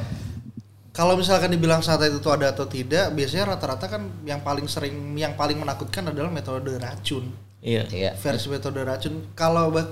kalau 0.89 1.13
misalkan 1.13 1.49
dibilang 1.49 1.79
santet 1.79 2.11
itu 2.11 2.27
ada 2.27 2.49
atau 2.49 2.63
tidak 2.63 3.09
biasanya 3.11 3.49
rata-rata 3.49 3.87
kan 3.87 4.01
yang 4.23 4.39
paling 4.39 4.65
sering 4.65 4.93
yang 5.15 5.33
paling 5.33 5.57
menakutkan 5.57 6.05
adalah 6.05 6.29
metode 6.29 6.69
racun 6.75 7.33
iya 7.59 7.81
Iya. 7.87 8.13
versi 8.15 8.45
metode 8.47 8.77
racun 8.79 9.25
kalau 9.33 9.69
bah- 9.69 9.89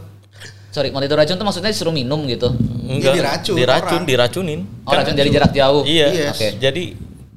Sorry, 0.69 0.87
monitor 0.87 1.17
racun 1.17 1.35
itu 1.35 1.43
maksudnya 1.43 1.67
disuruh 1.67 1.91
minum 1.91 2.21
gitu. 2.25 2.53
enggak 2.85 3.11
diracun, 3.13 3.55
diracun 3.55 3.91
orang. 3.97 4.05
diracunin 4.05 4.59
Oh, 4.81 4.93
racun 4.93 5.15
dari 5.15 5.29
jarak 5.29 5.51
jauh. 5.51 5.81
iya 5.83 6.07
Yes. 6.07 6.31
Oke. 6.31 6.47
jadi 6.59 6.83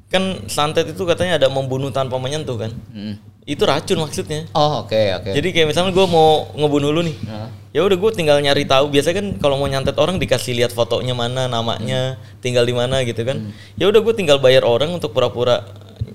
kan 0.07 0.23
santet 0.45 0.85
itu 0.87 1.01
katanya 1.03 1.35
ada 1.35 1.47
membunuh 1.47 1.89
tanpa 1.89 2.15
menyentuh 2.15 2.55
kan 2.59 2.71
Hmm. 2.91 3.17
Itu 3.45 3.61
racun 3.61 4.01
maksudnya. 4.01 4.49
Oh, 4.57 4.81
oke, 4.81 4.97
oke. 5.21 5.29
jadi 5.29 5.47
kayak 5.53 5.67
misalnya 5.69 5.93
gue 5.93 6.05
mau 6.09 6.49
ngebunuh 6.57 6.89
lu 6.89 7.05
nih 7.05 7.13
Nah. 7.29 7.53
ya 7.69 7.85
udah 7.85 7.93
gue 7.93 8.11
tinggal 8.17 8.41
nyari 8.41 8.65
tahu. 8.65 8.89
Biasanya 8.89 9.15
kan 9.21 9.27
kalau 9.37 9.61
mau 9.61 9.69
nyantet 9.69 9.93
orang 10.01 10.17
dikasih 10.17 10.57
lihat 10.57 10.73
fotonya 10.73 11.13
mana 11.13 11.45
namanya 11.45 12.17
tinggal 12.41 12.65
di 12.65 12.73
mana 12.73 13.05
gitu 13.05 13.21
kan. 13.21 13.53
Ya 13.77 13.85
udah 13.85 14.01
gue 14.01 14.13
tinggal 14.17 14.41
bayar 14.41 14.65
orang 14.65 14.97
untuk 14.97 15.13
pura-pura 15.13 15.61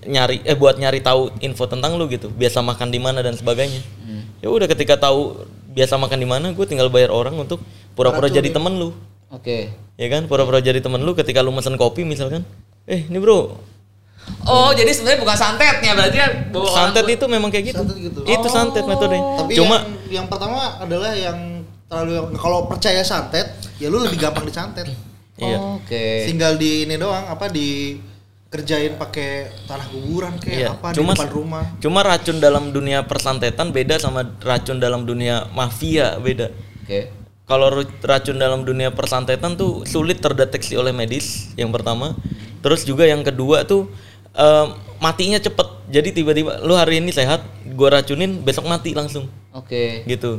nyari 0.03 0.43
eh 0.43 0.59
buat 0.59 0.75
nyari 0.83 0.99
tahu 1.07 1.31
info 1.39 1.71
tentang 1.71 1.95
lu 1.95 2.11
gitu. 2.11 2.35
Biasa 2.35 2.67
makan 2.67 2.91
di 2.91 2.99
mana 2.99 3.23
dan 3.23 3.39
sebagainya. 3.39 3.79
Ya 4.43 4.51
udah 4.51 4.67
ketika 4.67 4.99
tahu 4.99 5.47
biasa 5.71 5.95
makan 6.03 6.19
di 6.19 6.27
mana 6.27 6.47
gue 6.51 6.67
tinggal 6.67 6.91
bayar 6.91 7.15
orang 7.15 7.39
untuk 7.39 7.63
pura-pura 7.95 8.27
jadi 8.27 8.51
temen 8.51 8.75
lu. 8.75 8.91
Oke. 9.31 9.71
ya 9.95 10.09
kan 10.11 10.27
pura-pura 10.27 10.59
jadi 10.59 10.83
temen 10.83 10.99
lu 11.07 11.15
ketika 11.15 11.39
lu 11.47 11.55
mesen 11.55 11.79
kopi 11.79 12.03
misalkan. 12.03 12.43
Eh 12.91 13.07
ini 13.07 13.23
bro 13.23 13.55
Oh, 14.43 14.71
jadi 14.71 14.89
sebenarnya 14.89 15.21
bukan 15.21 15.37
santetnya, 15.37 15.93
berarti 15.93 16.17
ya 16.17 16.29
bawa 16.49 16.65
orang 16.65 16.75
santet 16.75 17.05
tua- 17.05 17.13
itu 17.13 17.25
memang 17.27 17.51
kayak 17.51 17.65
gitu 17.67 17.77
Santet 17.79 17.99
gitu. 18.01 18.21
itu 18.25 18.49
santet 18.49 18.85
metodenya 18.85 19.23
tapi 19.37 19.53
cuma 19.55 19.77
yang, 19.77 19.87
yang 20.11 20.27
pertama 20.27 20.59
adalah 20.79 21.13
yang 21.13 21.39
terlalu 21.85 22.13
kalau 22.35 22.65
percaya 22.65 23.03
santet 23.03 23.47
ya 23.77 23.87
lu 23.87 23.99
lebih 23.99 24.17
gampang 24.19 24.45
disantet 24.45 24.89
Iya. 25.37 25.57
Oke. 25.77 26.25
tinggal 26.25 26.55
di 26.55 26.85
ini 26.85 26.97
doang 26.97 27.25
apa 27.27 27.49
di 27.49 27.97
kerjain 28.47 28.95
pakai 28.95 29.31
tanah 29.65 29.87
kuburan 29.89 30.35
kayak 30.37 30.57
Iya, 30.59 30.69
apa 30.71 30.87
cuma- 30.91 31.13
di 31.13 31.19
depan 31.19 31.31
rumah 31.31 31.65
Cuma 31.79 32.01
racun 32.03 32.37
dalam 32.39 32.65
dunia 32.71 32.99
persantetan 33.03 33.71
beda 33.71 33.97
sama 33.97 34.25
racun 34.39 34.77
dalam 34.77 35.05
dunia 35.05 35.47
mafia 35.51 36.17
beda. 36.17 36.49
Oke. 36.83 37.13
Kalau 37.45 37.69
ru- 37.73 37.99
racun 38.01 38.37
dalam 38.37 38.63
dunia 38.63 38.91
persantetan 38.91 39.55
tuh 39.55 39.85
sulit 39.85 40.19
terdeteksi 40.19 40.75
oleh 40.75 40.91
medis 40.91 41.51
yang 41.55 41.71
pertama. 41.71 42.15
Terus 42.61 42.83
juga 42.83 43.05
yang 43.05 43.23
kedua 43.23 43.65
tuh 43.65 43.89
em, 44.35 44.67
matinya 45.01 45.41
cepet. 45.41 45.69
Jadi 45.91 46.23
tiba-tiba 46.23 46.63
lu 46.63 46.79
hari 46.79 47.03
ini 47.03 47.11
sehat, 47.11 47.43
gua 47.75 47.99
racunin 47.99 48.39
besok 48.47 48.71
mati 48.71 48.95
langsung 48.95 49.27
Oke. 49.51 50.07
gitu. 50.07 50.39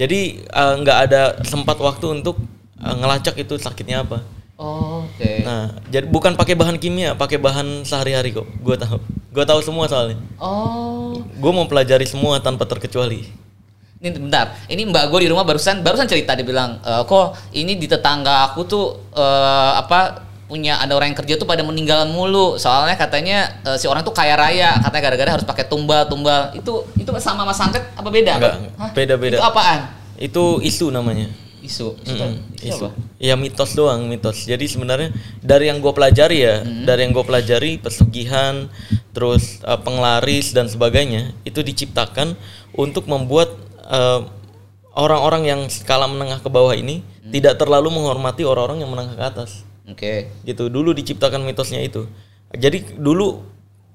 Jadi 0.00 0.44
eh, 0.46 0.74
nggak 0.80 0.98
ada 1.10 1.22
sempat 1.44 1.76
waktu 1.76 2.22
untuk 2.22 2.40
eh, 2.80 2.94
ngelacak 2.94 3.36
itu 3.36 3.58
sakitnya 3.60 4.06
apa. 4.06 4.24
Oh, 4.58 5.06
Oke. 5.06 5.46
Nah, 5.46 5.70
jadi 5.86 6.10
bukan 6.10 6.34
pakai 6.34 6.58
bahan 6.58 6.82
kimia, 6.82 7.14
pakai 7.14 7.38
bahan 7.38 7.86
sehari-hari 7.86 8.34
kok. 8.34 8.48
Gua 8.58 8.74
tahu. 8.74 8.98
Gua 9.30 9.44
tahu 9.46 9.60
semua 9.62 9.86
soalnya. 9.86 10.18
Oh. 10.40 11.22
Gue 11.38 11.52
mau 11.54 11.66
pelajari 11.70 12.06
semua 12.06 12.42
tanpa 12.42 12.66
terkecuali. 12.66 13.30
Ini 13.98 14.14
bentar, 14.14 14.54
ini 14.70 14.86
mbak 14.86 15.10
gue 15.10 15.26
di 15.26 15.28
rumah 15.30 15.42
barusan 15.42 15.82
barusan 15.82 16.06
cerita 16.06 16.38
dia 16.38 16.46
bilang, 16.46 16.78
e, 16.78 17.02
kok 17.02 17.34
ini 17.50 17.74
di 17.74 17.90
tetangga 17.90 18.46
aku 18.46 18.62
tuh 18.62 19.10
eh, 19.10 19.72
apa 19.74 20.27
punya 20.48 20.80
ada 20.80 20.96
orang 20.96 21.12
yang 21.12 21.18
kerja 21.20 21.34
tuh 21.36 21.44
pada 21.44 21.60
meninggal 21.60 22.08
mulu. 22.08 22.56
Soalnya 22.56 22.96
katanya 22.96 23.60
eh, 23.62 23.76
si 23.76 23.84
orang 23.84 24.02
tuh 24.02 24.16
kaya 24.16 24.34
raya, 24.34 24.80
katanya 24.80 25.02
gara-gara 25.12 25.30
harus 25.38 25.46
pakai 25.46 25.68
tumbal 25.68 26.08
tumbal. 26.08 26.56
Itu 26.56 26.88
itu 26.96 27.08
sama 27.20 27.44
mas 27.44 27.60
santet 27.60 27.84
apa 27.94 28.08
beda? 28.08 28.40
Enggak, 28.40 28.54
Hah? 28.80 28.90
beda-beda. 28.96 29.36
Itu 29.38 29.44
apaan? 29.44 29.80
Itu 30.16 30.58
isu 30.64 30.88
namanya. 30.88 31.28
Isu. 31.58 32.00
Isu, 32.00 32.16
Mm-mm, 32.16 32.34
isu 32.64 32.70
isu. 32.70 32.84
apa? 32.88 32.88
Ya 33.20 33.34
mitos 33.36 33.76
doang, 33.76 34.08
mitos. 34.08 34.48
Jadi 34.48 34.64
sebenarnya 34.64 35.12
dari 35.44 35.68
yang 35.68 35.84
gue 35.84 35.92
pelajari 35.92 36.38
ya, 36.40 36.64
dari 36.64 37.04
yang 37.04 37.12
gue 37.12 37.26
pelajari 37.26 37.76
pesugihan, 37.76 38.72
terus 39.12 39.60
eh, 39.60 39.78
penglaris 39.84 40.56
dan 40.56 40.64
sebagainya, 40.70 41.36
itu 41.44 41.60
diciptakan 41.60 42.38
untuk 42.72 43.04
membuat 43.04 43.52
eh, 43.84 44.20
orang-orang 44.96 45.42
yang 45.44 45.60
skala 45.68 46.08
menengah 46.08 46.40
ke 46.40 46.48
bawah 46.48 46.72
ini 46.72 47.04
tidak 47.28 47.60
terlalu 47.60 47.92
menghormati 47.92 48.42
orang-orang 48.42 48.82
yang 48.82 48.90
menengah 48.90 49.14
ke 49.14 49.24
atas. 49.28 49.67
Oke. 49.88 50.28
gitu 50.44 50.68
dulu 50.68 50.92
diciptakan 50.92 51.42
mitosnya 51.42 51.80
itu 51.80 52.04
jadi 52.52 52.80
dulu 52.96 53.44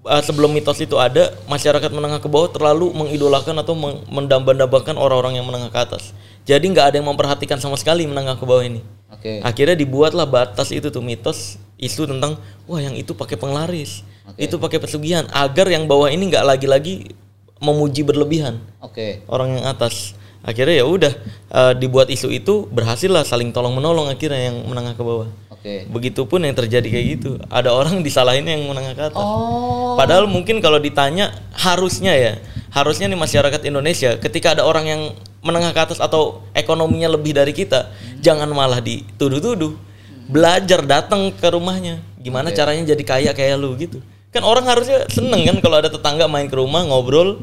uh, 0.05 0.23
sebelum 0.23 0.51
mitos 0.51 0.79
itu 0.83 0.99
ada 0.99 1.31
masyarakat 1.47 1.89
menengah 1.89 2.19
ke 2.19 2.27
bawah 2.27 2.51
terlalu 2.51 2.91
mengidolakan 2.93 3.55
atau 3.63 3.73
mendamba-dambakan 4.09 4.99
orang-orang 4.99 5.39
yang 5.39 5.47
menengah 5.47 5.71
ke 5.71 5.79
atas 5.79 6.11
jadi 6.43 6.63
nggak 6.63 6.85
ada 6.93 6.95
yang 6.99 7.07
memperhatikan 7.07 7.57
sama 7.57 7.79
sekali 7.79 8.03
menengah 8.05 8.35
ke 8.35 8.45
bawah 8.45 8.63
ini 8.63 8.83
Oke. 9.13 9.39
akhirnya 9.41 9.79
dibuatlah 9.79 10.27
batas 10.27 10.69
itu 10.75 10.91
tuh 10.91 11.01
mitos 11.01 11.57
isu 11.79 12.07
tentang 12.07 12.39
wah 12.67 12.79
yang 12.79 12.95
itu 12.95 13.15
pakai 13.15 13.39
penglaris 13.39 14.03
Oke. 14.27 14.47
itu 14.49 14.55
pakai 14.59 14.79
pesugihan 14.83 15.27
agar 15.31 15.71
yang 15.71 15.87
bawah 15.87 16.11
ini 16.11 16.27
nggak 16.31 16.43
lagi-lagi 16.43 17.15
memuji 17.63 18.03
berlebihan 18.03 18.59
Oke. 18.83 19.23
orang 19.31 19.59
yang 19.59 19.65
atas 19.71 20.19
akhirnya 20.43 20.83
ya 20.83 20.85
udah 20.85 21.13
uh, 21.55 21.71
dibuat 21.71 22.11
isu 22.11 22.27
itu 22.27 22.67
berhasil 22.67 23.07
lah 23.07 23.23
saling 23.23 23.55
tolong 23.55 23.71
menolong 23.71 24.11
akhirnya 24.11 24.51
yang 24.51 24.67
menengah 24.67 24.91
ke 24.91 25.03
bawah 25.03 25.31
Oke. 25.63 25.87
Begitupun 25.87 26.43
yang 26.43 26.51
terjadi 26.51 26.83
kayak 26.83 27.05
gitu. 27.15 27.39
Ada 27.47 27.71
orang 27.71 28.03
disalahin 28.03 28.43
yang 28.43 28.67
menengah 28.67 28.91
ke 28.91 29.03
atas. 29.07 29.23
Oh. 29.23 29.95
Padahal 29.95 30.27
mungkin 30.27 30.59
kalau 30.59 30.75
ditanya 30.75 31.31
harusnya 31.55 32.11
ya, 32.19 32.35
harusnya 32.75 33.07
nih 33.07 33.15
masyarakat 33.15 33.63
Indonesia 33.63 34.19
ketika 34.19 34.59
ada 34.59 34.67
orang 34.67 34.91
yang 34.91 35.01
menengah 35.39 35.71
ke 35.71 35.79
atas 35.79 36.03
atau 36.03 36.43
ekonominya 36.51 37.15
lebih 37.15 37.31
dari 37.31 37.55
kita, 37.55 37.95
jangan 38.19 38.51
malah 38.51 38.83
dituduh-tuduh. 38.83 39.79
Belajar 40.27 40.83
datang 40.83 41.31
ke 41.31 41.47
rumahnya. 41.47 42.03
Gimana 42.19 42.51
Oke. 42.51 42.59
caranya 42.59 42.83
jadi 42.91 43.03
kaya 43.07 43.31
kayak 43.31 43.55
lu 43.55 43.71
gitu. 43.79 44.03
Kan 44.35 44.43
orang 44.43 44.67
harusnya 44.67 45.07
seneng 45.07 45.47
kan 45.47 45.63
kalau 45.63 45.79
ada 45.79 45.87
tetangga 45.87 46.27
main 46.27 46.51
ke 46.51 46.59
rumah 46.59 46.83
ngobrol, 46.83 47.39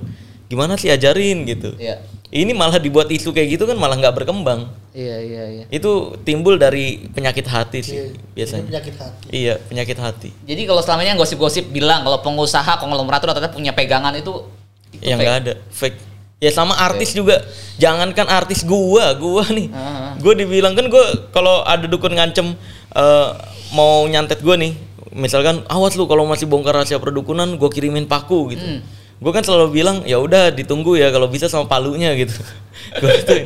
gimana 0.53 0.77
sih 0.77 0.93
ajarin 0.93 1.49
gitu. 1.49 1.73
Iya. 1.81 2.05
Ini 2.31 2.55
malah 2.55 2.79
dibuat 2.79 3.11
isu 3.11 3.31
kayak 3.31 3.49
gitu 3.53 3.65
kan 3.65 3.75
malah 3.75 3.95
nggak 3.95 4.15
berkembang. 4.15 4.71
Iya 4.91 5.17
iya 5.19 5.43
iya. 5.51 5.65
Itu 5.67 6.15
timbul 6.23 6.57
dari 6.57 7.11
penyakit 7.11 7.43
hati 7.45 7.79
sih 7.81 7.97
Iya, 7.97 8.07
biasanya. 8.33 8.63
ini 8.63 8.69
penyakit 8.71 8.95
hati. 8.97 9.25
Iya, 9.29 9.55
penyakit 9.61 9.99
hati. 9.99 10.29
Jadi 10.45 10.63
kalau 10.65 10.79
selamanya 10.79 11.15
gosip-gosip 11.17 11.67
bilang 11.69 12.01
kalau 12.01 12.19
pengusaha 12.21 12.79
konglomerator 12.79 13.31
ternyata 13.31 13.51
punya 13.51 13.71
pegangan 13.71 14.15
itu, 14.15 14.47
itu 14.93 15.03
yang 15.05 15.19
fake. 15.19 15.27
nggak 15.27 15.37
ada 15.41 15.55
fake 15.71 15.99
ya 16.39 16.49
sama 16.49 16.73
artis 16.75 17.13
juga 17.13 17.37
jangankan 17.77 18.25
artis 18.27 18.65
gua 18.65 19.13
gua 19.13 19.45
nih 19.47 19.69
Ah. 19.71 20.17
gua 20.17 20.33
dibilang 20.33 20.73
kan 20.73 20.89
gua 20.89 21.05
kalau 21.31 21.61
ada 21.63 21.85
dukun 21.85 22.11
ngancem 22.11 22.57
eh, 22.91 23.29
mau 23.71 24.07
nyantet 24.07 24.41
gua 24.41 24.57
nih 24.57 24.73
misalkan 25.11 25.61
awas 25.67 25.93
lu 25.95 26.07
kalau 26.07 26.25
masih 26.25 26.47
bongkar 26.47 26.73
rahasia 26.73 26.97
perdukunan 26.97 27.45
gua 27.55 27.69
kirimin 27.69 28.07
paku 28.07 28.51
gitu 28.51 28.63
Hmm. 28.63 28.81
Gua 29.21 29.33
kan 29.33 29.45
selalu 29.45 29.69
bilang 29.71 30.01
ya 30.03 30.17
udah 30.17 30.49
ditunggu 30.51 30.97
ya 30.97 31.13
kalau 31.13 31.29
bisa 31.29 31.45
sama 31.45 31.69
palunya 31.69 32.17
gitu 32.17 32.33
gituin. 33.05 33.45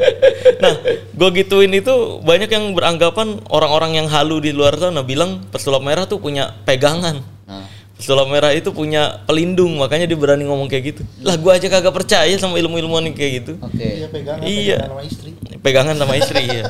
nah 0.62 0.72
gua 1.12 1.28
gituin 1.34 1.72
itu 1.74 1.92
banyak 2.22 2.46
yang 2.46 2.72
beranggapan 2.72 3.42
orang-orang 3.50 3.98
yang 3.98 4.06
halu 4.06 4.38
di 4.38 4.54
luar 4.54 4.78
sana 4.78 5.02
bilang 5.02 5.42
pesulap 5.50 5.82
merah 5.82 6.06
tuh 6.06 6.22
punya 6.22 6.54
pegangan 6.62 7.20
Nah. 7.44 7.68
Pesulap 7.94 8.26
merah 8.26 8.50
itu 8.50 8.72
punya 8.72 9.20
pelindung, 9.22 9.76
makanya 9.76 10.08
dia 10.08 10.16
berani 10.16 10.48
ngomong 10.48 10.66
kayak 10.66 10.96
gitu. 10.96 11.02
Lah 11.20 11.36
gua 11.36 11.60
aja 11.60 11.68
kagak 11.68 11.92
percaya 11.92 12.32
sama 12.40 12.56
ilmu-ilmuan 12.56 13.04
kayak 13.12 13.32
gitu. 13.44 13.52
Oke. 13.60 13.84
Iya 13.84 14.08
pegangan, 14.08 14.42
Iya. 14.42 14.78
pegangan 14.80 14.88
sama 14.90 15.02
istri. 15.04 15.30
Pegangan 15.60 15.96
sama 16.00 16.14
istri 16.16 16.42
ya. 16.48 16.64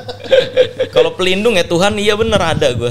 Kalau 0.91 1.15
pelindung 1.15 1.55
ya 1.55 1.63
Tuhan 1.65 1.95
iya 1.97 2.19
bener 2.19 2.37
ada 2.37 2.69
gua. 2.75 2.91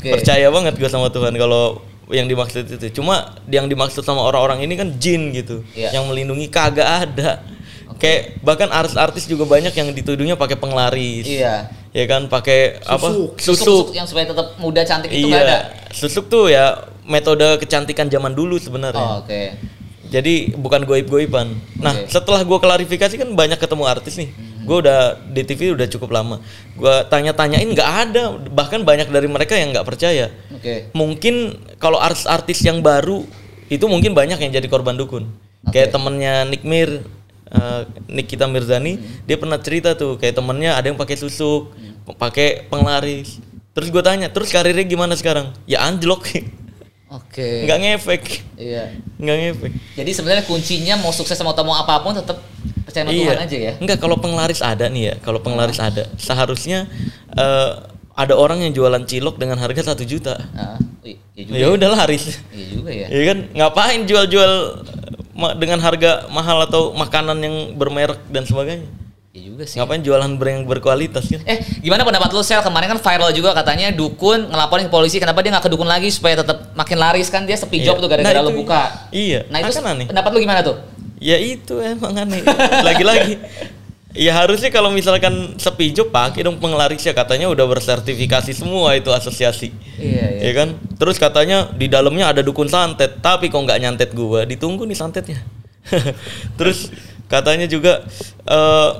Oke. 0.00 0.16
Percaya 0.16 0.48
banget 0.48 0.80
gua 0.80 0.90
sama 0.90 1.12
Tuhan 1.12 1.36
kalau 1.36 1.84
yang 2.10 2.26
dimaksud 2.26 2.66
itu. 2.66 3.00
Cuma 3.00 3.38
yang 3.50 3.66
dimaksud 3.66 4.02
sama 4.02 4.22
orang-orang 4.22 4.62
ini 4.66 4.74
kan 4.78 4.88
jin 4.98 5.30
gitu. 5.34 5.62
Iya. 5.74 5.98
Yang 5.98 6.04
melindungi 6.10 6.46
kagak 6.50 7.08
ada. 7.08 7.42
Kayak 8.00 8.40
bahkan 8.40 8.72
artis-artis 8.72 9.28
juga 9.28 9.44
banyak 9.44 9.76
yang 9.76 9.92
dituduhnya 9.92 10.34
pakai 10.34 10.56
penglaris. 10.56 11.28
Iya. 11.28 11.68
Ya 11.90 12.04
kan 12.06 12.30
pakai 12.30 12.80
apa? 12.86 13.08
Susuk. 13.10 13.30
Susuk, 13.38 13.86
yang 13.92 14.06
supaya 14.06 14.30
tetap 14.30 14.56
muda 14.62 14.86
cantik 14.86 15.10
itu 15.10 15.26
iya. 15.26 15.32
nggak 15.34 15.42
ada. 15.44 15.58
Susuk 15.90 16.30
tuh 16.30 16.48
ya 16.48 16.86
metode 17.04 17.58
kecantikan 17.58 18.06
zaman 18.06 18.32
dulu 18.32 18.56
sebenarnya. 18.56 19.20
Oh, 19.20 19.26
Oke. 19.26 19.58
Jadi 20.10 20.54
bukan 20.58 20.86
goib-goiban. 20.86 21.54
Nah, 21.78 21.94
Oke. 21.94 22.10
setelah 22.10 22.42
gua 22.42 22.58
klarifikasi 22.58 23.14
kan 23.14 23.28
banyak 23.34 23.58
ketemu 23.58 23.84
artis 23.86 24.18
nih. 24.18 24.30
Gua 24.64 24.76
udah 24.84 25.00
di 25.30 25.42
TV 25.44 25.72
udah 25.72 25.88
cukup 25.88 26.12
lama. 26.12 26.40
Gua 26.76 27.04
tanya-tanyain 27.08 27.68
nggak 27.70 27.90
ada, 28.08 28.36
bahkan 28.52 28.84
banyak 28.84 29.08
dari 29.08 29.28
mereka 29.30 29.56
yang 29.56 29.72
nggak 29.72 29.86
percaya. 29.86 30.28
Oke. 30.52 30.92
Mungkin 30.92 31.56
kalau 31.80 31.96
artis-artis 31.96 32.60
yang 32.64 32.84
baru 32.84 33.24
itu 33.70 33.84
mungkin 33.86 34.12
banyak 34.12 34.36
yang 34.42 34.50
jadi 34.50 34.66
korban 34.66 34.98
dukun. 34.98 35.30
Kayak 35.70 35.92
temennya 35.94 36.48
Nick 36.48 36.64
Mir, 36.66 37.04
eh, 37.52 37.80
Nikita 38.08 38.48
Mirzani, 38.50 38.98
dia 39.28 39.36
pernah 39.36 39.60
cerita 39.60 39.92
tuh 39.94 40.16
kayak 40.16 40.34
temennya 40.36 40.74
ada 40.74 40.88
yang 40.88 40.98
pakai 40.98 41.16
susuk, 41.20 41.70
pakai 42.18 42.66
penglaris. 42.66 43.38
Terus 43.70 43.88
gue 43.94 44.02
tanya, 44.02 44.26
terus 44.26 44.50
karirnya 44.50 44.82
gimana 44.82 45.14
sekarang? 45.14 45.54
Ya 45.62 45.86
anjlok, 45.86 46.26
Oke. 47.10 47.66
nggak 47.66 47.78
ngefek, 47.78 48.22
Iya. 48.58 48.98
nggak 49.18 49.36
ngefek. 49.46 49.72
Jadi 49.98 50.10
sebenarnya 50.10 50.44
kuncinya 50.46 50.94
mau 50.98 51.14
sukses 51.14 51.38
mau 51.42 51.54
mau 51.62 51.78
apa 51.78 52.02
pun 52.02 52.14
tetap 52.18 52.42
percaya 52.90 53.06
sama 53.06 53.14
Tuhan 53.14 53.38
aja 53.40 53.56
ya. 53.56 53.72
Enggak 53.78 53.98
kalau 53.98 54.16
penglaris 54.16 54.60
ada 54.60 54.84
nih 54.86 55.02
ya, 55.04 55.14
kalau 55.18 55.38
penglaris 55.38 55.78
ada, 55.78 56.10
seharusnya 56.16 56.90
eh, 57.32 57.70
ada 58.12 58.34
orang 58.34 58.60
yang 58.60 58.74
jualan 58.74 59.00
cilok 59.00 59.38
dengan 59.38 59.56
harga 59.56 59.86
satu 59.86 60.02
juta. 60.02 60.34
Iya 61.00 61.16
iya 61.32 61.42
juga. 61.46 61.56
Ya 61.56 61.66
udah 61.70 61.88
laris. 61.94 62.36
Iya 62.50 62.66
juga 62.68 62.90
ya. 62.90 63.06
Ya 63.08 63.22
kan 63.24 63.38
ngapain 63.54 64.00
jual-jual 64.04 64.52
dengan 65.56 65.78
harga 65.78 66.28
mahal 66.28 66.60
atau 66.62 66.92
makanan 66.92 67.38
yang 67.38 67.56
bermerek 67.74 68.20
dan 68.28 68.44
sebagainya? 68.44 68.84
Iya 69.30 69.42
juga 69.46 69.62
sih. 69.64 69.78
Ngapain 69.78 70.02
jualan 70.02 70.30
brand 70.36 70.52
yang 70.52 70.66
berkualitas 70.66 71.24
kan? 71.24 71.40
Eh, 71.46 71.62
gimana 71.80 72.02
pendapat 72.02 72.28
lu 72.28 72.42
Sel? 72.42 72.60
Kemarin 72.60 72.92
kan 72.92 73.00
viral 73.00 73.30
juga 73.30 73.54
katanya 73.54 73.88
dukun 73.88 74.50
ngelaporin 74.50 74.84
ke 74.84 74.92
polisi 74.92 75.16
kenapa 75.16 75.40
dia 75.40 75.54
nggak 75.54 75.64
ke 75.64 75.72
dukun 75.72 75.88
lagi 75.88 76.10
supaya 76.10 76.34
tetap 76.36 76.74
makin 76.74 76.98
laris 76.98 77.30
kan 77.30 77.46
dia 77.46 77.54
sepi 77.54 77.80
Iya. 77.80 77.94
job 77.94 78.04
tuh 78.04 78.08
gara-gara 78.10 78.36
Nah, 78.36 78.44
lu 78.44 78.52
itu- 78.52 78.60
buka. 78.60 78.82
Iya. 79.08 79.46
Nah, 79.48 79.58
itu 79.62 79.72
kan 79.72 79.84
aneh. 79.86 80.06
pendapat 80.10 80.30
lu 80.34 80.38
gimana 80.42 80.60
tuh? 80.60 80.76
Ya 81.20 81.36
itu 81.36 81.76
emang 81.78 82.16
aneh. 82.16 82.40
Lagi-lagi. 82.80 83.36
Ya 84.10 84.34
harusnya 84.34 84.74
kalau 84.74 84.90
misalkan 84.90 85.54
sepi 85.54 85.94
job 85.94 86.10
pakai 86.10 86.42
dong 86.42 86.58
penglarisnya 86.58 87.14
katanya 87.14 87.46
udah 87.46 87.62
bersertifikasi 87.70 88.50
semua 88.50 88.98
itu 88.98 89.06
asosiasi. 89.14 89.70
Iya, 90.00 90.26
iya. 90.34 90.50
Ya 90.50 90.52
kan? 90.56 90.68
Terus 90.98 91.14
katanya 91.14 91.70
di 91.70 91.86
dalamnya 91.86 92.34
ada 92.34 92.42
dukun 92.42 92.66
santet, 92.66 93.22
tapi 93.22 93.46
kok 93.46 93.62
nggak 93.62 93.78
nyantet 93.78 94.10
gua, 94.10 94.42
ditunggu 94.42 94.82
nih 94.82 94.98
santetnya. 94.98 95.38
Terus 96.58 96.90
katanya 97.30 97.70
juga 97.70 98.02
eh, 98.50 98.90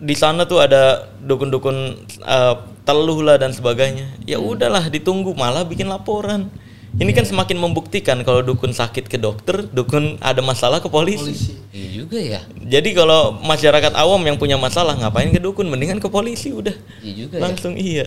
di 0.00 0.16
sana 0.16 0.48
tuh 0.48 0.64
ada 0.64 1.12
dukun-dukun 1.20 1.76
eh, 2.24 2.54
teluh 2.88 3.20
lah 3.20 3.36
dan 3.36 3.52
sebagainya. 3.52 4.08
Ya 4.24 4.40
Hmm. 4.40 4.48
udahlah 4.56 4.88
ditunggu, 4.88 5.36
malah 5.36 5.68
bikin 5.68 5.92
laporan. 5.92 6.48
Ini 6.94 7.10
kan 7.10 7.26
semakin 7.26 7.58
membuktikan 7.58 8.22
kalau 8.22 8.38
dukun 8.38 8.70
sakit 8.70 9.10
ke 9.10 9.18
dokter, 9.18 9.66
dukun 9.66 10.14
ada 10.22 10.38
masalah 10.38 10.78
ke 10.78 10.86
polisi. 10.86 11.34
Polisi. 11.34 11.52
Iya 11.74 11.88
juga 11.90 12.18
ya. 12.22 12.40
Jadi 12.62 12.94
kalau 12.94 13.34
masyarakat 13.42 13.98
awam 13.98 14.22
yang 14.22 14.38
punya 14.38 14.54
masalah 14.54 14.94
ngapain 14.94 15.34
ke 15.34 15.42
dukun, 15.42 15.66
mendingan 15.66 15.98
ke 15.98 16.06
polisi 16.06 16.54
udah. 16.54 16.70
Iya 17.02 17.26
juga 17.26 17.34
ya. 17.38 17.42
Langsung 17.42 17.74
iya. 17.74 18.06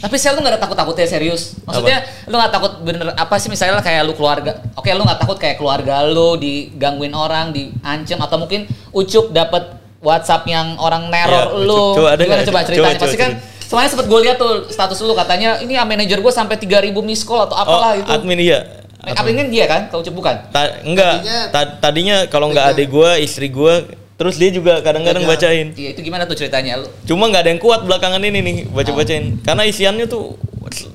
Tapi 0.00 0.14
Sel 0.14 0.38
lu 0.38 0.46
gak 0.46 0.54
ada 0.54 0.62
takut-takutnya 0.62 1.10
serius? 1.10 1.58
Maksudnya 1.66 2.06
lu 2.30 2.38
gak 2.38 2.54
takut 2.54 2.72
bener 2.86 3.10
apa 3.18 3.34
sih 3.42 3.50
misalnya 3.50 3.82
kayak 3.82 4.06
lu 4.06 4.14
keluarga 4.14 4.62
Oke 4.78 4.94
lu 4.94 5.02
gak 5.02 5.18
takut 5.18 5.34
kayak 5.36 5.58
keluarga 5.58 6.06
lu 6.06 6.38
digangguin 6.38 7.10
orang, 7.10 7.50
diancem 7.50 8.16
Atau 8.22 8.38
mungkin 8.38 8.70
Ucup 8.94 9.34
dapet 9.34 9.76
Whatsapp 10.00 10.46
yang 10.46 10.78
orang 10.78 11.10
neror 11.10 11.58
Iya, 11.58 11.66
lu. 11.66 11.82
Coba 11.98 12.08
ada 12.16 12.22
Gimana 12.22 12.38
nggak? 12.40 12.48
coba 12.48 12.60
Coba, 12.62 12.68
ceritanya? 12.70 12.94
coba 12.96 13.04
Pasti 13.04 13.18
kan 13.18 13.30
Soalnya 13.70 13.94
sempet 13.94 14.10
gue 14.10 14.20
lihat 14.26 14.34
tuh 14.34 14.66
status 14.66 14.98
lu 15.06 15.14
katanya 15.14 15.62
Ini 15.62 15.78
ya 15.78 15.86
manajer 15.86 16.18
gue 16.18 16.32
sampai 16.34 16.58
3000 16.58 16.90
miss 17.06 17.22
call 17.22 17.46
atau 17.46 17.54
apalah 17.54 17.94
oh, 17.94 18.02
itu 18.02 18.10
admin 18.10 18.42
iya. 18.42 18.80
Admin 19.00 19.36
kan 19.38 19.46
dia 19.48 19.64
kan? 19.70 19.82
Kalau 19.88 20.02
Ucup 20.02 20.14
bukan? 20.18 20.36
Ta- 20.52 20.82
enggak, 20.84 21.22
Tadinya- 21.22 21.48
ta- 21.48 21.74
tadinya 21.80 22.16
kalau 22.28 22.52
nggak 22.52 22.76
adik 22.76 22.92
gua, 22.92 23.16
istri 23.16 23.48
gua, 23.48 23.80
terus 24.20 24.36
dia 24.36 24.52
juga 24.52 24.84
kadang-kadang 24.84 25.24
bacain. 25.24 25.72
Iya 25.72 25.96
itu 25.96 26.04
gimana 26.04 26.28
tuh 26.28 26.36
ceritanya 26.36 26.84
lu? 26.84 26.86
Cuma 27.08 27.32
nggak 27.32 27.48
ada 27.48 27.50
yang 27.56 27.62
kuat 27.62 27.80
belakangan 27.88 28.20
ini 28.20 28.38
nih 28.44 28.56
baca-bacain. 28.68 29.40
Karena 29.40 29.64
isiannya 29.64 30.04
tuh 30.04 30.36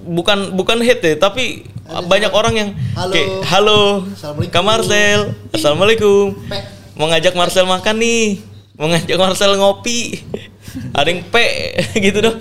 bukan 0.05 0.53
bukan 0.53 0.85
hate 0.85 1.01
ya, 1.01 1.15
tapi 1.17 1.65
banyak 2.05 2.29
orang 2.29 2.53
yang 2.53 2.69
Halo. 2.93 3.09
kayak 3.09 3.29
halo, 3.49 3.81
Assalamualaikum." 4.13 4.53
Kak 4.53 4.63
Marcel, 4.63 5.19
assalamualaikum. 5.49 6.25
Pe. 6.45 6.57
Mau 6.93 7.09
ngajak 7.09 7.33
Marcel 7.33 7.65
makan 7.65 7.95
nih, 7.97 8.23
mau 8.77 8.87
ngajak 8.93 9.17
Marcel 9.17 9.51
ngopi. 9.57 10.21
Ada 10.91 11.07
yang 11.07 11.21
pe 11.25 11.45
gitu 12.05 12.19
dong. 12.19 12.37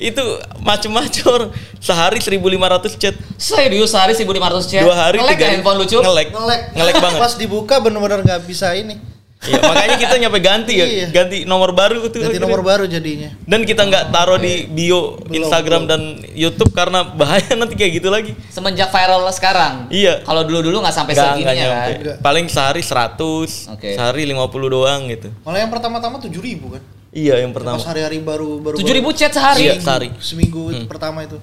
Itu 0.00 0.24
macem-macem 0.64 1.52
sehari 1.76 2.24
1500 2.24 2.96
chat. 2.96 3.12
Serius 3.36 3.92
sehari 3.92 4.16
1500 4.16 4.64
chat? 4.64 4.80
Dua 4.80 4.96
hari 4.96 5.20
tiga 5.28 5.44
ya 5.44 5.60
handphone 5.60 5.76
lu 5.76 5.84
Cup? 5.84 6.00
Ngelek. 6.00 6.28
Ngelek. 6.32 6.60
Ngelek 6.72 6.96
banget. 7.04 7.20
Pas 7.20 7.34
dibuka 7.36 7.74
bener-bener 7.84 8.24
nggak 8.24 8.40
bisa 8.48 8.72
ini. 8.72 8.96
Iya, 9.40 9.56
makanya 9.64 9.96
kita 9.96 10.14
nyampe 10.20 10.36
ganti 10.44 10.76
ya, 10.76 10.84
Iya. 10.84 11.06
ganti 11.16 11.48
nomor 11.48 11.72
baru 11.72 12.12
tuh. 12.12 12.20
Ganti 12.20 12.36
nomor 12.36 12.60
baru 12.60 12.84
jadinya. 12.84 13.32
Dan 13.48 13.64
kita 13.64 13.88
nggak 13.88 14.12
taruh 14.12 14.36
di 14.36 14.68
bio 14.68 15.16
Instagram 15.32 15.88
dan 15.88 16.20
YouTube 16.36 16.76
karena 16.76 17.08
bahaya 17.08 17.48
nanti 17.60 17.72
kayak 17.72 18.04
gitu 18.04 18.12
lagi. 18.12 18.36
Semenjak 18.52 18.92
viral 18.92 19.24
sekarang? 19.32 19.88
Iya. 19.88 20.20
Kalau 20.28 20.44
dulu-dulu 20.44 20.84
gak 20.84 20.92
sampai 20.92 21.16
Nggak 21.16 21.40
kan? 21.40 21.56
nyampe. 21.56 21.92
Nggak. 22.04 22.16
Paling 22.20 22.52
sehari 22.52 22.84
100, 22.84 23.72
Oke. 23.72 23.96
sehari 23.96 24.28
50 24.28 24.44
doang 24.68 25.08
gitu. 25.08 25.32
Malah 25.40 25.58
yang 25.64 25.72
pertama-tama 25.72 26.20
7000 26.20 26.76
kan. 26.76 26.82
Iya 27.10 27.42
yang 27.42 27.50
pertama. 27.50 27.74
Pas 27.78 27.90
hari-hari 27.90 28.22
baru 28.22 28.62
baru 28.62 28.78
7000 28.78 29.18
chat 29.18 29.32
sehari? 29.34 29.66
Iya, 29.66 29.74
sehari. 29.82 30.08
Seminggu 30.22 30.70
pertama 30.86 31.26
itu. 31.26 31.42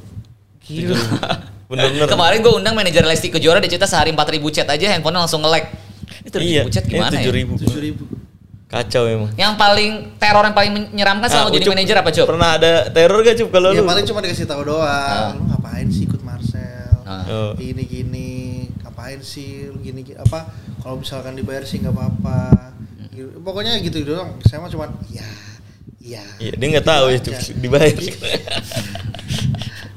Gila. 0.64 0.96
Bener-bener. 1.68 2.08
Kemarin 2.08 2.40
gue 2.40 2.54
undang 2.56 2.76
manajer 2.76 3.04
Lesti 3.04 3.28
Kejora 3.28 3.60
dia 3.60 3.68
cerita 3.68 3.84
sehari 3.84 4.16
4000 4.16 4.56
chat 4.56 4.68
aja 4.72 4.86
handphonenya 4.96 5.28
langsung 5.28 5.44
nge-lag. 5.44 5.68
Itu 6.24 6.40
7000 6.40 6.48
Iya, 6.48 6.62
chat 6.72 6.86
gimana 6.88 7.16
ya? 7.20 7.28
7000. 7.28 7.60
7000. 7.68 8.28
Kacau 8.68 9.04
emang. 9.08 9.32
Yang 9.40 9.54
paling 9.56 9.92
teror 10.20 10.44
yang 10.44 10.56
paling 10.56 10.72
menyeramkan 10.92 11.28
selama 11.32 11.48
Ah, 11.52 11.56
jadi 11.56 11.68
manajer 11.72 11.96
apa, 12.04 12.10
Cuk? 12.12 12.28
Pernah 12.28 12.50
ada 12.60 12.72
teror 12.92 13.20
gak 13.24 13.36
Cup 13.40 13.50
kalau 13.56 13.72
Ya 13.72 13.80
lu? 13.80 13.88
paling 13.88 14.04
cuma 14.04 14.20
dikasih 14.20 14.44
tahu 14.44 14.62
doang. 14.68 14.84
Ah. 14.84 15.32
Lu 15.36 15.48
ngapain 15.52 15.88
sih 15.88 16.04
ikut 16.04 16.20
Marcel? 16.20 16.92
Ah. 17.08 17.24
Oh. 17.28 17.52
Gini 17.56 17.88
ngapain 18.84 19.24
sih 19.24 19.72
lu 19.72 19.80
gini, 19.80 20.04
gini 20.04 20.20
apa? 20.20 20.52
Kalau 20.84 21.00
misalkan 21.00 21.40
dibayar 21.40 21.64
sih 21.64 21.80
nggak 21.80 21.96
apa-apa. 21.96 22.76
Gitu. 23.16 23.40
Pokoknya 23.40 23.80
gitu 23.80 24.04
doang. 24.04 24.36
Saya 24.44 24.60
mah 24.60 24.68
cuma 24.68 24.92
ya, 25.08 25.24
ya. 26.00 26.24
Iya, 26.38 26.54
dia 26.54 26.68
nggak 26.72 26.88
tahu 26.88 27.06
itu 27.12 27.30
aja. 27.30 27.52
dibayar. 27.54 27.98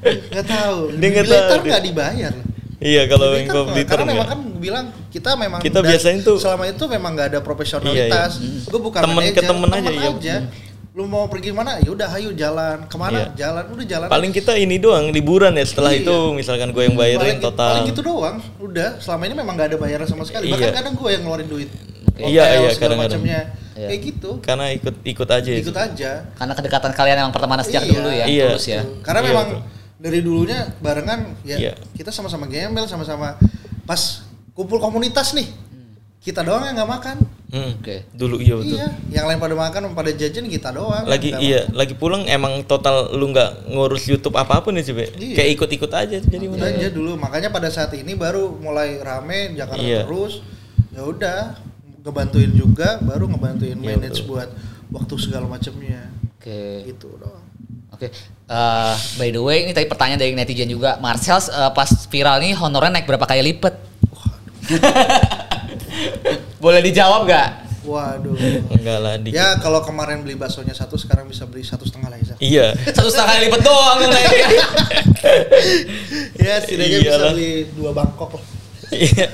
Nggak 0.01 0.45
tahu. 0.45 0.77
Dia 0.97 1.07
nggak 1.11 1.27
tahu, 1.27 1.49
nggak 1.63 1.83
dibayar. 1.83 2.33
iya, 2.81 3.01
kalau 3.05 3.37
yang 3.37 3.45
kompetitor 3.47 3.93
Karena 3.95 4.09
memang 4.11 4.27
kan 4.27 4.39
bilang 4.57 4.85
kita 5.07 5.29
memang 5.35 5.59
Kita 5.59 5.79
biasanya 5.79 6.19
tuh- 6.21 6.41
selama 6.41 6.65
itu 6.65 6.83
memang 6.87 7.11
nggak 7.13 7.27
ada 7.29 7.39
profesionalitas. 7.39 8.31
Iya, 8.37 8.49
iya. 8.57 8.67
Gue 8.67 8.81
bukan 8.81 8.99
Temen 8.99 9.13
ke 9.13 9.21
manajer, 9.37 9.43
temen 9.45 9.69
aja, 9.69 9.91
iya. 9.91 10.09
aja. 10.09 10.35
Lu 10.91 11.05
mau 11.05 11.23
pergi 11.25 11.53
mana? 11.53 11.77
Ya 11.77 11.87
udah, 11.87 12.09
ayo 12.11 12.33
jalan. 12.33 12.83
Ke 12.83 12.97
mana? 12.97 13.31
Iya. 13.31 13.47
Jalan. 13.47 13.63
Udah 13.69 13.85
jalan. 13.87 14.07
Paling 14.09 14.31
kita 14.31 14.57
ini 14.57 14.75
doang 14.75 15.07
liburan 15.07 15.53
ya 15.53 15.63
setelah 15.63 15.93
Iya. 15.93 16.03
itu 16.03 16.15
misalkan 16.33 16.69
gue 16.69 16.83
yang 16.83 16.97
bayarin 16.97 17.37
paling, 17.37 17.39
total. 17.39 17.69
paling 17.71 17.85
gitu 17.87 18.01
doang 18.01 18.35
udah 18.59 18.89
selama 18.97 19.23
ini 19.23 19.35
memang 19.35 19.53
nggak 19.53 19.69
ada 19.69 19.77
bayaran 19.77 20.05
sama 20.05 20.25
sekali 20.25 20.49
bahkan 20.49 20.67
Iya. 20.67 20.75
kadang 20.75 20.93
gue 20.95 21.09
yang 21.09 21.21
ngeluarin 21.21 21.47
duit 21.47 21.69
Iya, 22.17 22.43
Hotel, 22.43 22.59
iya, 22.59 22.69
segala 22.71 22.93
kadang-kadang. 22.97 23.21
macamnya 23.23 23.41
Iya. 23.81 23.87
kayak 23.89 24.01
gitu 24.05 24.29
karena 24.39 24.65
ikut 24.69 24.95
ikut 25.01 25.25
aja 25.27 25.49
itu. 25.49 25.63
ikut 25.65 25.73
aja 25.75 26.11
Karena 26.31 26.53
kedekatan 26.53 26.91
kalian 26.91 27.17
emang 27.19 27.33
pertemanan 27.33 27.63
sejak 27.63 27.81
Iya. 27.81 27.91
dulu 27.91 28.09
ya, 28.09 28.25
Iya. 28.25 28.45
tulus 28.51 28.67
ya. 28.67 28.81
karena 29.01 29.19
Iya, 29.19 29.27
memang 29.27 29.47
betul. 29.49 29.61
dari 29.97 30.19
dulunya 30.21 30.59
barengan 30.77 31.19
ya 31.41 31.57
Iya. 31.57 31.73
kita 31.93 32.09
sama-sama 32.09 32.45
gembel 32.45 32.85
sama-sama 32.85 33.41
pas 33.83 34.21
kumpul 34.51 34.77
komunitas 34.77 35.33
nih 35.33 35.49
kita 36.19 36.41
doang 36.41 36.61
yang 36.63 36.77
nggak 36.77 36.91
makan 36.91 37.17
Hmm. 37.51 37.75
Oke. 37.75 38.07
Dulu 38.15 38.39
iya 38.39 38.55
betul. 38.55 38.79
iya 38.79 38.87
yang 39.11 39.27
lain 39.27 39.35
pada 39.35 39.51
makan 39.51 39.91
pada 39.91 40.07
jajan 40.09 40.47
kita 40.47 40.71
doang 40.71 41.03
Lagi 41.03 41.35
iya, 41.35 41.67
lagi 41.69 41.91
pulang 41.91 42.23
emang 42.23 42.63
total 42.63 43.11
lu 43.11 43.27
nggak 43.27 43.67
ngurus 43.67 44.07
YouTube 44.07 44.39
apa-apa 44.39 44.71
nih 44.71 44.79
sih, 44.81 44.95
Be. 44.95 45.11
Iya. 45.11 45.35
Kayak 45.35 45.49
ikut-ikut 45.59 45.91
aja 45.91 46.17
jadi 46.23 46.45
makan 46.47 46.63
mana. 46.63 46.71
aja 46.71 46.87
dulu 46.87 47.19
makanya 47.19 47.51
pada 47.51 47.67
saat 47.67 47.91
ini 47.91 48.15
baru 48.15 48.55
mulai 48.55 48.95
rame 48.97 49.51
Jakarta 49.51 49.83
Iya. 49.83 50.07
terus 50.07 50.39
ya 50.89 51.03
udah 51.03 51.39
ngebantuin 52.01 52.51
juga 52.51 52.97
baru 52.99 53.25
ngebantuin 53.27 53.77
Iya, 53.77 53.87
manage 53.87 54.21
betul. 54.21 54.29
buat 54.33 54.49
waktu 54.89 55.13
segala 55.17 55.45
macamnya 55.45 56.09
Oke. 56.33 56.85
gitu 56.87 57.13
doang 57.15 57.45
Oke. 57.91 58.07
Eh, 58.47 58.93
by 59.15 59.29
the 59.29 59.37
way, 59.37 59.61
ini 59.61 59.71
tadi 59.71 59.85
pertanyaan 59.85 60.17
dari 60.17 60.33
netizen 60.33 60.65
juga. 60.65 60.97
Marcel 60.97 61.37
eh, 61.37 61.69
pas 61.69 61.85
viral 62.07 62.41
nih 62.41 62.55
honornya 62.55 62.97
naik 62.97 63.05
berapa 63.05 63.21
kali 63.21 63.53
lipat? 63.53 63.75
Boleh 66.57 66.81
dijawab 66.81 67.25
gak? 67.25 67.49
waduh 67.81 68.37
Enggak 68.69 68.97
lah 69.01 69.17
dikit. 69.17 69.33
ya 69.33 69.57
kalau 69.57 69.81
kemarin 69.81 70.21
beli 70.21 70.37
baksonya 70.37 70.69
satu 70.69 71.01
sekarang 71.01 71.25
bisa 71.25 71.49
beli 71.49 71.65
satu 71.65 71.81
setengah 71.81 72.13
lah 72.13 72.19
Isa. 72.21 72.37
Iya. 72.37 72.77
Satu 72.93 73.09
setengah 73.09 73.27
kali 73.27 73.41
lipat 73.49 73.61
doang 73.61 73.97
naiknya. 74.05 74.47
ya 76.45 76.53
setidaknya 76.61 76.97
bisa 77.01 77.09
Iyalah. 77.17 77.31
beli 77.33 77.51
dua 77.73 77.91
Bangkok 77.91 78.37
lah 78.37 78.43
Iya. 78.89 79.27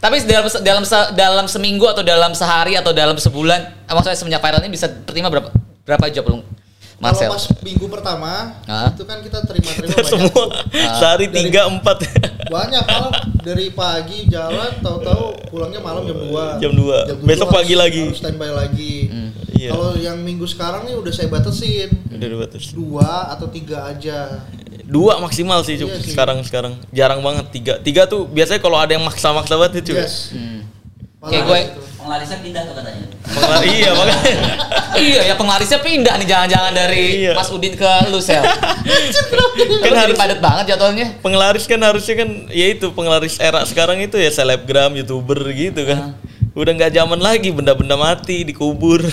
Tapi 0.00 0.16
dalam 0.24 0.48
dalam 0.64 0.84
dalam 1.12 1.46
seminggu 1.46 1.84
atau 1.84 2.00
dalam 2.00 2.32
sehari 2.32 2.72
atau 2.76 2.92
dalam 2.92 3.16
sebulan, 3.16 3.84
eh, 3.84 3.92
maksudnya 3.92 4.16
semenjak 4.16 4.40
viral 4.40 4.60
ini 4.64 4.72
bisa 4.72 4.88
terima 5.04 5.28
berapa 5.28 5.52
berapa 5.84 6.04
job 6.08 6.24
lu? 6.32 6.38
Marcel. 7.00 7.32
Kalau 7.32 7.40
pas 7.40 7.44
minggu 7.64 7.86
pertama 7.88 8.32
Hah? 8.68 8.92
itu 8.92 9.08
kan 9.08 9.24
kita 9.24 9.40
terima-terima 9.48 9.96
banyak. 9.96 10.04
semua 10.12 10.44
sehari 11.00 11.32
Dari- 11.32 11.48
tiga 11.48 11.64
empat 11.72 11.96
Banyak 12.44 12.82
kalau 12.84 13.10
dari 13.40 13.72
pagi 13.72 14.28
jalan 14.28 14.68
tahu-tahu 14.84 15.48
pulangnya 15.48 15.80
malam 15.80 16.04
jam 16.04 16.18
2. 16.20 16.60
Jam 16.60 16.72
dua. 16.76 17.08
Besok 17.24 17.48
pagi 17.48 17.72
lagi. 17.72 18.04
Harus 18.04 18.20
standby 18.20 18.52
lagi. 18.52 19.08
Iya. 19.52 19.70
Kalau 19.70 19.92
yang 19.94 20.18
minggu 20.18 20.44
sekarang 20.44 20.84
nih 20.84 20.94
udah 20.94 21.10
saya 21.10 21.26
batasin. 21.26 21.90
Udah 22.08 22.28
dua 22.28 22.46
terus. 22.46 22.70
Dua 22.70 23.08
atau 23.28 23.46
tiga 23.46 23.86
aja. 23.86 24.46
Dua 24.82 25.18
maksimal 25.18 25.60
sih, 25.60 25.76
Cuk. 25.76 25.86
Iya 25.86 25.98
sih. 25.98 26.10
sekarang 26.10 26.38
sekarang 26.42 26.72
jarang 26.90 27.20
banget 27.20 27.46
tiga 27.50 27.74
tiga 27.78 28.02
tuh 28.04 28.24
biasanya 28.24 28.58
kalau 28.58 28.74
ada 28.74 28.90
yang 28.90 29.02
maksa-maksa 29.02 29.54
banget 29.54 29.82
itu 29.82 29.94
Yes. 29.94 30.30
Hmm. 30.30 30.66
Kayak 31.22 31.44
gue- 31.44 31.62
gitu. 31.68 31.80
Penglarisnya 32.00 32.38
pindah 32.40 32.62
tuh 32.64 32.74
katanya. 32.74 33.04
Pengelar- 33.22 33.64
iya 33.76 33.90
makanya 33.92 34.34
iya 34.96 35.20
ya 35.22 35.34
penglarisnya 35.36 35.78
pindah 35.78 36.14
nih 36.16 36.26
jangan-jangan 36.26 36.72
dari 36.72 37.04
Iya. 37.20 37.32
Mas 37.36 37.50
Udin 37.50 37.74
ke 37.74 37.90
lu 38.08 38.18
sel. 38.18 38.40
Kan 39.80 39.84
kan 39.84 39.94
harus 40.00 40.16
padat 40.16 40.40
banget 40.40 40.64
jadwalnya. 40.70 41.06
penglaris 41.20 41.64
kan 41.64 41.78
harusnya 41.78 42.14
kan 42.16 42.28
ya 42.48 42.66
itu 42.68 42.88
penglaris 42.90 43.36
era 43.38 43.60
sekarang 43.62 44.00
itu 44.00 44.16
ya 44.16 44.28
selebgram 44.28 44.90
youtuber 44.92 45.36
gitu 45.52 45.84
kan 45.84 46.16
udah 46.50 46.72
nggak 46.72 46.92
zaman 46.92 47.18
lagi 47.18 47.50
benda-benda 47.50 47.94
mati 47.94 48.42
dikubur 48.42 49.04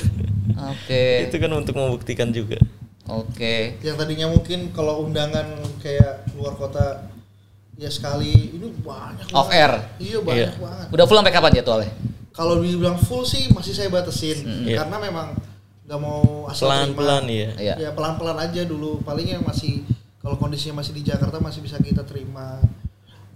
Oke. 0.55 1.03
itu 1.27 1.35
kan 1.35 1.51
untuk 1.51 1.75
membuktikan 1.75 2.29
juga 2.29 2.57
Oke. 3.07 3.79
Yang 3.79 3.95
tadinya 3.97 4.27
mungkin 4.27 4.75
kalau 4.75 5.07
undangan 5.07 5.47
kayak 5.79 6.27
luar 6.35 6.53
kota 6.53 7.07
ya 7.79 7.87
sekali 7.87 8.51
ini 8.51 8.67
banyak 8.83 9.31
Off 9.31 9.47
banget. 9.47 9.55
air. 9.55 9.73
Iya 9.95 10.17
banyak 10.19 10.51
Iya. 10.51 10.59
banget. 10.59 10.87
Udah 10.91 11.05
pulang 11.07 11.23
sampai 11.23 11.31
kapan 11.31 11.51
jadwalnya? 11.55 11.91
Kalau 12.35 12.59
dibilang 12.59 12.99
full 12.99 13.23
sih 13.23 13.47
masih 13.49 13.71
saya 13.71 13.87
batasin 13.87 14.43
Iya. 14.67 14.83
karena 14.83 14.99
memang 14.99 15.27
nggak 15.87 15.99
mau 16.03 16.51
asal 16.51 16.67
pelan-pelan 16.67 17.23
terima. 17.23 17.55
ya. 17.57 17.73
Ya 17.79 17.89
pelan-pelan 17.95 18.37
aja 18.37 18.61
dulu. 18.67 18.99
Paling 19.01 19.27
yang 19.31 19.43
masih 19.47 19.87
kalau 20.19 20.35
kondisinya 20.35 20.83
masih 20.83 20.91
di 20.91 21.07
Jakarta 21.07 21.39
masih 21.39 21.63
bisa 21.63 21.79
kita 21.79 22.03
terima. 22.03 22.59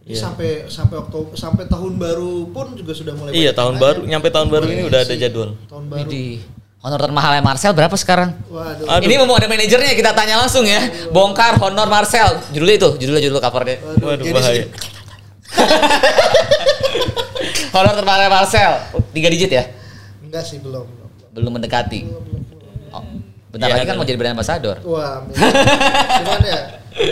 Ini 0.04 0.18
Iya. 0.18 0.20
Sampai 0.20 0.68
sampai 0.68 1.00
Oktober 1.00 1.32
sampai 1.40 1.64
tahun 1.66 1.96
baru 1.96 2.44
pun 2.52 2.76
juga 2.76 2.92
sudah 2.92 3.16
mulai. 3.16 3.32
Iya, 3.32 3.56
tahun 3.56 3.80
baru, 3.80 4.04
nyampe 4.04 4.28
tahun 4.28 4.52
baru 4.52 4.68
ini 4.68 4.84
Iya 4.84 4.90
udah 4.92 5.00
ada 5.00 5.16
jadwal. 5.16 5.50
Tahun 5.72 5.86
baru. 5.88 6.00
Widih. 6.04 6.44
Honor 6.82 6.98
termahalnya 6.98 7.46
Marcel 7.46 7.78
berapa 7.78 7.94
sekarang? 7.94 8.34
Waduh. 8.50 8.90
Aduh. 8.90 9.06
Ini 9.06 9.22
mau 9.22 9.38
ada 9.38 9.46
manajernya 9.46 9.94
kita 9.94 10.18
tanya 10.18 10.42
langsung 10.42 10.66
ya. 10.66 10.82
Bongkar 11.14 11.62
honor 11.62 11.86
Marcel. 11.86 12.42
Judulnya 12.50 12.76
itu, 12.82 12.90
judulnya 13.06 13.22
judul 13.22 13.38
covernya. 13.38 13.78
waduh 14.02 14.26
jadi 14.26 14.34
bahaya 14.34 14.66
honor 17.78 17.94
termahalnya 18.02 18.30
Marcel. 18.34 18.72
Tiga 19.14 19.30
digit 19.30 19.54
ya? 19.54 19.64
Enggak 20.26 20.42
sih 20.42 20.58
belum. 20.58 20.90
belum, 21.32 21.52
mendekati. 21.62 22.10
Belum, 22.10 22.24
belum, 22.28 22.42
belum. 22.50 22.94
Oh, 22.98 23.06
bentar 23.54 23.68
Iya, 23.70 23.74
lagi 23.78 23.86
kan 23.86 23.96
mau 24.02 24.06
jadi 24.10 24.18
brand 24.18 24.34
ambassador. 24.36 24.78
Wah, 24.84 25.22
cuman 25.32 26.42
ya 26.44 26.60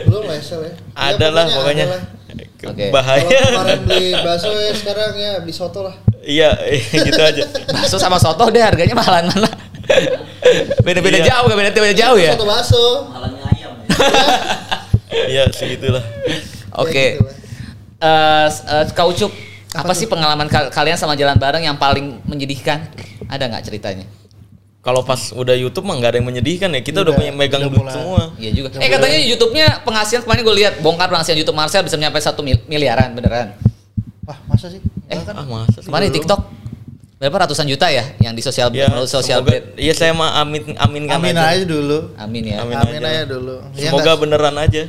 belum 0.10 0.24
lah 0.28 0.36
Excel 0.36 0.60
ya. 0.66 0.68
Ya, 0.68 0.74
ada 1.14 1.28
lah 1.32 1.46
pokoknya 1.48 1.86
ada 1.88 1.94
lah. 1.94 2.02
Oke. 2.60 2.60
Kalau 2.60 2.92
bahaya 2.92 3.24
kemarin 3.24 3.80
beli 3.88 4.12
bakso 4.20 4.52
ya 4.52 4.76
sekarang 4.76 5.16
ya 5.16 5.32
beli 5.40 5.56
soto 5.56 5.88
lah. 5.88 5.96
Iya 6.22 6.50
gitu 7.08 7.18
aja 7.18 7.44
Bakso 7.70 7.96
sama 7.96 8.16
soto 8.16 8.48
deh 8.48 8.60
harganya 8.60 8.94
mahalan 8.94 9.28
mana? 9.28 9.50
Beda-beda 10.82 11.18
Iya. 11.18 11.26
jauh, 11.28 11.46
gak 11.48 11.58
beda-beda 11.58 11.96
jauh 11.96 12.18
ya? 12.18 12.32
Soto 12.34 12.46
bakso. 12.46 12.84
Halangnya 13.10 13.44
ayam. 13.48 13.72
Ya. 13.76 13.88
iya 15.34 15.44
segitulah 15.50 16.04
Oke. 16.78 16.94
Ya, 16.94 17.18
gitu 17.18 17.26
lah. 17.26 17.36
Eh, 18.00 18.48
eh, 18.48 18.84
Kak 18.90 19.06
Ucup, 19.06 19.32
apa, 19.72 19.82
Apa 19.82 19.94
sih 19.94 20.06
pengalaman 20.06 20.48
ka- 20.48 20.70
kalian 20.70 20.96
sama 20.96 21.14
jalan 21.14 21.36
bareng 21.36 21.66
yang 21.66 21.76
paling 21.76 22.22
menyedihkan? 22.24 22.86
Ada 23.28 23.46
nggak 23.48 23.66
ceritanya? 23.66 24.06
kalau 24.80 25.04
pas 25.04 25.36
udah 25.36 25.54
YouTube 25.54 25.84
mah 25.84 26.00
nggak 26.00 26.08
ada 26.08 26.18
yang 26.18 26.30
menyedihkan 26.32 26.72
ya 26.72 26.80
kita 26.80 27.04
udah, 27.04 27.12
Udah, 27.12 27.20
punya 27.20 27.32
megang 27.36 27.62
udah 27.62 27.70
duit 27.70 27.92
semua 27.92 28.22
Iya 28.40 28.52
juga. 28.56 28.68
Eh 28.80 28.88
katanya 28.88 29.20
YouTube-nya 29.28 29.68
penghasilan 29.84 30.24
kemarin 30.24 30.42
gue 30.42 30.56
lihat 30.56 30.74
bongkar 30.80 31.12
penghasilan 31.12 31.36
YouTube 31.36 31.60
Marcel 31.60 31.84
bisa 31.84 32.00
mencapai 32.00 32.24
satu 32.24 32.40
mil- 32.40 32.64
miliaran 32.64 33.12
beneran. 33.12 33.60
Wah, 34.24 34.40
masa 34.48 34.72
sih? 34.72 34.80
Eh, 35.10 35.18
kan? 35.20 35.34
ah 35.34 35.44
masa 35.44 35.74
sih 35.76 35.86
Kemarin 35.86 36.08
di 36.08 36.16
TikTok 36.16 36.42
berapa 37.18 37.36
ratusan 37.42 37.66
juta 37.66 37.90
ya 37.90 38.16
yang 38.18 38.32
di 38.32 38.40
sosial 38.40 38.70
ya 38.70 38.88
melalui 38.88 39.06
sosial 39.06 39.42
semoga 39.42 39.60
blade. 39.60 39.76
iya 39.76 39.92
saya 39.92 40.14
mah 40.14 40.40
amin 40.40 40.72
aminkan 40.74 41.18
Amin 41.18 41.36
aja. 41.36 41.52
aja 41.52 41.64
dulu. 41.66 41.98
Amin 42.16 42.44
ya. 42.46 42.58
Amin 42.60 42.76
Amin, 42.76 42.96
aja. 42.98 43.12
aja 43.12 43.24
dulu. 43.28 43.56
Ya, 43.74 43.90
semoga 43.90 44.02
enggak- 44.06 44.20
beneran 44.20 44.56
aja 44.56 44.84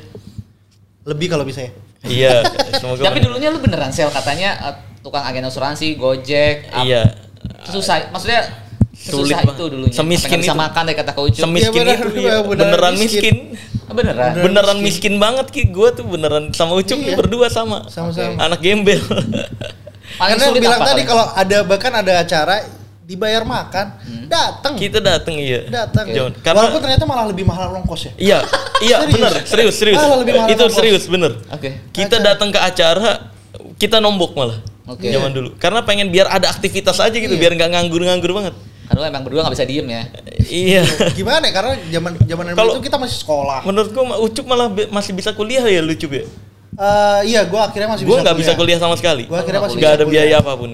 lebih 1.02 1.26
kalau 1.26 1.42
bisa 1.42 1.60
ya. 1.62 1.72
iya 2.02 2.34
semoga 2.78 3.02
Tapi 3.02 3.18
beneran. 3.18 3.24
dulunya 3.26 3.48
lu 3.48 3.58
beneran 3.58 3.90
sel 3.90 4.08
katanya 4.08 4.50
eh, 4.62 4.74
tukang 5.00 5.20
agen 5.22 5.42
asuransi, 5.42 5.96
Gojek, 5.96 6.68
iya 6.80 7.08
susah. 7.62 8.08
Maksudnya 8.10 8.46
Sulit 8.92 9.32
itu 9.32 9.64
dulunya. 9.66 9.96
Semiskin 9.96 10.38
bisa 10.38 10.52
itu. 10.52 10.60
makan 10.60 10.82
deh 10.84 10.94
kata 10.94 11.10
Kak 11.10 11.24
Ucup. 11.24 11.40
semiskin 11.40 11.72
Iya, 11.80 11.96
bener, 11.96 12.06
itu 12.06 12.20
ya. 12.20 12.36
beneran 12.38 12.44
beneran 12.44 12.94
miskin. 12.94 13.34
miskin 13.34 13.36
Ah, 13.82 13.94
beneran. 13.96 14.30
Beneran 14.30 14.44
beneran 14.44 14.76
miskin. 14.76 14.84
miskin 14.84 15.14
banget 15.16 15.46
ki 15.48 15.62
gue 15.66 15.88
tuh 15.90 16.04
beneran 16.04 16.44
sama 16.52 16.76
Ucup 16.76 16.94
Iya. 16.96 17.16
berdua 17.16 17.48
sama 17.48 17.88
Sama-sama. 17.88 18.36
anak 18.38 18.60
gembel 18.60 19.00
Paling 20.20 20.36
Karena 20.36 20.44
sulit 20.46 20.60
bilang 20.60 20.76
apa 20.76 20.86
tadi 20.86 21.02
kalau 21.02 21.24
ada 21.26 21.58
bahkan 21.64 21.92
ada 21.94 22.12
acara 22.14 22.56
dibayar 23.02 23.42
makan, 23.42 23.86
datang. 24.28 24.72
kita 24.76 25.00
dateng 25.00 25.34
iya 25.34 25.66
Datang. 25.66 26.06
Jangan- 26.06 26.36
karena 26.38 26.60
Walaupun 26.62 26.80
ternyata 26.80 27.04
malah 27.04 27.26
lebih 27.26 27.42
mahal 27.42 27.72
ongkos 27.74 28.06
ya. 28.06 28.12
iya 28.14 28.38
iya 28.78 28.96
Serius? 29.00 29.14
bener 29.16 29.32
serius 29.42 29.74
serius 29.74 29.98
Ah, 29.98 30.14
lebih 30.14 30.32
mahal 30.36 30.46
itu 30.46 30.62
ongkos. 30.62 30.76
serius 30.76 31.04
bener 31.06 31.32
Oke. 31.48 31.70
kita 31.90 32.16
Acara. 32.16 32.26
datang 32.30 32.48
ke 32.48 32.60
acara 32.60 33.10
kita 33.74 33.98
nombok 33.98 34.36
malah 34.36 34.60
Oke. 34.86 35.08
zaman 35.08 35.32
dulu 35.32 35.56
karena 35.56 35.82
pengen 35.82 36.06
biar 36.08 36.28
ada 36.28 36.46
aktivitas 36.48 36.96
aja 36.96 37.10
gitu 37.12 37.26
Iya. 37.30 37.40
biar 37.40 37.52
nggak 37.56 37.70
nganggur-nganggur 37.72 38.30
banget 38.32 38.54
Karena 38.86 39.06
emang 39.06 39.22
berdua 39.22 39.40
nggak 39.42 39.54
bisa 39.54 39.64
diem 39.64 39.86
ya. 39.86 40.02
iya 40.44 40.82
Gimana 41.18 41.42
ya? 41.42 41.52
Karena 41.52 41.72
zaman 41.88 42.12
zaman 42.20 42.44
Kalau- 42.52 42.74
itu 42.74 42.82
kita 42.84 42.96
masih 42.96 43.16
sekolah. 43.18 43.58
menurut 43.64 43.90
gua 43.90 44.18
Ucup 44.20 44.44
malah 44.44 44.66
masih 44.88 45.12
bisa 45.12 45.32
kuliah 45.32 45.62
ya 45.62 45.80
lucu 45.80 46.06
ya 46.06 46.22
Eh, 46.70 47.20
iya, 47.34 47.42
gua 47.50 47.66
akhirnya 47.66 47.90
masih 47.90 48.06
gue 48.06 48.14
bisa 48.14 48.22
nggak 48.22 48.36
bisa 48.38 48.52
kuliah. 48.54 48.78
sama 48.78 48.94
sekali. 48.94 49.24
Gua 49.26 49.42
akhirnya 49.42 49.60
masih 49.66 49.76
bisa 49.76 49.90
ada 49.90 50.04
kuliah. 50.06 50.22
biaya 50.26 50.36
apa 50.38 50.52
pun. 50.54 50.70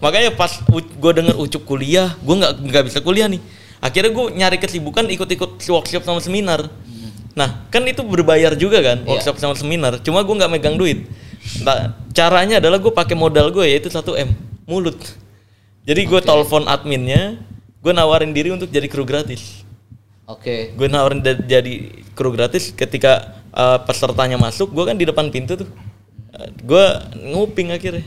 Makanya 0.00 0.30
pas 0.32 0.52
gue 0.80 1.12
denger 1.12 1.36
ucup 1.36 1.62
kuliah 1.68 2.16
gue 2.24 2.34
nggak 2.40 2.52
nggak 2.64 2.84
bisa 2.88 2.98
kuliah 3.04 3.28
nih. 3.28 3.40
Akhirnya 3.80 4.12
gue 4.12 4.24
nyari 4.36 4.56
kesibukan 4.56 5.04
ikut-ikut 5.12 5.60
workshop 5.60 6.04
sama 6.04 6.20
seminar. 6.24 6.68
Nah 7.36 7.68
kan 7.68 7.84
itu 7.84 8.00
berbayar 8.00 8.56
juga 8.56 8.80
kan 8.80 9.04
Iya. 9.04 9.08
workshop 9.16 9.36
sama 9.36 9.54
seminar. 9.56 10.00
Cuma 10.00 10.24
gue 10.24 10.34
nggak 10.36 10.50
megang 10.52 10.76
duit. 10.80 11.04
Nah, 11.64 11.96
caranya 12.12 12.60
adalah 12.60 12.76
gue 12.76 12.92
pakai 12.92 13.16
modal 13.16 13.48
gue 13.52 13.64
yaitu 13.64 13.88
1 13.88 14.12
m 14.16 14.28
mulut. 14.68 14.96
Jadi 15.88 16.04
gue 16.04 16.20
telepon 16.20 16.68
adminnya 16.68 17.40
gue 17.80 17.92
nawarin 17.92 18.32
diri 18.32 18.52
untuk 18.52 18.68
jadi 18.68 18.88
kru 18.88 19.04
gratis. 19.08 19.64
Oke. 20.30 20.70
gue 20.78 20.86
nawarin 20.86 21.20
jadi 21.26 21.90
kru 22.14 22.30
gratis 22.30 22.70
ketika 22.70 23.39
uh, 23.54 23.78
pesertanya 23.82 24.36
masuk 24.36 24.70
gue 24.70 24.84
kan 24.84 24.96
di 24.96 25.06
depan 25.06 25.28
pintu 25.28 25.58
tuh 25.60 25.68
gue 26.40 26.86
nguping 27.34 27.74
akhirnya 27.74 28.06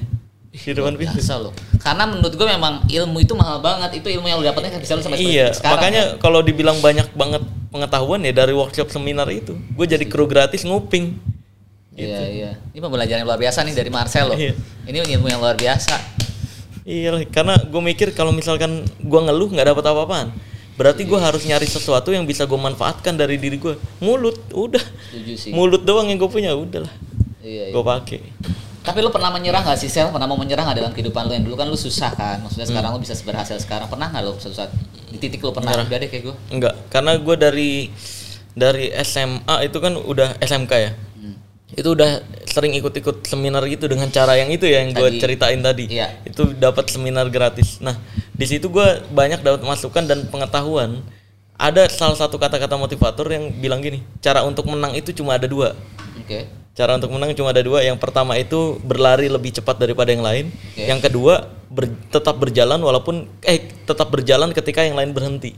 di 0.54 0.70
depan 0.70 0.94
pintu 0.94 1.18
Biasa 1.18 1.42
loh. 1.42 1.54
Karena 1.82 2.06
menurut 2.06 2.38
gue 2.38 2.46
memang 2.46 2.86
ilmu 2.86 3.18
itu 3.26 3.34
mahal 3.34 3.58
banget. 3.58 3.98
Itu 3.98 4.14
ilmu 4.14 4.30
yang 4.30 4.38
lu 4.38 4.46
dapatnya 4.46 4.78
kan 4.78 4.82
bisa 4.86 4.94
lu 4.94 5.02
sampai 5.02 5.18
iya 5.18 5.50
sekarang. 5.50 5.82
makanya 5.82 6.04
ya. 6.14 6.22
kalau 6.22 6.46
dibilang 6.46 6.78
banyak 6.78 7.10
banget 7.18 7.42
pengetahuan 7.74 8.22
ya 8.22 8.30
dari 8.30 8.54
workshop 8.54 8.94
seminar 8.94 9.26
itu 9.34 9.58
gue 9.58 9.86
jadi 9.90 10.06
kru 10.06 10.30
gratis 10.30 10.62
nguping 10.62 11.18
Iya 11.94 12.22
iya. 12.26 12.52
Ini 12.74 12.82
pembelajaran 12.82 13.22
yang 13.22 13.30
luar 13.30 13.38
biasa 13.38 13.62
nih 13.70 13.78
dari 13.78 13.94
Marcel 13.94 14.26
loh. 14.26 14.38
Iya. 14.38 14.58
Ini 14.90 15.14
ilmu 15.14 15.30
yang 15.30 15.38
luar 15.38 15.54
biasa. 15.54 15.94
Iya, 16.84 17.22
karena 17.30 17.54
gue 17.62 17.82
mikir 17.86 18.18
kalau 18.18 18.34
misalkan 18.34 18.82
gue 18.98 19.22
ngeluh 19.22 19.54
nggak 19.54 19.72
dapat 19.72 19.86
apa-apaan, 19.88 20.34
berarti 20.74 21.06
gue 21.06 21.20
harus 21.20 21.44
nyari 21.46 21.66
sesuatu 21.70 22.10
yang 22.10 22.26
bisa 22.26 22.44
gue 22.50 22.60
manfaatkan 22.60 23.14
dari 23.14 23.38
diri 23.38 23.58
gue. 23.62 23.78
Mulut, 24.02 24.38
udah. 24.54 24.82
Setuju 25.12 25.34
sih. 25.38 25.52
Mulut 25.54 25.86
doang 25.86 26.10
yang 26.10 26.18
gue 26.18 26.30
punya, 26.30 26.54
udahlah. 26.54 26.92
Iya, 27.44 27.70
iya. 27.70 27.74
Gue 27.76 27.84
pakai. 27.84 28.20
Tapi 28.84 29.00
lu 29.00 29.10
pernah 29.16 29.32
menyerah 29.32 29.64
gak 29.64 29.80
sih 29.80 29.88
Sel? 29.88 30.12
Pernah 30.12 30.28
mau 30.28 30.36
menyerah 30.36 30.68
gak 30.68 30.76
dalam 30.84 30.92
kehidupan 30.92 31.32
lu 31.32 31.34
yang 31.40 31.46
dulu 31.48 31.56
kan 31.56 31.72
lu 31.72 31.80
susah 31.80 32.12
kan? 32.12 32.44
Maksudnya 32.44 32.68
sekarang 32.68 32.92
lu 32.92 33.00
bisa 33.00 33.16
berhasil 33.24 33.56
sekarang. 33.64 33.88
Pernah 33.88 34.12
gak 34.12 34.24
lu 34.28 34.36
suatu 34.36 34.56
saat 34.60 34.72
di 35.08 35.18
titik 35.22 35.40
lu 35.40 35.56
pernah 35.56 35.72
Menyerah. 35.72 35.88
udah 35.88 35.98
deh 36.04 36.10
kayak 36.12 36.24
gue? 36.28 36.36
Enggak, 36.52 36.76
karena 36.92 37.12
gue 37.16 37.36
dari 37.40 37.72
dari 38.54 38.86
SMA 39.06 39.56
itu 39.64 39.78
kan 39.80 39.94
udah 39.96 40.36
SMK 40.44 40.74
ya. 40.76 40.92
Hmm. 41.16 41.36
Itu 41.72 41.96
udah 41.96 42.28
sering 42.44 42.76
ikut-ikut 42.76 43.24
seminar 43.24 43.64
gitu 43.72 43.88
dengan 43.88 44.12
cara 44.12 44.36
yang 44.36 44.52
itu 44.52 44.68
ya 44.68 44.84
yang 44.84 44.92
gue 44.92 45.16
ceritain 45.16 45.64
tadi. 45.64 45.88
Iya. 45.88 46.20
Itu 46.28 46.52
dapat 46.52 46.92
seminar 46.92 47.32
gratis. 47.32 47.80
Nah, 47.80 47.96
di 48.34 48.46
situ 48.46 48.68
gue 48.68 48.88
banyak 49.10 49.42
dapat 49.42 49.62
masukan 49.62 50.04
dan 50.04 50.26
pengetahuan. 50.28 51.02
Ada 51.54 51.86
salah 51.88 52.18
satu 52.18 52.42
kata-kata 52.42 52.76
motivator 52.76 53.30
yang 53.30 53.54
bilang 53.62 53.80
gini, 53.80 54.02
cara 54.20 54.42
untuk 54.42 54.66
menang 54.66 54.98
itu 54.98 55.14
cuma 55.14 55.38
ada 55.38 55.46
dua. 55.46 55.78
Oke. 56.18 56.50
Cara 56.74 56.98
untuk 56.98 57.14
menang 57.14 57.30
cuma 57.38 57.54
ada 57.54 57.62
dua. 57.62 57.86
Yang 57.86 58.02
pertama 58.02 58.34
itu 58.36 58.82
berlari 58.82 59.30
lebih 59.30 59.54
cepat 59.54 59.78
daripada 59.78 60.10
yang 60.10 60.26
lain. 60.26 60.50
Oke. 60.50 60.90
Yang 60.90 61.00
kedua 61.06 61.54
ber- 61.70 61.94
tetap 62.10 62.42
berjalan 62.42 62.82
walaupun 62.82 63.30
eh 63.46 63.70
tetap 63.86 64.10
berjalan 64.10 64.50
ketika 64.50 64.82
yang 64.82 64.98
lain 64.98 65.14
berhenti. 65.14 65.54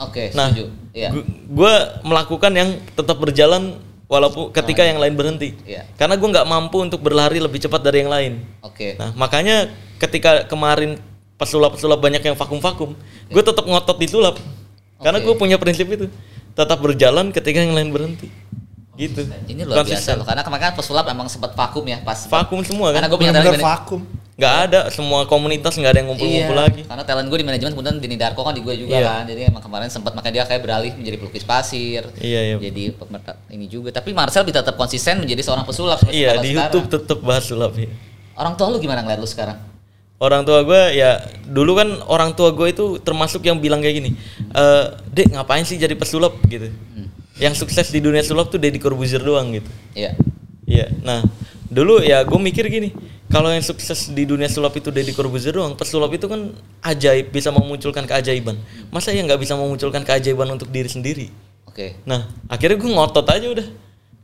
Oke, 0.00 0.32
Nah, 0.32 0.48
setuju. 0.48 0.72
Iya. 0.96 1.12
gue 1.50 1.74
melakukan 2.06 2.52
yang 2.56 2.78
tetap 2.96 3.20
berjalan 3.20 3.76
walaupun 4.08 4.48
ketika 4.54 4.86
yang 4.86 4.96
lain 5.02 5.12
berhenti. 5.18 5.52
Iya. 5.66 5.84
Karena 5.98 6.16
gue 6.16 6.28
nggak 6.30 6.48
mampu 6.48 6.80
untuk 6.80 7.02
berlari 7.04 7.36
lebih 7.42 7.60
cepat 7.60 7.84
dari 7.84 8.06
yang 8.06 8.08
lain. 8.08 8.32
Oke. 8.64 8.96
Nah, 8.96 9.12
makanya 9.18 9.68
ketika 10.00 10.48
kemarin 10.48 10.96
pesulap-pesulap 11.40 11.96
banyak 11.96 12.20
yang 12.20 12.36
vakum-vakum, 12.36 12.92
gue 13.32 13.42
tetap 13.42 13.64
ngotot 13.64 13.96
disulap. 13.96 14.36
Karena 15.00 15.16
Oke. 15.16 15.32
gue 15.32 15.34
punya 15.40 15.56
prinsip 15.56 15.88
itu, 15.88 16.12
tetap 16.52 16.76
berjalan 16.84 17.32
ketika 17.32 17.64
yang 17.64 17.72
lain 17.72 17.88
berhenti. 17.88 18.28
Gitu. 19.00 19.24
Ini 19.48 19.64
luar 19.64 19.80
biasa 19.80 19.96
Konsisten. 19.96 20.14
loh. 20.20 20.26
Karena 20.28 20.44
kemarin 20.44 20.62
kan 20.68 20.74
pesulap 20.76 21.08
emang 21.08 21.24
sempat 21.32 21.56
vakum 21.56 21.80
ya 21.88 22.04
pas. 22.04 22.28
Vakum 22.28 22.60
semua 22.60 22.92
kan? 22.92 23.00
Karena 23.00 23.08
gue 23.08 23.18
punya 23.18 23.32
talent 23.32 23.64
vakum. 23.64 24.00
Nggak 24.36 24.54
ada, 24.68 24.80
semua 24.88 25.24
komunitas 25.28 25.72
nggak 25.76 25.92
ada 25.92 25.98
yang 26.00 26.08
ngumpul-ngumpul 26.12 26.56
Iya, 26.56 26.64
lagi. 26.68 26.82
Karena 26.84 27.04
talent 27.08 27.28
gue 27.32 27.38
di 27.40 27.46
manajemen 27.48 27.72
kemudian 27.76 27.96
Dini 27.96 28.16
Darko 28.20 28.40
kan 28.44 28.52
di 28.52 28.60
gue 28.60 28.72
juga 28.76 28.96
Iya. 29.00 29.08
kan. 29.08 29.22
Jadi 29.24 29.40
emang 29.48 29.62
kemarin 29.64 29.88
sempat 29.88 30.12
makanya 30.12 30.34
dia 30.40 30.44
kayak 30.52 30.60
beralih 30.64 30.92
menjadi 30.96 31.16
pelukis 31.16 31.44
pasir. 31.48 32.04
Iya, 32.20 32.40
iya. 32.44 32.56
Jadi 32.60 32.92
ini 33.56 33.66
juga. 33.72 33.88
Tapi 33.88 34.12
Marcel 34.12 34.44
bisa 34.44 34.60
tetap 34.60 34.76
konsisten 34.76 35.24
menjadi 35.24 35.44
seorang 35.48 35.64
pesulap 35.64 36.00
Iya, 36.08 36.36
sekarang. 36.36 36.44
di 36.44 36.50
YouTube 36.56 36.86
tetap 36.92 37.18
bahas 37.24 37.44
sulap 37.48 37.72
ya. 37.76 37.88
Orang 38.36 38.56
tua 38.56 38.68
lu 38.72 38.80
gimana 38.80 39.00
ngeliat 39.00 39.20
lu 39.20 39.28
sekarang? 39.28 39.56
Orang 40.20 40.44
tua 40.44 40.60
gue 40.62 41.00
ya 41.00 41.16
dulu 41.48 41.80
kan 41.80 41.88
orang 42.06 42.36
tua 42.36 42.52
gue 42.52 42.68
itu 42.68 43.00
termasuk 43.00 43.40
yang 43.48 43.56
bilang 43.56 43.80
kayak 43.80 44.04
gini 44.04 44.10
eh 44.52 44.84
dek 45.10 45.32
ngapain 45.32 45.64
sih 45.64 45.80
jadi 45.80 45.96
pesulap? 45.96 46.36
Gitu. 46.44 46.68
Yang 47.40 47.64
sukses 47.64 47.88
di 47.88 48.04
dunia 48.04 48.20
sulap 48.20 48.52
tuh 48.52 48.60
Deddy 48.60 48.76
Corbuzier 48.76 49.24
doang 49.24 49.48
gitu. 49.56 49.70
Iya. 49.96 50.12
Iya. 50.68 50.86
Nah 51.00 51.24
dulu 51.72 52.04
ya 52.04 52.20
gue 52.22 52.36
mikir 52.36 52.68
gini 52.68 52.92
kalau 53.32 53.48
yang 53.48 53.64
sukses 53.64 54.12
di 54.12 54.28
dunia 54.28 54.46
sulap 54.52 54.76
itu 54.76 54.92
Deddy 54.92 55.16
Corbuzier 55.16 55.56
doang 55.56 55.72
pesulap 55.72 56.12
itu 56.12 56.28
kan 56.28 56.52
ajaib 56.84 57.32
bisa 57.32 57.48
memunculkan 57.48 58.04
keajaiban. 58.04 58.60
Masa 58.92 59.16
ya 59.16 59.24
nggak 59.24 59.40
bisa 59.40 59.56
memunculkan 59.56 60.04
keajaiban 60.04 60.52
untuk 60.52 60.68
diri 60.68 60.92
sendiri? 60.92 61.26
Oke. 61.64 61.96
Nah, 62.02 62.26
akhirnya 62.50 62.76
gue 62.76 62.90
ngotot 62.90 63.26
aja 63.30 63.46
udah. 63.46 63.66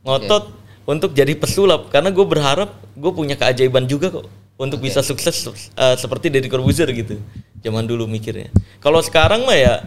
Ngotot 0.05 0.43
untuk 0.87 1.11
jadi 1.11 1.33
pesulap 1.35 1.89
karena 1.89 2.13
gue 2.13 2.23
berharap 2.23 2.69
gue 2.95 3.11
punya 3.11 3.35
keajaiban 3.35 3.89
juga 3.89 4.07
kok 4.07 4.27
untuk 4.57 4.81
bisa 4.81 5.05
sukses 5.05 5.45
uh, 5.77 5.95
seperti 5.95 6.33
Deddy 6.33 6.49
Corbuzier 6.49 6.89
gitu. 6.91 7.21
Zaman 7.61 7.85
dulu 7.85 8.09
mikirnya. 8.09 8.49
Kalau 8.81 8.99
sekarang 9.01 9.45
mah 9.45 9.57
ya 9.57 9.85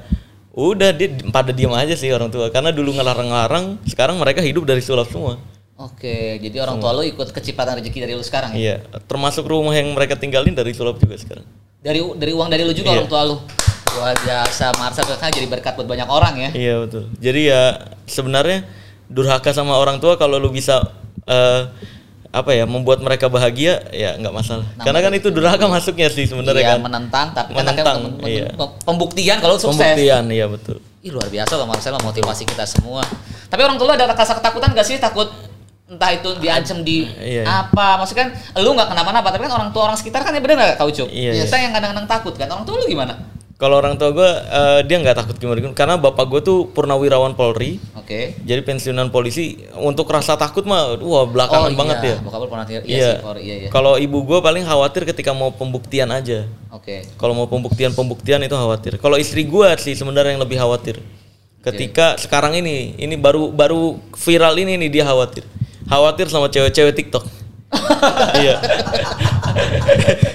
udah 0.55 0.91
dia 0.95 1.11
pada 1.31 1.55
diam 1.55 1.71
aja 1.75 1.95
sih 1.95 2.11
orang 2.11 2.31
tua 2.31 2.51
karena 2.51 2.71
dulu 2.75 2.95
ngelarang-larang, 2.95 3.79
sekarang 3.87 4.19
mereka 4.19 4.43
hidup 4.43 4.67
dari 4.67 4.83
sulap 4.83 5.11
semua. 5.11 5.39
Oke, 5.81 6.37
jadi 6.45 6.61
orang 6.61 6.77
tua 6.77 6.93
lu 6.93 7.03
ikut 7.09 7.33
kecipratan 7.33 7.81
rezeki 7.81 8.05
dari 8.05 8.13
lu 8.13 8.21
sekarang 8.21 8.53
ya? 8.53 8.59
Iya, 8.59 8.75
termasuk 9.09 9.49
rumah 9.49 9.73
yang 9.73 9.89
mereka 9.97 10.13
tinggalin 10.13 10.53
dari 10.53 10.77
sulap 10.77 11.01
juga 11.01 11.17
sekarang. 11.17 11.47
Dari 11.81 12.05
dari 12.21 12.33
uang 12.37 12.49
dari 12.53 12.63
lu 12.69 12.77
juga 12.77 12.93
Iya. 12.93 12.97
orang 13.01 13.09
tua 13.09 13.23
lu. 13.25 13.37
Luar 13.91 14.15
biasa, 14.23 14.71
Marcel 14.79 15.03
kan 15.19 15.33
jadi 15.33 15.49
berkat 15.51 15.75
buat 15.75 15.89
banyak 15.89 16.07
orang 16.07 16.35
ya. 16.39 16.51
Iya 16.53 16.75
betul. 16.85 17.05
Jadi 17.19 17.41
ya 17.49 17.63
sebenarnya 18.07 18.69
durhaka 19.11 19.51
sama 19.51 19.75
orang 19.81 19.99
tua 19.99 20.15
kalau 20.21 20.39
lu 20.39 20.53
bisa 20.53 20.79
eh, 21.27 21.67
apa 22.31 22.51
ya 22.53 22.63
membuat 22.63 22.99
mereka 23.01 23.27
bahagia 23.27 23.83
ya 23.91 24.15
nggak 24.15 24.31
masalah. 24.31 24.63
Karena 24.79 25.01
kan 25.01 25.13
itu 25.13 25.29
durhaka 25.29 25.67
masuknya 25.67 26.07
sih 26.07 26.25
sebenarnya 26.25 26.63
Iya, 26.63 26.71
kan. 26.73 26.81
menentang 26.81 27.27
tapi 27.33 27.51
kan 27.53 27.67
Menentang, 27.67 27.97
men- 28.01 28.23
iya. 28.23 28.47
pem- 28.51 28.75
pembuktian 28.81 29.37
kalau 29.39 29.55
sukses. 29.55 29.75
Pembuktian 29.77 30.25
iya 30.29 30.47
betul. 30.47 30.79
Ih 31.01 31.11
luar 31.11 31.27
biasa 31.27 31.53
loh 31.55 31.67
Marcel 31.67 31.91
memotivasi 31.93 32.45
kita 32.45 32.63
semua. 32.65 33.03
Tapi 33.47 33.61
orang 33.61 33.77
tua 33.77 33.93
ada 33.93 34.07
rasa 34.07 34.33
ketakutan 34.33 34.71
gak 34.71 34.87
sih 34.87 34.97
takut 34.97 35.27
entah 35.87 36.07
itu 36.09 36.31
diancam 36.39 36.87
di 36.87 37.03
Iya, 37.19 37.43
iya. 37.43 37.67
apa 37.67 37.99
maksudnya 37.99 38.31
kan 38.31 38.63
lu 38.63 38.79
nggak 38.79 38.89
kenapa-napa 38.89 39.35
tapi 39.35 39.43
kan 39.43 39.59
orang 39.59 39.71
tua 39.71 39.91
orang 39.91 39.99
sekitar 39.99 40.23
kan 40.23 40.31
ya 40.31 40.39
bener 40.39 40.55
nggak 40.55 40.79
kau 40.79 40.87
cuk 40.87 41.11
Iya, 41.11 41.35
iya. 41.35 41.43
kita 41.43 41.57
yang 41.59 41.75
kadang-kadang 41.75 42.07
takut 42.07 42.35
kan 42.39 42.47
orang 42.47 42.63
tua 42.63 42.79
lu 42.79 42.87
gimana 42.87 43.19
Kalau 43.61 43.77
orang 43.77 44.01
tua 44.01 44.09
gue 44.17 44.25
eh, 44.25 44.81
dia 44.89 44.97
nggak 44.97 45.21
takut 45.21 45.37
gimana 45.37 45.61
gimana 45.61 45.77
karena 45.77 45.95
bapak 46.01 46.25
gue 46.33 46.41
tuh 46.41 46.59
purnawirawan 46.73 47.37
Polri. 47.37 47.77
oke 47.93 48.41
Jadi 48.41 48.61
pensiunan 48.65 49.13
polisi 49.13 49.61
untuk 49.77 50.09
rasa 50.09 50.41
takut 50.41 50.65
mah 50.65 50.97
wah 50.97 51.29
belakangan 51.29 51.77
banget 51.77 51.97
iya. 52.01 52.09
ya. 52.09 52.17
bokap 52.25 52.49
pernah 52.49 52.65
iya, 52.65 52.81
Iya. 52.81 53.11
sih 53.13 53.21
Polri, 53.21 53.41
iya 53.45 53.55
iya 53.61 53.69
Kalau 53.69 54.01
ibu 54.01 54.25
gue 54.25 54.41
paling 54.41 54.65
khawatir 54.65 55.05
ketika 55.05 55.37
mau 55.37 55.53
pembuktian 55.53 56.09
aja. 56.09 56.49
oke 56.73 57.05
Kalau 57.21 57.37
mau 57.37 57.45
pembuktian 57.53 57.93
pembuktian 57.93 58.41
itu 58.41 58.57
khawatir. 58.57 58.97
Kalau 58.97 59.21
istri 59.21 59.45
gua 59.45 59.77
sih 59.77 59.93
sebenarnya 59.93 60.41
yang 60.41 60.43
lebih 60.43 60.57
khawatir. 60.57 60.97
Ketika 61.61 62.17
sekarang 62.17 62.57
ini 62.57 62.97
ini 62.97 63.21
baru 63.21 63.53
baru 63.53 64.01
viral 64.17 64.57
ini 64.57 64.81
nih 64.81 64.89
dia 64.89 65.05
khawatir. 65.05 65.45
Khawatir 65.85 66.33
sama 66.33 66.49
cewek-cewek 66.49 66.97
TikTok. 66.97 67.29
Iya. 68.43 68.55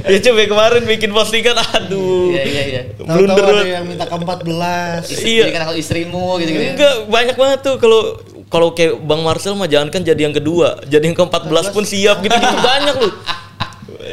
ya 0.08 0.18
coba 0.24 0.48
kemarin 0.48 0.84
bikin 0.88 1.12
postingan 1.12 1.60
aduh. 1.60 2.32
iya 2.32 2.44
iya 2.44 2.64
iya 2.64 2.82
Blunder 2.96 3.44
ada 3.44 3.64
yang 3.64 3.86
minta 3.86 4.08
ke 4.08 4.16
14. 4.16 5.04
Istri, 5.06 5.30
Iya. 5.30 5.44
jadi 5.44 5.54
kan 5.54 5.62
kalau 5.68 5.78
istrimu 5.78 6.26
gitu 6.40 6.50
gitu 6.56 6.64
Enggak, 6.74 6.96
banyak 7.06 7.36
banget 7.36 7.60
tuh 7.62 7.76
kalau 7.78 8.02
kalau 8.48 8.68
kayak 8.72 9.02
Bang 9.04 9.22
Marcel 9.26 9.58
mah 9.58 9.68
jangan 9.68 9.90
kan 9.90 10.00
jadi 10.00 10.22
yang 10.22 10.32
kedua, 10.32 10.80
jadi 10.86 11.04
yang 11.04 11.18
ke-14 11.18 11.76
pun 11.76 11.84
siap 11.84 12.24
gitu-gitu 12.24 12.58
banyak 12.72 12.96
loh. 12.96 13.14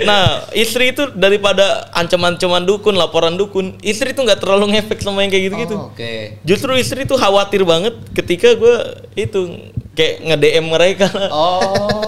Nah, 0.01 0.49
istri 0.57 0.97
itu 0.97 1.13
daripada 1.13 1.93
ancaman-ancaman 1.93 2.65
dukun, 2.65 2.97
laporan 2.97 3.37
dukun, 3.37 3.77
istri 3.85 4.17
itu 4.17 4.25
nggak 4.25 4.41
terlalu 4.41 4.73
ngefek 4.73 5.05
sama 5.05 5.21
yang 5.21 5.29
kayak 5.29 5.53
gitu-gitu. 5.53 5.77
Oh, 5.77 5.93
oke 5.93 6.41
Justru 6.49 6.73
istri 6.81 7.05
tuh 7.05 7.21
khawatir 7.21 7.61
banget 7.69 7.93
ketika 8.17 8.57
gue 8.57 8.77
itu 9.21 9.69
kayak 9.93 10.25
nge-DM 10.33 10.65
mereka. 10.73 11.13
oh 11.29 11.61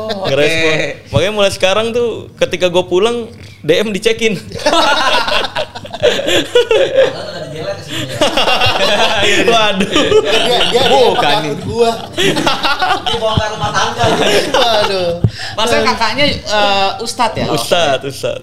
oke 0.25 0.33
Ngerespon. 0.33 0.75
Makanya 1.13 1.33
mulai 1.37 1.53
sekarang 1.53 1.93
tuh 1.93 2.33
ketika 2.41 2.73
gue 2.73 2.85
pulang 2.89 3.29
DM 3.61 3.93
dicekin. 3.93 4.41
Waduh. 9.45 9.89
Dia 9.89 10.59
dia 10.73 10.83
Bukan 10.91 11.43
gua. 11.65 11.93
Dibongkar 13.09 13.49
rumah 13.57 13.71
tangga. 13.73 14.05
Waduh. 14.53 15.11
Marcel 15.57 15.83
kakaknya 15.83 16.25
eh, 16.31 16.91
ustadz 17.01 17.39
ya 17.39 17.47
Ustad, 17.51 17.99
Ustad. 18.05 18.41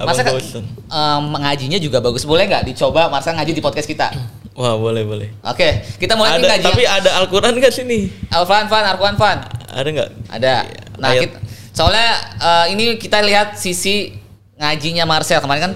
Abang 0.00 0.16
Masa 0.16 0.32
Ustad. 0.32 0.64
em, 0.64 1.24
ngajinya 1.36 1.76
juga 1.76 2.00
bagus. 2.00 2.24
Boleh 2.24 2.48
nggak 2.48 2.64
dicoba 2.72 3.12
Marcel 3.12 3.36
ngaji 3.36 3.52
di 3.52 3.60
podcast 3.60 3.84
kita? 3.84 4.08
Wah, 4.60 4.76
boleh, 4.76 5.04
boleh. 5.04 5.28
Oke, 5.46 5.84
kita 5.96 6.16
mulai 6.16 6.36
ada, 6.36 6.56
ngaji. 6.56 6.64
tapi 6.64 6.82
ada 6.84 7.10
Al-Quran 7.22 7.52
nggak 7.56 7.72
sini? 7.72 8.08
Alfan, 8.28 8.66
Fan, 8.68 8.84
Arfan, 8.84 9.14
Fan. 9.16 9.38
Ada 9.70 9.88
nggak? 9.88 10.08
Ada. 10.28 10.54
Nah, 11.00 11.12
Ayat. 11.16 11.22
kita, 11.28 11.36
soalnya 11.72 12.08
eh, 12.40 12.64
ini 12.76 12.84
kita 12.96 13.20
lihat 13.24 13.56
sisi 13.56 14.16
ngajinya 14.56 15.04
Marcel 15.08 15.40
kemarin 15.40 15.70
kan 15.70 15.72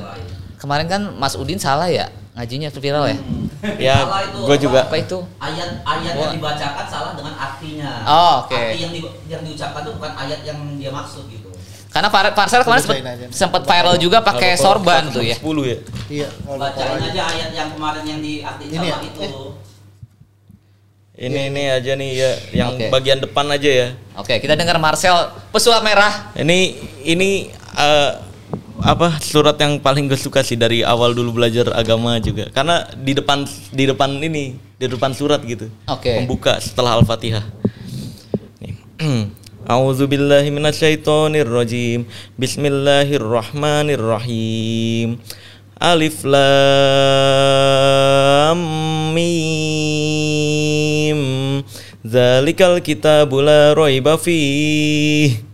kemarin 0.60 0.86
kan 0.88 1.02
Mas 1.16 1.36
Udin 1.36 1.56
salah 1.60 1.88
ya 1.88 2.08
ngajinya 2.34 2.68
viral 2.72 3.04
ya. 3.12 3.16
Ya, 3.80 3.96
Salah 4.04 4.20
itu 4.28 4.38
gue 4.44 4.56
juga. 4.60 4.80
Apa 4.84 4.96
itu? 5.00 5.18
Ayat-ayat 5.40 6.12
Wah. 6.12 6.20
yang 6.20 6.32
dibacakan 6.36 6.84
salah 6.84 7.12
dengan 7.16 7.34
artinya. 7.34 7.92
Oh, 8.04 8.34
oke. 8.44 8.52
Arti 8.52 8.76
yang, 8.76 8.92
di- 8.92 9.14
yang 9.24 9.40
diucapkan 9.40 9.80
itu 9.80 9.90
bukan 9.96 10.12
ayat 10.12 10.40
yang 10.44 10.58
dia 10.76 10.90
maksud 10.92 11.24
gitu. 11.32 11.48
Karena 11.88 12.10
Far- 12.10 12.34
Marcel 12.34 12.60
kemarin 12.66 13.06
aja. 13.06 13.26
sempat 13.30 13.62
viral 13.64 13.96
juga 13.96 14.18
pakai 14.20 14.58
sorban 14.58 15.08
tuh 15.08 15.22
ya. 15.22 15.38
10 15.38 15.64
ya. 15.64 15.78
Iya, 16.10 16.28
Bacain 16.44 17.00
aja 17.00 17.22
ayat 17.24 17.50
yang 17.54 17.68
kemarin 17.72 18.02
yang 18.04 18.20
sama 18.20 18.84
ya? 18.84 18.96
itu. 19.00 19.20
Eh. 19.22 19.52
Ini 21.14 21.40
ini 21.46 21.62
aja 21.70 21.92
nih 21.94 22.10
ya, 22.10 22.30
yang 22.50 22.70
Oke. 22.74 22.90
bagian 22.90 23.22
depan 23.22 23.46
aja 23.46 23.70
ya. 23.70 23.88
Oke, 24.18 24.34
kita 24.42 24.58
dengar 24.58 24.74
Marcel 24.82 25.14
pesulap 25.54 25.86
merah. 25.86 26.34
Ini 26.34 26.74
ini 27.06 27.54
eh, 27.78 28.10
apa 28.84 29.16
surat 29.24 29.56
yang 29.56 29.80
paling 29.80 30.12
gue 30.12 30.20
suka 30.20 30.44
sih 30.44 30.60
dari 30.60 30.84
awal 30.84 31.16
dulu 31.16 31.40
belajar 31.40 31.72
agama 31.72 32.20
juga. 32.20 32.52
Karena 32.52 32.84
di 32.92 33.16
depan 33.16 33.48
di 33.72 33.88
depan 33.88 34.20
ini, 34.20 34.60
di 34.76 34.84
depan 34.84 35.16
surat 35.16 35.40
gitu. 35.46 35.70
Oke. 35.88 36.20
Membuka 36.20 36.60
setelah 36.60 37.00
Al-Fatihah. 37.00 37.48
Nih. 38.60 38.76
A'udzu 39.64 40.04
billahi 40.04 40.52
minasyaitonir 40.52 41.48
rajim. 41.48 42.04
Bismillahirrahmanirrahim. 42.36 45.16
Alif 45.80 46.20
lam 46.28 46.44
mim. 49.16 51.16
Zalikal 52.04 52.84
kitabu 52.84 53.40
la 53.40 53.72
raiba 53.72 54.20
fih. 54.20 55.53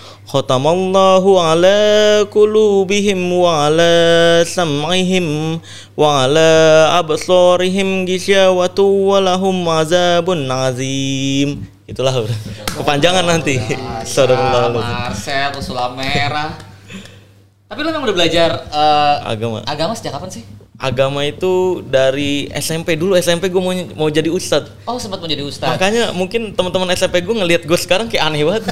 khatamallahu 0.31 1.35
ala 1.35 2.23
kulubihim 2.31 3.19
wa 3.35 3.67
ala 3.67 4.39
sam'ihim 4.47 5.59
wa 5.99 6.23
ala 6.23 6.95
absarihim 7.03 8.07
gisyawatu 8.07 9.11
wa 9.11 9.19
lahum 9.19 9.67
azabun 9.67 10.47
azim. 10.47 11.67
Itulah 11.83 12.23
kepanjangan 12.79 13.27
nanti. 13.27 13.59
Saudara 14.07 14.71
Marcel 14.71 15.51
sulam 15.59 15.99
merah. 15.99 16.55
Tapi 17.67 17.79
lo 17.83 17.91
memang 17.91 18.07
udah 18.07 18.15
belajar 18.15 18.49
uh, 18.71 19.27
agama. 19.27 19.67
agama 19.67 19.91
sejak 19.95 20.15
kapan 20.15 20.31
sih? 20.31 20.43
Agama 20.81 21.21
itu 21.21 21.85
dari 21.85 22.49
SMP 22.51 22.97
dulu 22.97 23.13
SMP 23.13 23.53
gue 23.53 23.61
mau 23.61 23.69
mau 23.93 24.09
jadi 24.09 24.33
ustad 24.33 24.65
oh 24.89 24.97
sempat 24.97 25.21
menjadi 25.21 25.45
ustaz 25.45 25.69
makanya 25.69 26.09
mungkin 26.09 26.57
teman-teman 26.57 26.89
SMP 26.91 27.21
gue 27.21 27.35
ngelihat 27.37 27.69
gue 27.69 27.77
sekarang 27.77 28.09
kayak 28.09 28.25
aneh 28.25 28.41
banget. 28.41 28.65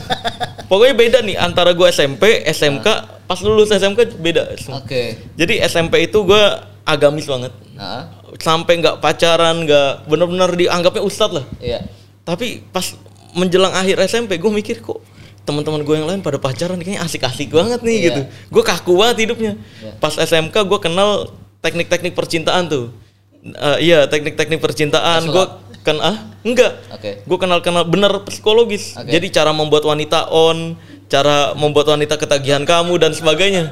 Pokoknya 0.65 0.93
beda 0.93 1.17
nih 1.25 1.37
antara 1.37 1.73
gue 1.73 1.87
SMP 1.89 2.45
SMK 2.45 2.85
pas 3.25 3.39
lulus 3.41 3.69
SMK 3.69 4.17
beda 4.17 4.53
oke. 4.73 5.01
Jadi 5.37 5.53
SMP 5.65 6.05
itu 6.05 6.21
gue 6.21 6.43
agamis 6.85 7.25
banget. 7.25 7.53
Nah, 7.73 8.09
sampai 8.37 8.77
nggak 8.77 9.01
pacaran 9.01 9.65
nggak 9.65 10.09
bener-bener 10.09 10.49
dianggapnya 10.53 11.01
ustad 11.01 11.33
lah. 11.33 11.45
Iya. 11.57 11.85
Tapi 12.25 12.65
pas 12.69 12.85
menjelang 13.33 13.73
akhir 13.73 13.97
SMP 14.05 14.37
gue 14.37 14.49
mikir 14.49 14.81
kok 14.81 15.01
teman-teman 15.45 15.81
gue 15.81 15.95
yang 15.97 16.05
lain 16.05 16.21
pada 16.21 16.37
pacaran? 16.37 16.77
Kayaknya 16.77 17.01
asik-asik 17.01 17.49
banget 17.49 17.81
nih 17.81 17.95
Iya. 17.97 18.05
gitu. 18.09 18.21
Gue 18.53 18.61
kaku 18.65 18.93
banget 18.93 19.25
hidupnya. 19.25 19.53
Iya. 19.81 19.97
pas 19.97 20.13
SMK 20.13 20.53
gue 20.53 20.79
kenal 20.81 21.33
teknik-teknik 21.59 22.13
percintaan 22.13 22.65
tuh 22.65 22.85
Eh, 23.39 23.77
iya 23.81 24.03
teknik-teknik 24.03 24.59
percintaan 24.59 25.23
gue 25.25 25.45
kan 25.79 25.95
ah 25.97 26.11
enggak 26.41 26.75
Oke. 26.91 27.23
gue 27.23 27.37
kenal 27.37 27.59
kenal 27.59 27.87
bener 27.87 28.11
psikologis 28.25 28.93
Oke. 28.93 29.07
jadi 29.07 29.27
cara 29.31 29.51
membuat 29.51 29.87
wanita 29.87 30.27
on 30.27 30.75
cara 31.07 31.55
membuat 31.55 31.87
wanita 31.89 32.15
ketagihan 32.15 32.61
kamu 32.61 32.99
dan 32.99 33.15
sebagainya 33.15 33.71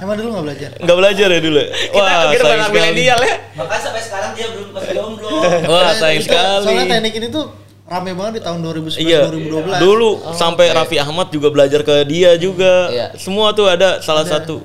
Emang 0.00 0.16
dulu 0.16 0.32
nggak 0.32 0.44
belajar? 0.48 0.70
nggak 0.80 0.96
belajar 0.96 1.28
ya 1.28 1.40
dulu 1.40 1.60
kita 1.60 1.92
kita 1.92 2.00
sayang 2.00 2.32
bukan 2.32 2.64
sekali. 2.64 2.72
milenial 2.74 3.20
ya 3.20 3.34
Makanya 3.52 3.82
sampai 3.84 4.02
sekarang 4.02 4.30
dia 4.32 4.46
belum 4.48 4.68
masih 4.72 4.92
jomblo. 4.96 5.28
wah 5.70 5.90
sayang 5.92 6.16
itu- 6.16 6.26
sekali 6.26 6.64
Soalnya 6.64 6.86
teknik 6.90 7.14
ini 7.14 7.28
tuh 7.28 7.44
rame 7.84 8.10
banget 8.10 8.32
di 8.32 8.42
tahun 8.42 8.58
2011 8.64 8.96
Iya, 8.98 9.20
2012. 9.28 9.76
dulu 9.78 10.10
sampai 10.32 10.66
Raffi 10.70 10.96
Ahmad 10.96 11.28
juga 11.28 11.48
belajar 11.48 11.80
ke 11.82 12.00
dia 12.02 12.32
juga. 12.34 12.88
Iya. 12.88 13.06
Semua 13.14 13.52
tuh 13.52 13.68
ada 13.68 14.00
salah 14.00 14.24
satu. 14.24 14.64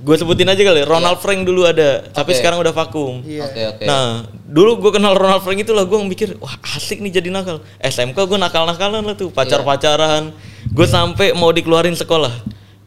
Gue 0.00 0.16
sebutin 0.16 0.48
aja 0.48 0.58
kali. 0.58 0.82
Ronald 0.82 1.18
Frank 1.18 1.44
dulu 1.44 1.62
ada, 1.62 2.02
tapi 2.08 2.34
sekarang 2.34 2.58
udah 2.58 2.72
vakum. 2.72 3.22
Iya. 3.22 3.46
oke 3.46 3.60
oke 3.70 3.84
Nah, 3.84 4.06
dulu 4.44 4.80
gue 4.80 4.92
kenal 4.92 5.14
Ronald 5.14 5.40
Frank 5.40 5.60
itu 5.60 5.70
lah 5.70 5.84
gue 5.84 5.98
mikir, 6.00 6.34
wah 6.38 6.54
asik 6.72 6.98
nih 6.98 7.14
jadi 7.14 7.28
nakal. 7.28 7.62
SMK 7.78 8.16
gue 8.16 8.38
nakal-nakalan 8.38 9.00
lah 9.00 9.14
tuh, 9.14 9.30
pacar-pacaran. 9.30 10.34
Gue 10.66 10.84
sampai 10.84 11.30
mau 11.32 11.48
dikeluarin 11.48 11.94
sekolah, 11.94 12.32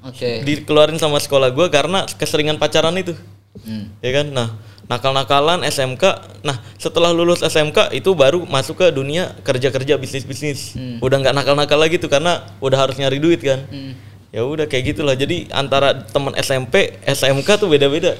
oke 0.04 0.30
dikeluarin 0.44 0.98
sama 0.98 1.18
sekolah 1.18 1.48
gue 1.50 1.68
karena 1.68 2.04
keseringan 2.10 2.58
pacaran 2.58 2.98
itu, 2.98 3.14
Hmm. 3.58 3.90
ya 4.00 4.12
kan? 4.14 4.28
Nah, 4.28 4.50
nakal-nakalan 4.88 5.62
SMK. 5.64 6.04
Nah, 6.42 6.58
setelah 6.76 7.12
lulus 7.12 7.42
SMK 7.42 7.92
itu 7.92 8.14
baru 8.14 8.46
masuk 8.46 8.78
ke 8.78 8.88
dunia 8.90 9.36
kerja-kerja 9.42 9.96
bisnis-bisnis. 9.96 10.74
Hmm. 10.74 10.98
Udah 11.00 11.20
nggak 11.20 11.36
nakal-nakal 11.36 11.78
lagi 11.78 11.98
tuh 11.98 12.08
karena 12.08 12.46
udah 12.60 12.78
harus 12.78 12.96
nyari 12.96 13.20
duit 13.20 13.40
kan. 13.40 13.66
Hmm. 13.68 13.94
Ya 14.32 14.44
udah 14.44 14.68
kayak 14.68 14.96
gitulah. 14.96 15.16
Jadi 15.16 15.48
antara 15.50 16.04
teman 16.08 16.36
SMP, 16.36 17.00
SMK 17.08 17.48
tuh 17.60 17.72
beda-beda. 17.72 18.20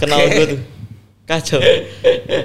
Kenal 0.00 0.26
gue 0.32 0.46
tuh. 0.56 0.60
Kacau. 1.28 1.60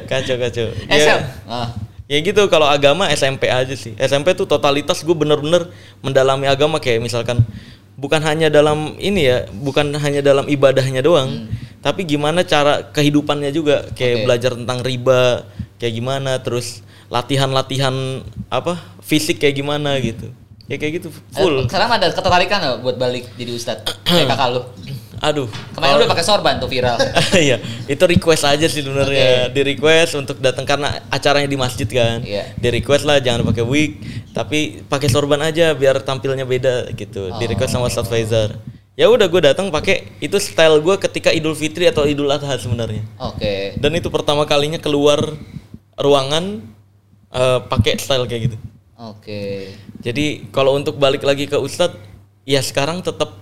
Kacau 0.05 0.35
kacau. 0.37 0.67
SM 0.85 1.19
Ya, 1.19 1.33
ah. 1.49 1.73
ya 2.05 2.17
gitu 2.21 2.45
kalau 2.47 2.69
agama 2.69 3.09
SMP 3.09 3.49
aja 3.49 3.73
sih. 3.73 3.97
SMP 3.97 4.37
tuh 4.37 4.45
totalitas 4.45 5.01
gue 5.01 5.15
bener-bener 5.17 5.71
mendalami 6.03 6.45
agama 6.45 6.77
kayak 6.77 7.01
misalkan 7.01 7.41
bukan 7.97 8.21
hanya 8.21 8.47
dalam 8.53 8.93
ini 9.01 9.25
ya, 9.25 9.37
bukan 9.49 9.89
hanya 9.97 10.21
dalam 10.21 10.45
ibadahnya 10.45 11.01
doang, 11.01 11.49
tapi 11.81 12.05
gimana 12.05 12.45
cara 12.45 12.85
kehidupannya 12.93 13.49
juga 13.49 13.89
kayak 13.97 13.97
Hmm. 13.97 14.17
Oke. 14.21 14.25
belajar 14.29 14.51
tentang 14.53 14.79
riba 14.85 15.21
kayak 15.81 15.93
gimana, 15.97 16.31
terus 16.37 16.85
latihan-latihan 17.09 18.21
apa 18.53 18.77
fisik 19.01 19.41
kayak 19.41 19.57
gimana 19.57 19.97
gitu. 19.97 20.29
Ya 20.67 20.75
kayak 20.75 20.99
gitu 20.99 21.09
full. 21.31 21.63
Eh, 21.63 21.71
sekarang 21.71 21.89
ada 21.95 22.11
ketertarikan 22.11 22.57
nggak 22.59 22.77
buat 22.83 22.95
balik 22.99 23.23
jadi 23.39 23.51
ustad 23.55 23.87
kayak 24.03 24.27
kakak 24.35 24.49
lu 24.51 24.61
Aduh. 25.17 25.49
kemarin 25.73 26.05
udah 26.05 26.09
pakai 26.13 26.25
sorban 26.27 26.61
tuh 26.61 26.69
viral 26.69 26.93
Iya, 27.47 27.57
itu 27.89 28.03
request 28.05 28.45
aja 28.45 28.69
sih 28.69 28.85
sebenarnya. 28.85 29.49
Di 29.49 29.61
request 29.65 30.13
untuk 30.13 30.37
datang 30.37 30.61
karena 30.61 30.93
acaranya 31.09 31.49
di 31.49 31.57
masjid 31.57 31.89
kan. 31.89 32.21
Iya. 32.21 32.53
Di 32.53 32.69
request 32.69 33.01
lah 33.07 33.17
jangan 33.17 33.41
pakai 33.49 33.65
wig, 33.65 33.97
tapi 34.35 34.85
pakai 34.85 35.09
sorban 35.09 35.41
aja 35.41 35.73
biar 35.73 36.05
tampilnya 36.05 36.45
beda 36.45 36.93
gitu. 36.93 37.33
Di 37.41 37.45
request 37.49 37.73
sama 37.73 37.89
Ustadz 37.89 38.11
Faizar. 38.13 38.61
Ya 38.97 39.09
udah 39.09 39.29
gue 39.29 39.41
datang 39.41 39.69
pakai 39.69 40.09
itu 40.21 40.37
style 40.41 40.81
gue 40.81 40.95
ketika 41.01 41.29
Idul 41.29 41.53
Fitri 41.57 41.85
atau 41.89 42.05
Idul 42.05 42.29
Adha 42.29 42.53
sebenarnya. 42.57 43.05
oke 43.17 43.77
Dan 43.77 43.93
itu 43.93 44.09
pertama 44.09 44.45
kalinya 44.49 44.81
keluar 44.81 45.21
ruangan 45.97 46.61
eh, 47.33 47.59
pakai 47.65 47.97
style 47.97 48.25
kayak 48.29 48.53
gitu. 48.53 48.57
Oke 48.97 49.41
Jadi 50.01 50.49
kalau 50.49 50.73
untuk 50.73 50.97
balik 50.97 51.21
lagi 51.21 51.45
ke 51.45 51.57
Ustadz, 51.57 51.97
ya 52.43 52.61
sekarang 52.61 53.01
tetap 53.01 53.37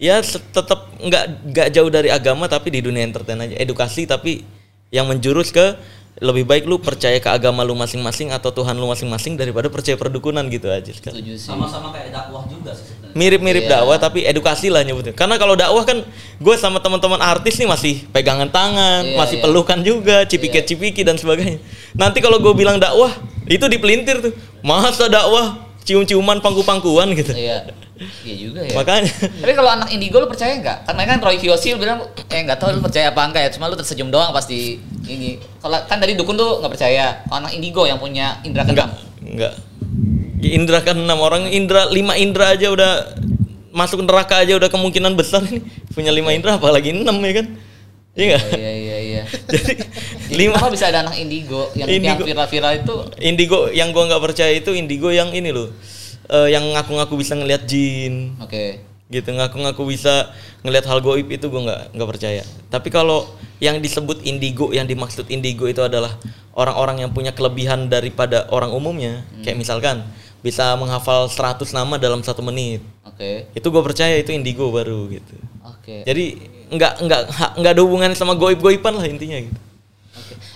ya 0.00 0.20
tetap 0.24 0.88
nggak 0.96 1.24
nggak 1.52 1.68
jauh 1.76 1.90
dari 1.92 2.08
agama 2.08 2.48
tapi 2.48 2.72
di 2.72 2.80
dunia 2.80 3.04
entertain 3.04 3.36
aja, 3.36 3.56
edukasi 3.56 4.08
tapi 4.08 4.44
yang 4.88 5.04
menjurus 5.06 5.52
ke 5.52 5.76
lebih 6.20 6.42
baik 6.44 6.64
lu 6.66 6.76
percaya 6.82 7.16
ke 7.22 7.30
agama 7.30 7.62
lu 7.62 7.72
masing-masing 7.78 8.34
atau 8.34 8.50
Tuhan 8.50 8.74
lu 8.76 8.90
masing-masing 8.90 9.38
daripada 9.38 9.70
percaya 9.70 9.94
perdukunan 9.96 10.42
gitu 10.50 10.66
aja 10.68 10.90
Sama-sama 11.38 11.94
kayak 11.94 12.10
dakwah 12.12 12.44
juga 12.50 12.74
sih 12.76 12.92
sebenarnya. 12.92 13.14
Mirip-mirip 13.14 13.64
Iya. 13.64 13.70
dakwah 13.80 13.96
tapi 13.96 14.26
edukasi 14.26 14.68
lah 14.68 14.82
nyebutnya. 14.82 15.14
Karena 15.16 15.38
kalau 15.40 15.54
dakwah 15.56 15.86
kan 15.86 16.02
gue 16.36 16.54
sama 16.58 16.82
teman-teman 16.82 17.22
artis 17.22 17.56
nih 17.56 17.64
masih 17.70 17.94
pegangan 18.10 18.50
tangan, 18.50 19.06
Iya, 19.06 19.16
masih 19.16 19.36
iya. 19.38 19.44
pelukan 19.46 19.80
juga, 19.80 20.16
cipika-cipiki 20.26 21.06
dan 21.06 21.16
sebagainya. 21.16 21.62
Nanti 21.94 22.18
kalau 22.20 22.42
gue 22.42 22.52
bilang 22.52 22.76
dakwah, 22.82 23.14
itu 23.50 23.64
dipelintir 23.66 24.22
tuh. 24.22 24.32
Masa 24.62 25.10
dakwah 25.10 25.66
cium-ciuman 25.82 26.38
pangku-pangkuan 26.38 27.10
gitu. 27.18 27.34
iya 27.34 27.66
iya 28.24 28.34
juga 28.36 28.64
ya 28.64 28.72
Makanya 28.80 29.12
tapi 29.44 29.52
kalau 29.52 29.70
anak 29.76 29.92
indigo 29.92 30.16
lu 30.24 30.28
percaya 30.30 30.56
nggak 30.56 30.88
karena 30.88 31.02
kan 31.04 31.18
Roy 31.20 31.36
Kiyoshi 31.36 31.76
lu 31.76 31.84
bilang 31.84 32.00
eh 32.32 32.40
nggak 32.48 32.56
tahu 32.56 32.72
lu 32.72 32.80
percaya 32.80 33.12
apa 33.12 33.28
enggak 33.28 33.42
ya 33.44 33.50
cuma 33.52 33.68
lu 33.68 33.76
tersenyum 33.76 34.08
doang 34.08 34.32
pasti 34.32 34.80
ini 35.04 35.36
kalau 35.60 35.76
kan 35.84 36.00
tadi 36.00 36.16
dukun 36.16 36.32
tuh 36.32 36.64
nggak 36.64 36.72
percaya 36.72 37.20
kalau 37.28 37.44
anak 37.44 37.52
indigo 37.52 37.84
yang 37.84 38.00
punya 38.00 38.40
indra 38.40 38.64
keenam 38.64 38.88
enggak. 39.20 39.52
Indra 40.40 40.80
kan 40.80 40.96
enam 40.96 41.20
orang, 41.20 41.52
Indra 41.52 41.84
lima 41.92 42.16
Indra 42.16 42.56
aja 42.56 42.72
udah 42.72 43.12
masuk 43.76 44.00
neraka 44.00 44.40
aja 44.40 44.56
udah 44.56 44.72
kemungkinan 44.72 45.12
besar 45.12 45.44
ini 45.44 45.60
punya 45.92 46.08
lima 46.16 46.32
Indra 46.32 46.56
apalagi 46.56 46.96
enam 46.96 47.20
ya 47.20 47.44
kan? 47.44 47.46
Iya 48.16 48.24
nggak? 48.26 48.42
iya 48.56 48.72
iya 48.72 48.96
iya 49.04 49.22
Jadi 49.52 49.72
lima 50.30 50.56
lima 50.56 50.68
bisa 50.70 50.86
ada 50.90 51.06
anak 51.06 51.16
indigo 51.18 51.70
yang 51.74 51.88
yang 51.90 52.16
Indigo. 52.16 52.24
viral-viral 52.26 52.72
itu 52.82 52.94
indigo 53.20 53.58
yang 53.70 53.88
gua 53.90 54.04
nggak 54.10 54.22
percaya 54.22 54.52
itu 54.54 54.70
indigo 54.72 55.08
yang 55.10 55.30
ini 55.34 55.50
loh, 55.50 55.70
eh, 56.30 56.48
yang 56.54 56.64
ngaku-ngaku 56.76 57.14
bisa 57.18 57.34
ngelihat 57.34 57.66
jin, 57.66 58.38
oke 58.38 58.86
gitu 59.10 59.26
ngaku-ngaku 59.34 59.82
bisa 59.90 60.30
ngelihat 60.62 60.86
hal 60.86 61.02
goib 61.02 61.26
itu 61.26 61.50
gua 61.50 61.66
nggak 61.66 61.82
nggak 61.98 62.08
percaya. 62.14 62.42
Tapi 62.70 62.88
kalau 62.94 63.26
yang 63.58 63.82
disebut 63.82 64.22
indigo, 64.22 64.70
yang 64.70 64.86
dimaksud 64.86 65.26
indigo 65.28 65.66
itu 65.66 65.82
adalah 65.82 66.14
orang-orang 66.54 67.06
yang 67.06 67.10
punya 67.10 67.30
kelebihan 67.34 67.88
daripada 67.90 68.46
orang 68.50 68.74
umumnya 68.74 69.22
kayak 69.42 69.58
misalkan 69.58 70.02
bisa 70.40 70.72
menghafal 70.80 71.28
100 71.28 71.68
nama 71.76 72.00
dalam 72.00 72.24
satu 72.24 72.40
menit 72.40 72.80
Oke. 73.04 73.52
itu 73.52 73.66
gue 73.68 73.82
percaya 73.84 74.16
itu 74.16 74.32
indigo 74.32 74.72
baru 74.72 75.04
gitu 75.12 75.36
Oke. 75.68 76.02
jadi 76.08 76.24
nggak 76.72 76.92
nggak 77.04 77.22
nggak 77.60 77.72
ada 77.76 77.82
hubungan 77.84 78.10
sama 78.16 78.32
goib-goiban 78.38 78.96
lah 78.96 79.04
intinya 79.04 79.36
gitu. 79.36 79.58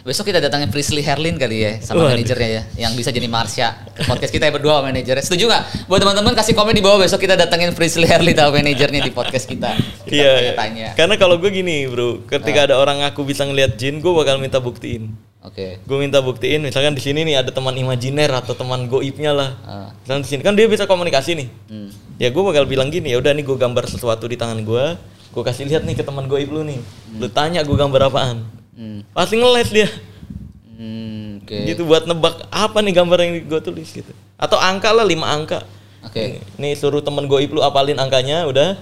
Besok 0.03 0.29
kita 0.29 0.39
datangin 0.39 0.69
Frisley 0.69 1.01
Herlin 1.01 1.37
kali 1.37 1.57
ya 1.61 1.73
sama 1.81 2.05
Waduh. 2.05 2.15
manajernya 2.15 2.49
ya 2.49 2.63
yang 2.87 2.93
bisa 2.95 3.09
jadi 3.09 3.27
Marsha 3.27 3.75
ke 3.91 4.05
podcast 4.05 4.31
kita 4.31 4.49
ya 4.49 4.53
berdua 4.53 4.81
manajernya. 4.81 5.23
Setuju 5.23 5.47
nggak? 5.47 5.89
Buat 5.89 6.01
teman-teman 6.03 6.33
kasih 6.33 6.53
komen 6.53 6.73
di 6.73 6.83
bawah 6.83 7.01
besok 7.01 7.21
kita 7.21 7.35
datangin 7.35 7.73
Frisley 7.73 8.05
Herlin 8.05 8.35
sama 8.35 8.55
manajernya 8.55 9.01
di 9.01 9.11
podcast 9.11 9.47
kita. 9.47 9.75
Kita 10.05 10.13
Iya, 10.15 10.53
tanya. 10.55 10.89
karena 10.95 11.15
kalau 11.17 11.37
gue 11.37 11.51
gini 11.51 11.87
bro, 11.87 12.23
ketika 12.25 12.69
ada 12.69 12.77
orang 12.77 13.03
aku 13.03 13.23
bisa 13.23 13.43
ngelihat 13.43 13.75
jin, 13.75 13.99
gue 13.99 14.13
bakal 14.13 14.37
minta 14.37 14.61
buktiin. 14.61 15.11
Oke. 15.45 15.77
Gue 15.85 16.01
minta 16.01 16.25
buktiin, 16.25 16.65
misalkan 16.65 16.97
di 16.97 17.05
sini 17.05 17.21
nih 17.21 17.45
ada 17.45 17.53
teman 17.53 17.77
imajiner 17.77 18.33
atau 18.33 18.57
teman 18.57 18.89
goibnya 18.89 19.37
lah. 19.37 19.51
Ah. 19.61 19.89
Misalkan 20.01 20.23
di 20.25 20.29
sini 20.33 20.41
kan 20.41 20.57
dia 20.57 20.65
bisa 20.65 20.89
komunikasi 20.89 21.37
nih. 21.37 21.49
Hmm. 21.69 21.89
Ya 22.17 22.33
gue 22.33 22.41
bakal 22.41 22.65
bilang 22.65 22.89
gini, 22.89 23.13
ya 23.13 23.21
udah 23.21 23.37
nih 23.37 23.45
gue 23.45 23.53
gambar 23.53 23.85
sesuatu 23.85 24.25
di 24.25 24.41
tangan 24.41 24.65
gue, 24.65 24.85
gue 25.37 25.43
kasih 25.45 25.69
lihat 25.69 25.85
nih 25.85 25.99
ke 25.99 26.05
teman 26.07 26.25
goib 26.25 26.49
lu 26.49 26.65
nih. 26.65 26.81
Lu 27.21 27.29
tanya 27.29 27.61
gue 27.61 27.77
gambar 27.77 28.09
apaan? 28.09 28.41
Hmm. 28.75 29.01
Pasti 29.15 29.39
ngeles 29.39 29.71
dia. 29.71 29.89
Hmm, 30.75 31.41
Oke. 31.43 31.59
Gitu 31.71 31.87
buat 31.87 32.05
nebak 32.05 32.51
apa 32.51 32.79
nih 32.83 32.93
gambar 32.99 33.19
yang 33.23 33.33
gue 33.47 33.61
tulis 33.63 33.89
gitu. 33.95 34.11
Atau 34.35 34.59
angka 34.59 34.91
lah 34.91 35.07
lima 35.07 35.31
angka. 35.31 35.63
Oke. 36.03 36.43
Nih 36.59 36.75
suruh 36.75 37.01
temen 37.01 37.31
goib 37.31 37.55
lu 37.55 37.63
apalin 37.63 37.97
angkanya, 37.97 38.45
udah 38.45 38.77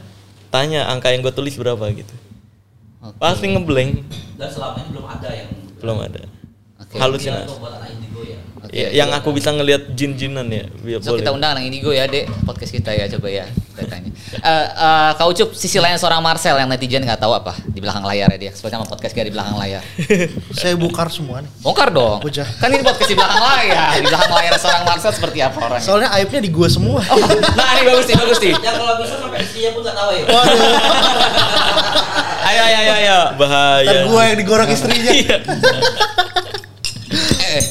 tanya 0.48 0.88
angka 0.88 1.12
yang 1.12 1.20
gue 1.20 1.32
tulis 1.32 1.54
berapa 1.54 1.84
gitu. 1.92 2.14
Oke. 3.04 3.16
Pasti 3.20 3.52
ngeblank, 3.52 3.92
Dan 4.40 4.48
selama 4.48 4.80
ini 4.80 4.88
belum 4.96 5.06
ada 5.06 5.28
yang 5.30 5.48
belum 5.78 5.98
ada. 6.00 6.22
Halusinasi. 6.96 7.56
Ya. 8.22 8.38
Ya, 8.72 8.88
yang 9.04 9.12
aku 9.12 9.36
bisa 9.36 9.52
ngelihat 9.52 9.92
jin-jinan 9.92 10.48
ya, 10.48 10.64
biar 10.80 11.04
So 11.04 11.12
boleh. 11.12 11.20
kita 11.20 11.36
undang 11.36 11.52
anak 11.52 11.68
Indigo 11.68 11.92
ya, 11.92 12.08
Dek. 12.08 12.24
Podcast 12.48 12.72
kita 12.72 12.96
ya, 12.96 13.04
coba 13.04 13.28
ya. 13.28 13.44
Kita 13.44 13.84
tanya. 13.84 14.08
Eh, 14.32 14.66
eh, 14.72 15.10
Kak 15.12 15.28
Ucup, 15.28 15.52
sisi 15.52 15.76
lain 15.76 16.00
seorang 16.00 16.24
Marcel 16.24 16.56
yang 16.56 16.72
netizen 16.72 17.04
nggak 17.04 17.20
tahu 17.20 17.36
apa 17.36 17.52
di 17.68 17.84
belakang 17.84 18.00
layar 18.00 18.32
ya 18.32 18.48
dia. 18.48 18.52
Seperti 18.56 18.72
sama 18.80 18.88
podcast 18.88 19.12
kita 19.12 19.28
di 19.28 19.34
belakang 19.36 19.60
layar. 19.60 19.84
Saya 20.56 20.72
bukar 20.80 21.12
semua 21.12 21.44
nih. 21.44 21.52
Bongkar 21.60 21.92
dong. 21.92 22.24
Kan 22.24 22.72
ini 22.72 22.80
podcast 22.80 23.12
di 23.12 23.16
belakang 23.20 23.44
layar. 23.44 23.92
Di 23.92 24.02
belakang 24.08 24.32
layar 24.40 24.52
seorang 24.56 24.82
Marcel 24.88 25.12
seperti 25.12 25.38
apa 25.44 25.58
orangnya? 25.60 25.84
Soalnya 25.84 26.08
aibnya 26.16 26.40
di 26.40 26.48
gua 26.48 26.68
semua. 26.72 27.04
Nah, 27.04 27.68
ini 27.76 27.82
bagus 27.92 28.08
nih, 28.08 28.16
bagus 28.16 28.38
nih. 28.40 28.54
Ya 28.56 28.72
kalau 28.72 28.96
bisa 29.04 29.14
sampai 29.20 29.38
istrinya 29.44 29.70
pun 29.76 29.80
nggak 29.84 29.96
tahu 30.00 30.10
ya. 30.16 30.24
Ayo, 32.42 32.62
ayo, 32.72 32.78
ayo, 32.80 32.92
ayo. 33.04 33.18
bahaya. 33.36 33.84
Ntar 33.84 34.04
gua 34.08 34.22
yang 34.32 34.38
digorok 34.40 34.68
istrinya. 34.72 35.36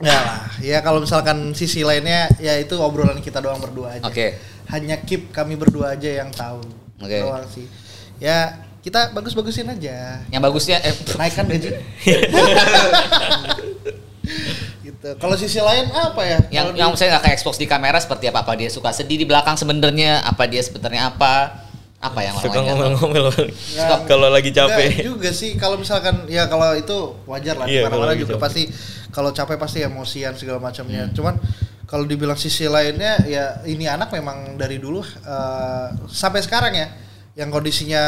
Ya 0.00 0.16
lah, 0.16 0.40
ya 0.64 0.80
kalau 0.80 1.04
misalkan 1.04 1.52
sisi 1.52 1.84
lainnya 1.84 2.24
ya 2.40 2.56
itu 2.56 2.72
obrolan 2.80 3.20
kita 3.20 3.36
doang 3.36 3.60
berdua 3.60 4.00
aja. 4.00 4.08
Oke. 4.08 4.32
Hanya 4.72 4.96
keep 5.04 5.28
kami 5.28 5.60
berdua 5.60 5.92
aja 5.92 6.24
yang 6.24 6.32
tahu. 6.32 6.64
Oke. 7.04 7.20
Doang 7.20 7.44
sih. 7.44 7.68
Ya 8.16 8.64
kita 8.80 9.12
bagus-bagusin 9.12 9.68
aja. 9.68 10.24
yang 10.32 10.40
bagusnya 10.40 10.80
eh 10.80 10.96
Naikkan 11.20 11.44
gaji. 11.44 11.68
gitu. 14.84 15.08
Kalau 15.20 15.36
sisi 15.36 15.60
lain 15.60 15.92
apa 15.92 16.22
ya? 16.24 16.38
yang 16.48 16.72
Kalau 16.72 16.80
yang 16.80 16.90
di- 16.92 16.98
saya 16.98 17.08
nggak 17.16 17.22
kayak 17.28 17.36
expose 17.36 17.60
di 17.60 17.68
kamera 17.68 18.00
seperti 18.00 18.32
apa 18.32 18.40
apa 18.40 18.52
dia 18.56 18.72
suka 18.72 18.96
sedih 18.96 19.20
di 19.20 19.26
belakang 19.28 19.56
sebenarnya 19.56 20.24
apa 20.24 20.48
dia 20.48 20.64
sebenarnya 20.64 21.12
apa 21.12 21.60
apa 22.00 22.18
yang 22.24 22.32
Suka 22.34 22.64
ngomel-ngomel 22.64 23.28
Ya, 23.70 24.00
kalau 24.08 24.32
lagi 24.32 24.48
Enggak 24.48 24.72
capek. 24.72 25.04
juga 25.04 25.30
sih 25.30 25.54
kalau 25.54 25.76
misalkan 25.76 26.24
ya 26.26 26.48
kalau 26.48 26.72
itu 26.72 26.96
wajar 27.24 27.54
lah 27.54 27.68
di 27.68 27.76
mana-mana 27.78 28.16
juga 28.16 28.34
capek. 28.34 28.40
pasti 28.40 28.62
kalau 29.12 29.30
capek 29.30 29.56
pasti 29.56 29.78
emosian 29.80 30.32
segala 30.32 30.56
macamnya. 30.58 31.04
Hmm. 31.04 31.12
Cuman 31.12 31.34
kalau 31.84 32.06
dibilang 32.06 32.34
sisi 32.34 32.64
lainnya 32.64 33.20
ya 33.24 33.60
ini 33.64 33.84
anak 33.84 34.08
memang 34.10 34.56
dari 34.56 34.80
dulu 34.80 35.04
eh, 35.04 35.86
sampai 36.06 36.40
sekarang 36.40 36.72
ya 36.72 36.88
yang 37.36 37.52
kondisinya 37.52 38.02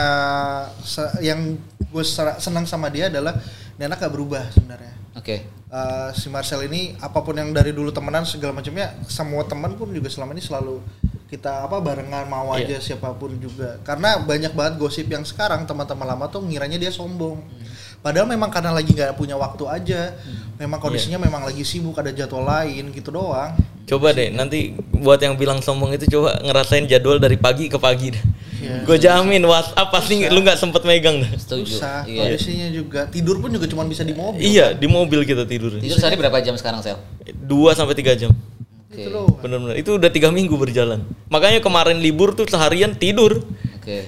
se- 0.80 1.20
yang 1.20 1.56
gue 1.84 2.04
senang 2.38 2.64
sama 2.64 2.88
dia 2.88 3.06
adalah 3.06 3.36
ini 3.76 3.82
anak 3.84 4.00
gak 4.00 4.12
berubah 4.12 4.48
sebenarnya. 4.50 4.92
oke 5.14 5.36
Eh, 5.72 6.10
si 6.12 6.28
Marcel 6.28 6.68
ini 6.68 6.92
apa 7.00 7.20
pun 7.20 7.32
yang 7.32 7.48
dari 7.48 7.72
dulu 7.72 7.88
temenan 7.88 8.28
segala 8.28 8.52
macamnya 8.52 8.92
semua 9.08 9.40
teman 9.42 9.72
pun 9.72 9.88
juga 9.88 10.04
selama 10.06 10.32
ini 10.32 10.44
selalu 10.44 10.84
kita 11.32 11.64
apa 11.64 11.80
barengan 11.80 12.28
mau 12.28 12.52
Iya. 12.52 12.76
aja 12.76 12.92
siapa 12.92 13.16
pun 13.16 13.32
juga 13.40 13.80
karena 13.80 14.20
banyak 14.20 14.52
banget 14.52 14.74
gosip 14.76 15.08
yang 15.08 15.24
sekarang 15.24 15.64
teman-teman 15.64 16.04
lama 16.06 16.28
tuh 16.28 16.44
ngiranya 16.44 16.76
dia 16.76 16.92
sombong 16.92 17.40
padahal 17.98 18.28
memang 18.28 18.52
karena 18.52 18.68
lagi 18.68 18.92
nggak 18.92 19.16
punya 19.16 19.32
waktu 19.34 19.64
aja 19.64 20.12
memang 20.56 20.76
kondisinya 20.76 21.16
memang 21.16 21.42
lagi 21.42 21.64
sibuk 21.64 21.96
ada 21.96 22.12
jadwal 22.12 22.44
lain 22.44 22.92
gitu 22.92 23.08
doang 23.10 23.56
Coba 23.82 24.14
deh 24.14 24.30
nanti 24.30 24.78
buat 24.94 25.18
yang 25.18 25.34
bilang 25.34 25.58
sombong 25.58 25.90
itu 25.90 26.06
coba 26.08 26.38
ngerasain 26.38 26.86
jadwal 26.86 27.18
dari 27.18 27.34
pagi 27.34 27.66
ke 27.66 27.74
pagi. 27.76 28.14
Iya. 28.62 28.86
Gue 28.86 28.94
jamin 28.94 29.42
WhatsApp 29.42 29.90
pasti 29.90 30.22
lu 30.22 30.38
nggak 30.38 30.54
sempet 30.54 30.86
megang 30.86 31.18
dah. 31.18 31.30
setuju 31.34 31.66
susah 31.66 32.06
iya 32.06 32.30
kondisinya 32.30 32.70
juga 32.70 33.10
tidur 33.10 33.42
pun 33.42 33.50
juga 33.50 33.66
cuma 33.66 33.82
bisa 33.82 34.06
di 34.06 34.14
mobil 34.14 34.38
Iya, 34.38 34.70
di 34.70 34.86
mobil 34.86 35.26
kita 35.26 35.42
tidur. 35.44 35.74
tidur 35.74 35.98
sehari 35.98 36.14
berapa 36.14 36.38
jam 36.38 36.54
sekarang 36.54 36.78
sel 36.78 36.94
2 37.26 37.42
sampai 37.74 37.94
3 37.96 38.14
jam. 38.16 38.30
Oke 38.92 38.94
gitu 38.94 39.08
doang 39.08 39.40
Bener-bener. 39.40 39.74
Itu 39.74 39.96
udah 39.96 40.08
tiga 40.08 40.28
minggu 40.28 40.52
berjalan. 40.52 41.00
Makanya 41.26 41.58
kemarin 41.58 41.96
libur 41.96 42.30
tuh 42.30 42.44
seharian 42.44 42.92
tidur. 42.92 43.40
oke 43.74 43.98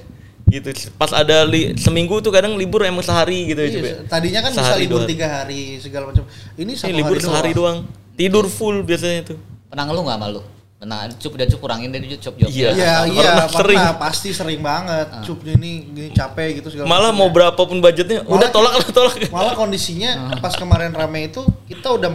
Gitu. 0.45 0.71
Pas 0.95 1.09
ada 1.11 1.43
li- 1.43 1.73
seminggu 1.75 2.21
tuh 2.21 2.29
kadang 2.29 2.55
libur 2.55 2.85
emang 2.85 3.01
sehari 3.01 3.49
gitu 3.49 3.59
ya 3.59 3.67
Iya, 3.67 3.75
coba. 3.75 3.89
tadinya 4.07 4.41
kan 4.41 4.51
bisa 4.53 4.61
Sehari, 4.63 4.81
libur 4.83 4.93
dua 4.93 5.01
hari. 5.01 5.11
tiga 5.11 5.27
hari 5.27 5.61
segala 5.79 6.05
macam 6.07 6.23
ini 6.55 6.63
Ini 6.63 6.73
satu 6.77 6.93
libur 6.93 7.17
hari 7.17 7.25
sehari 7.25 7.51
doang. 7.51 7.79
Tidur 8.13 8.45
full 8.47 8.77
biasanya 8.81 9.21
tuh. 9.27 9.39
pernah 9.67 9.85
ngeluh 9.85 10.05
nggak 10.05 10.21
malu 10.21 10.41
pernah 10.77 11.09
cup 11.11 11.33
dan 11.33 11.49
cup 11.49 11.59
kurangin 11.59 11.89
deh 11.89 11.99
cup 12.15 12.37
jawab 12.37 12.53
Iya. 12.53 12.69
Iya, 12.71 12.95
iya, 13.09 13.31
pernah, 13.41 13.49
sering. 13.49 13.81
pasti 13.97 14.29
sering 14.31 14.61
banget. 14.61 15.09
Cup 15.25 15.39
ini 15.43 15.71
gini 15.89 16.09
capek 16.13 16.61
gitu 16.61 16.69
segala 16.69 16.87
Malah 16.87 17.09
macam 17.09 17.19
mau 17.19 17.27
ya. 17.27 17.33
berapapun 17.33 17.77
budgetnya, 17.81 18.21
udah 18.23 18.31
Malah 18.39 18.51
tolak 18.53 18.73
lah 18.77 18.85
tolak. 18.87 19.17
Malah 19.33 19.55
kondisinya 19.57 20.11
pas 20.39 20.53
kemarin 20.53 20.93
rame 20.93 21.27
itu 21.27 21.41
kita 21.65 21.89
udah 21.91 22.11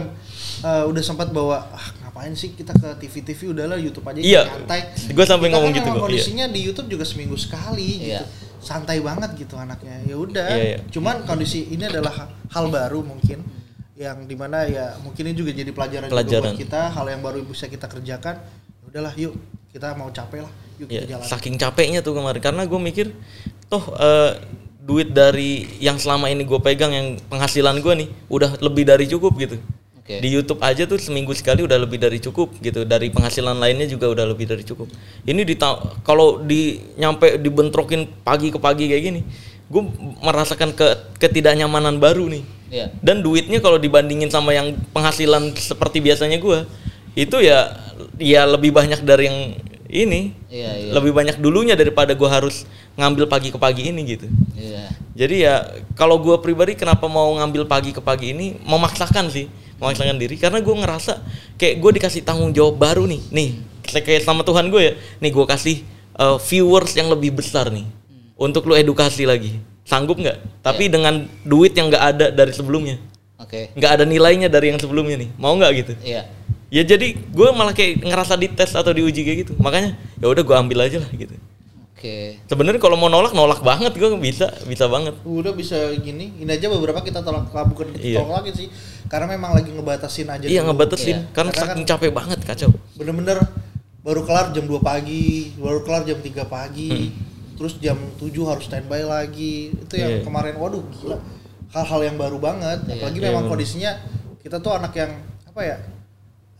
eh, 0.62 0.84
udah 0.86 1.02
sempat 1.02 1.28
bawa 1.28 1.66
ah 1.68 1.84
ngapain 2.20 2.36
sih 2.36 2.52
kita 2.52 2.76
ke 2.76 2.88
TV-TV 3.00 3.56
udahlah 3.56 3.80
YouTube 3.80 4.04
aja 4.04 4.20
Iya. 4.20 4.42
santai. 4.44 4.80
Gua 5.16 5.24
sampai 5.24 5.48
Kita 5.48 5.56
ngomong 5.56 5.72
kan 5.72 5.78
gitu 5.80 5.88
iya. 5.88 6.00
Kondisinya 6.04 6.44
di 6.52 6.60
YouTube 6.60 6.88
juga 6.92 7.04
seminggu 7.08 7.36
sekali 7.40 7.88
Iya. 7.96 8.20
gitu. 8.20 8.24
Santai 8.60 9.00
banget 9.00 9.30
gitu 9.40 9.56
anaknya. 9.56 10.04
Ya 10.04 10.16
udah. 10.20 10.48
Iya, 10.52 10.64
iya. 10.76 10.78
Cuman 10.92 11.24
kondisi 11.24 11.64
ini 11.72 11.88
adalah 11.88 12.28
hal 12.52 12.64
baru 12.68 13.00
mungkin 13.00 13.40
yang 13.96 14.28
di 14.28 14.36
mana 14.36 14.68
ya 14.68 15.00
mungkin 15.00 15.32
ini 15.32 15.36
juga 15.36 15.52
jadi 15.56 15.72
pelajaran, 15.72 16.08
juga 16.08 16.20
Pelajaran. 16.20 16.52
buat 16.52 16.60
kita 16.60 16.80
hal 16.92 17.06
yang 17.08 17.20
baru 17.20 17.40
bisa 17.44 17.68
kita 17.68 17.84
kerjakan 17.88 18.36
Ya 18.80 18.84
udahlah 18.88 19.12
yuk 19.16 19.36
kita 19.72 19.92
mau 19.92 20.08
capek 20.08 20.40
lah 20.44 20.52
yuk 20.76 20.88
Ya, 20.88 21.04
kita 21.04 21.16
jalan 21.16 21.24
saking 21.28 21.56
capeknya 21.60 22.00
tuh 22.00 22.16
kemarin 22.16 22.40
karena 22.40 22.64
gue 22.64 22.80
mikir 22.80 23.12
toh 23.68 23.92
eh, 24.00 24.40
duit 24.80 25.12
dari 25.12 25.68
yang 25.84 26.00
selama 26.00 26.32
ini 26.32 26.48
gue 26.48 26.56
pegang 26.64 26.88
yang 26.96 27.20
penghasilan 27.28 27.76
gue 27.84 27.92
nih 27.92 28.08
udah 28.32 28.56
lebih 28.64 28.88
dari 28.88 29.04
cukup 29.04 29.36
gitu 29.36 29.60
Oke. 30.10 30.26
di 30.26 30.28
YouTube 30.34 30.58
aja 30.66 30.82
tuh 30.90 30.98
seminggu 30.98 31.30
sekali 31.38 31.62
udah 31.62 31.78
lebih 31.78 32.02
dari 32.02 32.18
cukup 32.18 32.58
gitu. 32.58 32.82
Dari 32.82 33.14
penghasilan 33.14 33.54
lainnya 33.54 33.86
juga 33.86 34.10
udah 34.10 34.26
lebih 34.26 34.50
dari 34.50 34.66
cukup. 34.66 34.90
Ini 35.22 35.46
di 35.46 35.54
kalau 36.02 36.42
di 36.42 36.82
nyampe 36.98 37.38
dibentrokin 37.38 38.10
pagi 38.26 38.50
ke 38.50 38.58
pagi 38.58 38.90
kayak 38.90 39.02
gini 39.06 39.22
gue 39.70 39.82
merasakan 40.26 40.74
ke 40.74 41.14
ketidaknyamanan 41.22 42.02
baru 42.02 42.26
nih. 42.26 42.44
Iya. 42.70 42.86
dan 43.02 43.18
duitnya 43.18 43.58
kalau 43.58 43.82
dibandingin 43.82 44.30
sama 44.30 44.54
yang 44.54 44.78
penghasilan 44.94 45.50
seperti 45.58 45.98
biasanya 45.98 46.38
gue 46.38 46.62
itu 47.18 47.42
ya 47.42 47.66
ya 48.14 48.46
lebih 48.46 48.70
banyak 48.70 49.02
dari 49.02 49.26
yang 49.26 49.38
ini. 49.90 50.38
Iya, 50.46 50.70
iya. 50.78 50.90
lebih 50.94 51.10
banyak 51.10 51.42
dulunya 51.42 51.74
daripada 51.74 52.14
gue 52.14 52.30
harus 52.30 52.62
ngambil 52.94 53.26
pagi 53.26 53.50
ke 53.50 53.58
pagi 53.58 53.90
ini 53.90 54.06
gitu. 54.06 54.30
Iya. 54.54 54.86
Jadi 55.18 55.36
ya 55.42 55.66
kalau 55.98 56.22
gue 56.22 56.38
pribadi 56.38 56.78
kenapa 56.78 57.10
mau 57.10 57.34
ngambil 57.42 57.66
pagi 57.66 57.90
ke 57.90 57.98
pagi 57.98 58.30
ini 58.30 58.54
memaksakan 58.62 59.26
sih 59.34 59.50
memaksakan 59.80 60.20
diri 60.20 60.36
karena 60.36 60.60
gue 60.60 60.74
ngerasa 60.76 61.24
kayak 61.56 61.74
gue 61.80 61.90
dikasih 61.96 62.20
tanggung 62.22 62.52
jawab 62.52 62.76
baru 62.76 63.08
nih. 63.08 63.20
Nih 63.32 63.48
kayak- 63.88 64.22
sama 64.22 64.44
Tuhan 64.44 64.68
gue 64.68 64.82
ya. 64.84 64.92
Nih 65.18 65.30
gue 65.32 65.46
kasih 65.48 65.82
uh, 66.20 66.36
viewers 66.38 66.92
yang 66.94 67.08
lebih 67.08 67.34
besar 67.34 67.72
nih. 67.72 67.88
Untuk 68.36 68.68
lu 68.68 68.76
edukasi 68.76 69.24
lagi. 69.24 69.56
Sanggup 69.88 70.20
nggak? 70.20 70.62
Tapi 70.62 70.86
dengan 70.86 71.26
duit 71.42 71.74
yang 71.74 71.90
nggak 71.90 72.04
ada 72.14 72.26
dari 72.30 72.52
sebelumnya. 72.54 73.00
Oke. 73.40 73.72
Nggak 73.74 73.90
ada 73.98 74.04
nilainya 74.06 74.46
dari 74.46 74.70
yang 74.70 74.78
sebelumnya 74.78 75.18
nih. 75.18 75.32
Mau 75.40 75.56
nggak 75.56 75.70
gitu? 75.82 75.92
Iya. 76.04 76.28
Ya 76.70 76.82
jadi 76.86 77.18
gue 77.18 77.48
malah 77.50 77.74
kayak 77.74 78.04
ngerasa 78.06 78.38
dites 78.38 78.76
atau 78.78 78.94
diuji 78.94 79.26
kayak 79.26 79.38
gitu. 79.48 79.52
Makanya 79.58 79.98
ya 80.22 80.30
udah 80.30 80.44
gue 80.46 80.56
ambil 80.56 80.86
aja 80.86 81.02
lah 81.02 81.10
gitu 81.10 81.34
oke 82.00 82.16
sebenarnya 82.46 82.80
kalau 82.80 82.96
mau 82.96 83.06
nolak 83.06 83.30
nolak 83.30 83.60
banget 83.60 83.92
gue 83.92 84.08
bisa 84.16 84.48
bisa 84.64 84.88
banget 84.88 85.12
udah 85.20 85.52
bisa 85.52 85.76
gini 85.94 86.32
ini 86.34 86.48
aja 86.48 86.66
beberapa 86.66 86.96
kita 86.98 87.20
tolak 87.20 87.52
bukan 87.52 87.92
kita 87.92 88.00
Iya. 88.02 88.18
tolak 88.18 88.40
lagi 88.40 88.50
sih 88.56 88.68
karena 89.04 89.28
memang 89.28 89.52
lagi 89.52 89.68
ngebatasin 89.68 90.24
aja 90.26 90.46
iya 90.46 90.64
dulu. 90.64 90.72
ngebatasin 90.72 91.16
Iya. 91.20 91.28
karena 91.30 91.50
Karena 91.50 91.60
saking 91.68 91.84
kan- 91.84 91.90
capek 91.92 92.10
banget 92.10 92.38
kacau 92.42 92.70
bener-bener 92.96 93.36
baru 94.00 94.24
kelar 94.24 94.48
jam 94.50 94.64
2 94.64 94.80
pagi 94.80 95.24
baru 95.54 95.84
kelar 95.84 96.02
jam 96.02 96.16
3 96.16 96.48
pagi 96.48 97.12
terus 97.54 97.76
jam 97.76 98.00
7 98.16 98.32
harus 98.48 98.64
standby 98.64 99.04
lagi 99.04 99.68
itu 99.70 99.94
yang 99.94 100.08
Hmm. 100.10 100.18
Iya. 100.18 100.24
kemarin 100.24 100.54
waduh 100.56 100.80
gila 100.90 101.20
hal-hal 101.70 102.00
yang 102.02 102.16
baru 102.16 102.40
banget 102.40 102.80
Iya. 102.82 102.96
apalagi 102.96 103.18
Iya, 103.18 103.26
memang 103.28 103.44
bener. 103.44 103.52
kondisinya 103.52 103.90
kita 104.40 104.56
tuh 104.56 104.72
anak 104.72 104.96
yang 104.96 105.12
apa 105.44 105.60
ya 105.60 105.76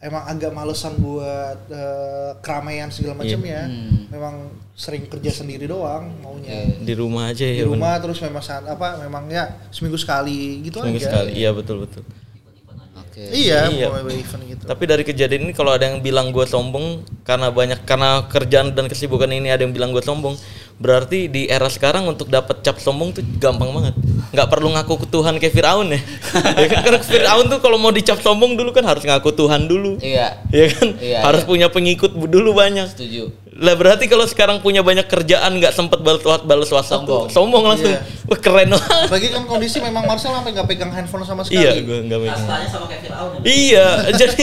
emang 0.00 0.24
agak 0.24 0.48
malesan 0.50 0.96
buat 0.96 1.60
eh, 1.68 2.30
keramaian 2.40 2.88
segala 2.88 3.20
macam 3.20 3.36
ya 3.38 3.62
Hmm. 3.62 4.08
memang 4.08 4.34
sering 4.72 5.04
kerja 5.06 5.28
sendiri 5.30 5.64
doang 5.64 6.08
maunya 6.18 6.64
Iya. 6.66 6.80
di 6.80 6.94
rumah 6.94 7.28
aja 7.28 7.44
di 7.44 7.60
ya 7.60 7.68
rumah 7.68 8.00
terus 8.00 8.16
memang 8.18 8.40
saat 8.40 8.64
apa 8.64 8.96
memang 8.98 9.28
ya 9.28 9.44
seminggu 9.68 9.96
sekali 9.96 10.62
gitu 10.62 10.80
bener. 10.80 10.96
seminggu 10.96 10.98
aja 10.98 11.08
sekali 11.12 11.30
iya 11.34 11.50
betul 11.52 11.84
betul 11.84 12.00
Oke. 12.96 13.26
iya, 13.28 13.66
Iya. 13.66 13.86
event 13.90 14.44
gitu 14.46 14.64
Tapi 14.64 14.82
dari 14.86 15.02
kejadian 15.02 15.42
ini 15.44 15.52
kalau 15.52 15.74
ada 15.74 15.84
yang 15.84 15.98
bilang 15.98 16.30
gue 16.30 16.46
sombong 16.46 17.02
karena 17.20 17.50
banyak 17.50 17.82
karena 17.82 18.22
kerjaan 18.24 18.70
dan 18.70 18.86
kesibukan 18.86 19.28
ini 19.28 19.50
ada 19.50 19.60
yang 19.60 19.74
bilang 19.74 19.90
gue 19.90 20.00
sombong, 20.00 20.38
berarti 20.80 21.28
di 21.28 21.44
era 21.44 21.68
sekarang 21.68 22.08
untuk 22.08 22.32
dapat 22.32 22.64
cap 22.64 22.80
sombong 22.80 23.12
tuh 23.12 23.20
gampang 23.36 23.68
banget. 23.68 23.94
Nggak 24.32 24.48
perlu 24.48 24.72
ngaku 24.72 25.04
ke 25.04 25.06
Tuhan 25.12 25.36
kayak 25.36 25.52
Firaun 25.52 25.92
ya. 25.92 26.00
ya 26.64 26.66
kan? 26.72 26.80
Karena 26.80 27.00
Firaun 27.04 27.46
tuh 27.52 27.60
kalau 27.60 27.76
mau 27.76 27.92
dicap 27.92 28.16
sombong 28.24 28.56
dulu 28.56 28.72
kan 28.72 28.88
harus 28.88 29.04
ngaku 29.04 29.36
Tuhan 29.36 29.68
dulu. 29.68 30.00
Iya. 30.00 30.40
Ya 30.48 30.66
kan? 30.72 30.88
Iya, 30.96 31.18
harus 31.20 31.44
iya. 31.44 31.48
punya 31.52 31.68
pengikut 31.68 32.16
dulu 32.16 32.56
banyak. 32.56 32.88
Setuju. 32.96 33.28
Lah 33.50 33.74
berarti 33.74 34.06
kalau 34.06 34.22
sekarang 34.30 34.62
punya 34.62 34.78
banyak 34.78 35.10
kerjaan 35.10 35.58
nggak 35.58 35.74
sempet 35.74 35.98
balas 36.06 36.22
balas 36.46 36.70
WhatsApp 36.70 37.02
Sombong. 37.02 37.26
tuh 37.26 37.34
sombong 37.34 37.64
langsung. 37.66 37.90
Iya. 37.90 38.06
Wah 38.30 38.38
keren 38.38 38.70
banget. 38.70 39.10
Lagi 39.10 39.26
kan 39.34 39.42
kondisi 39.50 39.82
memang 39.82 40.06
Marcel 40.06 40.30
sampai 40.30 40.54
nggak 40.54 40.66
pegang 40.70 40.94
handphone 40.94 41.26
sama 41.26 41.42
sekali. 41.42 41.66
Iya, 41.66 41.82
gue 41.82 41.98
nggak. 42.06 42.18
Kastanya 42.30 42.68
sama 42.70 42.86
kayak 42.86 43.02
Fir'aun. 43.10 43.30
ya. 43.34 43.40
Iya, 43.42 43.86
jadi 44.22 44.42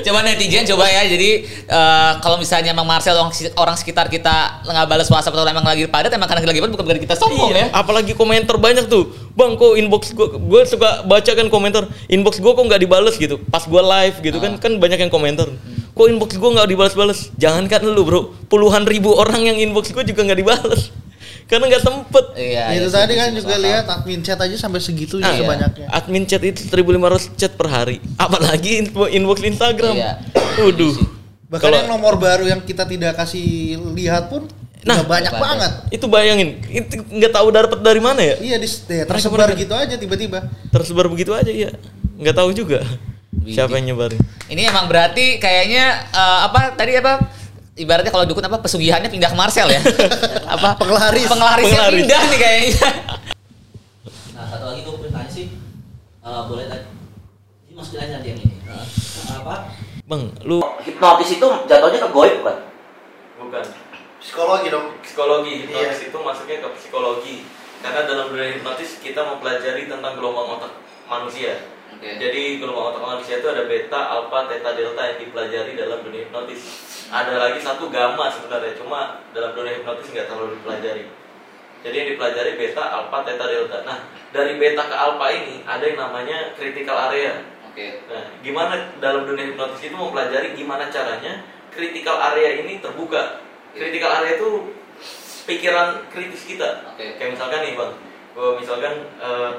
Coba 0.00 0.18
netizen 0.24 0.64
coba 0.64 0.88
ya. 0.88 1.04
Jadi 1.04 1.44
eh, 1.68 2.12
kalau 2.24 2.40
misalnya 2.40 2.72
emang 2.72 2.88
Marcel 2.88 3.20
orang, 3.20 3.32
orang 3.60 3.76
sekitar 3.76 4.08
kita 4.08 4.64
nggak 4.64 4.86
balas 4.88 5.12
WhatsApp 5.12 5.36
atau 5.36 5.44
emang 5.44 5.68
lagi 5.68 5.84
padat, 5.84 6.08
emang 6.16 6.24
karena 6.24 6.40
lagi 6.48 6.60
padat 6.64 6.72
bukan 6.72 6.84
berarti 6.88 7.02
kita 7.04 7.16
sombong 7.20 7.52
Iya, 7.52 7.68
ya. 7.68 7.76
Apalagi 7.76 8.16
komentar 8.16 8.56
banyak 8.56 8.88
tuh. 8.88 9.12
Bang, 9.36 9.60
kok 9.60 9.76
inbox 9.76 10.16
gue 10.16 10.40
gue 10.40 10.60
suka 10.64 11.04
baca 11.04 11.32
kan 11.36 11.46
komentar 11.52 11.84
inbox 12.08 12.40
gue 12.40 12.48
kok 12.48 12.64
nggak 12.64 12.80
dibales 12.80 13.20
gitu. 13.20 13.36
Pas 13.52 13.60
gue 13.60 13.82
live 13.84 14.16
gitu 14.24 14.40
kan 14.40 14.56
kan 14.56 14.72
banyak 14.80 15.04
yang 15.04 15.12
komentar. 15.12 15.52
Kok 15.96 16.06
inbox 16.12 16.36
gue 16.36 16.50
nggak 16.52 16.68
dibales-bales? 16.68 17.32
Jangankan 17.34 17.80
lu 17.88 18.04
bro, 18.04 18.20
puluhan 18.52 18.84
ribu 18.84 19.16
orang 19.16 19.40
yang 19.42 19.56
inbox 19.56 19.88
gue 19.90 20.04
juga 20.04 20.20
nggak 20.22 20.36
dibales. 20.36 20.92
Karena 21.48 21.72
nggak 21.72 21.80
sempet. 21.80 22.24
Iya. 22.36 22.74
itu 22.76 22.84
iya, 22.84 22.88
tadi 22.92 23.12
kan 23.16 23.28
juga 23.32 23.56
lihat 23.56 23.84
admin 23.88 24.20
chat 24.20 24.36
aja 24.36 24.56
sampai 24.58 24.82
segitunya 24.82 25.24
Ah, 25.24 25.32
iya. 25.32 25.40
sebanyaknya. 25.40 25.86
Admin 25.88 26.24
chat 26.28 26.42
itu 26.44 26.60
1500 26.68 27.32
chat 27.32 27.52
per 27.56 27.72
hari. 27.72 27.96
Apalagi 28.18 28.82
info- 28.84 29.08
inbox 29.08 29.40
Instagram. 29.40 29.94
Iya. 29.96 30.20
Waduh. 30.60 30.94
Bahkan 31.46 31.62
Kalau- 31.64 31.78
yang 31.80 31.88
nomor 31.88 32.18
baru 32.18 32.44
yang 32.44 32.60
kita 32.60 32.84
tidak 32.84 33.16
kasih 33.16 33.78
lihat 33.96 34.28
pun 34.28 34.50
Nah, 34.84 35.02
banyak 35.02 35.32
banyak. 35.32 35.32
banget. 35.34 35.72
itu 35.90 36.06
bayangin, 36.06 36.62
itu 36.62 37.02
nggak 37.10 37.32
tahu 37.34 37.50
dapat 37.50 37.78
dari 37.82 37.98
mana 37.98 38.22
ya? 38.22 38.38
Iya 38.38 38.56
di 38.62 38.68
ya, 38.86 39.02
tersebar 39.02 39.50
bener. 39.50 39.58
gitu 39.58 39.74
aja 39.74 39.94
tiba-tiba. 39.98 40.46
Tersebar 40.70 41.10
begitu 41.10 41.34
aja 41.34 41.50
ya. 41.50 41.74
Nggak 42.14 42.36
tahu 42.38 42.54
juga. 42.54 42.86
Siapa 43.44 43.76
yang 43.76 43.92
nyebarin? 43.92 44.20
Ini 44.46 44.62
emang 44.66 44.86
berarti 44.86 45.36
kayaknya 45.36 45.84
eh, 46.06 46.38
apa 46.42 46.72
tadi 46.72 46.94
apa 46.94 47.20
ibaratnya 47.74 48.08
kalau 48.08 48.24
dukun 48.24 48.42
apa 48.42 48.58
pesugihannya 48.58 49.06
pindah 49.06 49.28
ke 49.28 49.36
Marcel 49.36 49.68
ya. 49.68 49.80
apa 50.54 50.74
Penglaris. 50.76 51.26
Penglarisnya 51.26 51.76
Penglaris. 51.76 52.00
pindah 52.00 52.22
nih 52.26 52.38
kayaknya. 52.38 52.88
Nah, 54.32 54.44
satu 54.46 54.64
lagi 54.66 54.80
gue 54.80 54.94
pengen 54.96 55.12
tanya 55.12 55.30
sih. 55.30 55.46
Eh, 56.18 56.42
boleh 56.46 56.64
tanya. 56.66 56.86
Ini 57.62 57.72
masukin 57.72 57.98
aja 58.00 58.12
nanti 58.14 58.28
yang 58.30 58.40
ini. 58.40 58.56
Nah, 58.62 58.84
apa? 59.36 59.54
Bang, 60.06 60.22
lu 60.40 60.62
Hipnotis 60.80 61.34
itu 61.34 61.46
jatuhnya 61.66 61.98
ke 61.98 62.10
goib 62.10 62.34
bukan? 62.38 62.56
bukan 63.36 63.64
Psikologi 64.16 64.68
dong. 64.68 64.86
psikologi 65.02 65.52
hipnotis 65.60 65.98
Iya. 66.00 66.08
itu 66.08 66.18
masuknya 66.18 66.58
ke 66.58 66.68
psikologi 66.74 67.36
karena 67.78 68.00
dalam 68.04 68.26
dunia 68.28 68.48
hipnotis 68.52 68.98
kita 68.98 69.18
mempelajari 69.20 69.86
tentang 69.86 70.14
gelombang 70.14 70.56
otak 70.56 70.72
manusia 71.04 71.58
Oke. 71.96 72.10
jadi 72.20 72.42
gelombang 72.60 72.92
otak 72.92 73.02
manusia 73.02 73.34
itu 73.40 73.48
ada 73.48 73.64
beta, 73.64 74.00
alpha, 74.12 74.38
theta, 74.52 74.70
delta 74.76 75.02
yang 75.02 75.18
dipelajari 75.24 75.72
dalam 75.74 75.98
dunia 76.04 76.22
hipnotis 76.28 76.60
ada 77.08 77.34
lagi 77.40 77.58
satu 77.64 77.88
gamma 77.88 78.28
sebenarnya 78.28 78.76
cuma 78.76 79.24
dalam 79.32 79.56
dunia 79.56 79.80
hipnotis 79.80 80.12
nggak 80.12 80.28
terlalu 80.28 80.60
dipelajari 80.60 81.04
jadi 81.80 81.94
yang 81.96 82.08
dipelajari 82.16 82.52
beta, 82.60 82.84
alpha, 82.84 83.18
theta, 83.24 83.44
delta 83.48 83.78
nah 83.88 83.98
dari 84.30 84.60
beta 84.60 84.84
ke 84.84 84.96
alpha 84.96 85.26
ini 85.32 85.64
ada 85.64 85.84
yang 85.88 85.98
namanya 85.98 86.52
critical 86.54 86.96
area 87.08 87.56
Oke. 87.76 88.08
Nah, 88.08 88.32
gimana 88.40 88.88
dalam 89.04 89.28
dunia 89.28 89.52
hipnotis 89.52 89.84
itu 89.84 89.92
mempelajari 89.92 90.56
gimana 90.56 90.88
caranya 90.88 91.44
critical 91.68 92.16
area 92.32 92.64
ini 92.64 92.80
terbuka. 92.80 93.44
Critical 93.76 94.16
area 94.16 94.40
itu 94.40 94.72
pikiran 95.44 96.08
kritis 96.08 96.48
kita. 96.48 96.88
Oke. 96.96 97.20
Kayak 97.20 97.36
misalkan 97.36 97.60
nih, 97.68 97.76
Bang. 97.76 97.92
Misalkan 98.56 98.94
eh, 99.20 99.52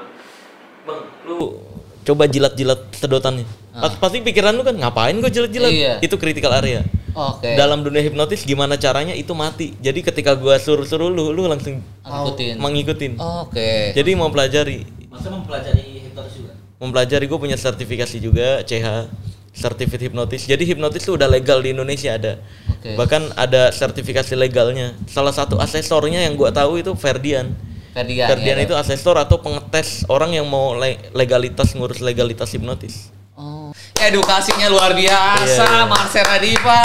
Bang, 0.82 1.06
lu 1.30 1.62
coba 2.08 2.24
jilat-jilat 2.24 2.80
sedotannya. 2.96 3.44
Ah. 3.70 3.84
Pas- 3.84 4.00
Pasti 4.00 4.24
pikiran 4.24 4.56
lu 4.56 4.64
kan 4.64 4.72
ngapain 4.72 5.12
gua 5.20 5.28
jilat-jilat? 5.28 5.68
Iya. 5.68 5.94
Itu 6.00 6.16
critical 6.16 6.50
area. 6.50 6.80
Oke. 7.12 7.52
Dalam 7.52 7.82
dunia 7.82 8.00
hipnotis 8.00 8.42
gimana 8.42 8.74
caranya 8.74 9.12
itu 9.12 9.30
mati. 9.32 9.76
Jadi 9.76 10.00
ketika 10.00 10.32
gua 10.32 10.56
suruh-suruh 10.56 11.06
lu, 11.06 11.30
lu 11.30 11.44
langsung 11.44 11.84
ngikutin. 12.00 12.56
mengikutin. 12.56 13.12
Oke. 13.18 13.92
Jadi 13.92 14.10
mau 14.14 14.30
pelajari 14.30 14.88
Maksudnya 15.08 15.36
mempelajari 15.36 15.82
hipnotis 16.00 16.34
juga. 16.36 16.52
mempelajari 16.78 17.24
gue 17.26 17.38
punya 17.38 17.56
sertifikasi 17.56 18.16
juga 18.18 18.62
CH 18.62 19.08
Certificate 19.50 20.06
Hipnotis. 20.06 20.46
Jadi 20.46 20.62
hipnotis 20.62 21.02
itu 21.02 21.18
udah 21.18 21.26
legal 21.26 21.58
di 21.58 21.74
Indonesia 21.74 22.14
ada. 22.14 22.38
Oke. 22.70 22.94
Bahkan 22.94 23.34
ada 23.34 23.74
sertifikasi 23.74 24.38
legalnya. 24.38 24.94
Salah 25.10 25.34
satu 25.34 25.58
asesornya 25.58 26.22
yang 26.22 26.38
gua 26.38 26.54
tahu 26.54 26.78
itu 26.78 26.94
Ferdian. 26.94 27.50
Ferdian. 27.98 28.28
Ferdian 28.30 28.56
ya. 28.58 28.64
itu 28.64 28.74
asesor 28.78 29.18
atau 29.18 29.42
pengetes 29.42 30.06
orang 30.06 30.30
yang 30.32 30.46
mau 30.46 30.78
le- 30.78 31.10
legalitas 31.12 31.74
ngurus 31.74 31.98
legalitas 31.98 32.48
hipnotis. 32.54 33.10
Oh, 33.38 33.70
edukasinya 33.98 34.66
luar 34.66 34.94
biasa, 34.94 35.46
Iya, 35.46 35.82
iya. 35.82 35.86
Marcela 35.86 36.36
Diva. 36.38 36.80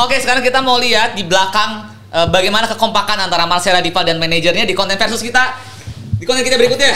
Oke, 0.00 0.16
sekarang 0.20 0.40
kita 0.40 0.64
mau 0.64 0.80
lihat 0.80 1.16
di 1.16 1.24
belakang 1.24 1.88
eh, 2.08 2.28
bagaimana 2.28 2.64
kekompakan 2.68 3.28
antara 3.28 3.44
Marcela 3.44 3.80
Diva 3.80 4.04
dan 4.04 4.16
manajernya 4.16 4.64
di 4.64 4.72
konten 4.72 4.96
versus 4.96 5.20
kita 5.20 5.56
di 6.18 6.24
konten 6.26 6.42
kita 6.42 6.58
berikutnya. 6.58 6.94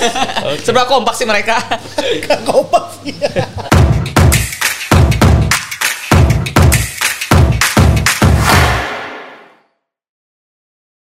Seberapa 0.66 0.86
kompak 0.88 1.14
sih 1.16 1.24
mereka? 1.24 1.56
Kompak 2.48 2.84
sih. 3.00 3.14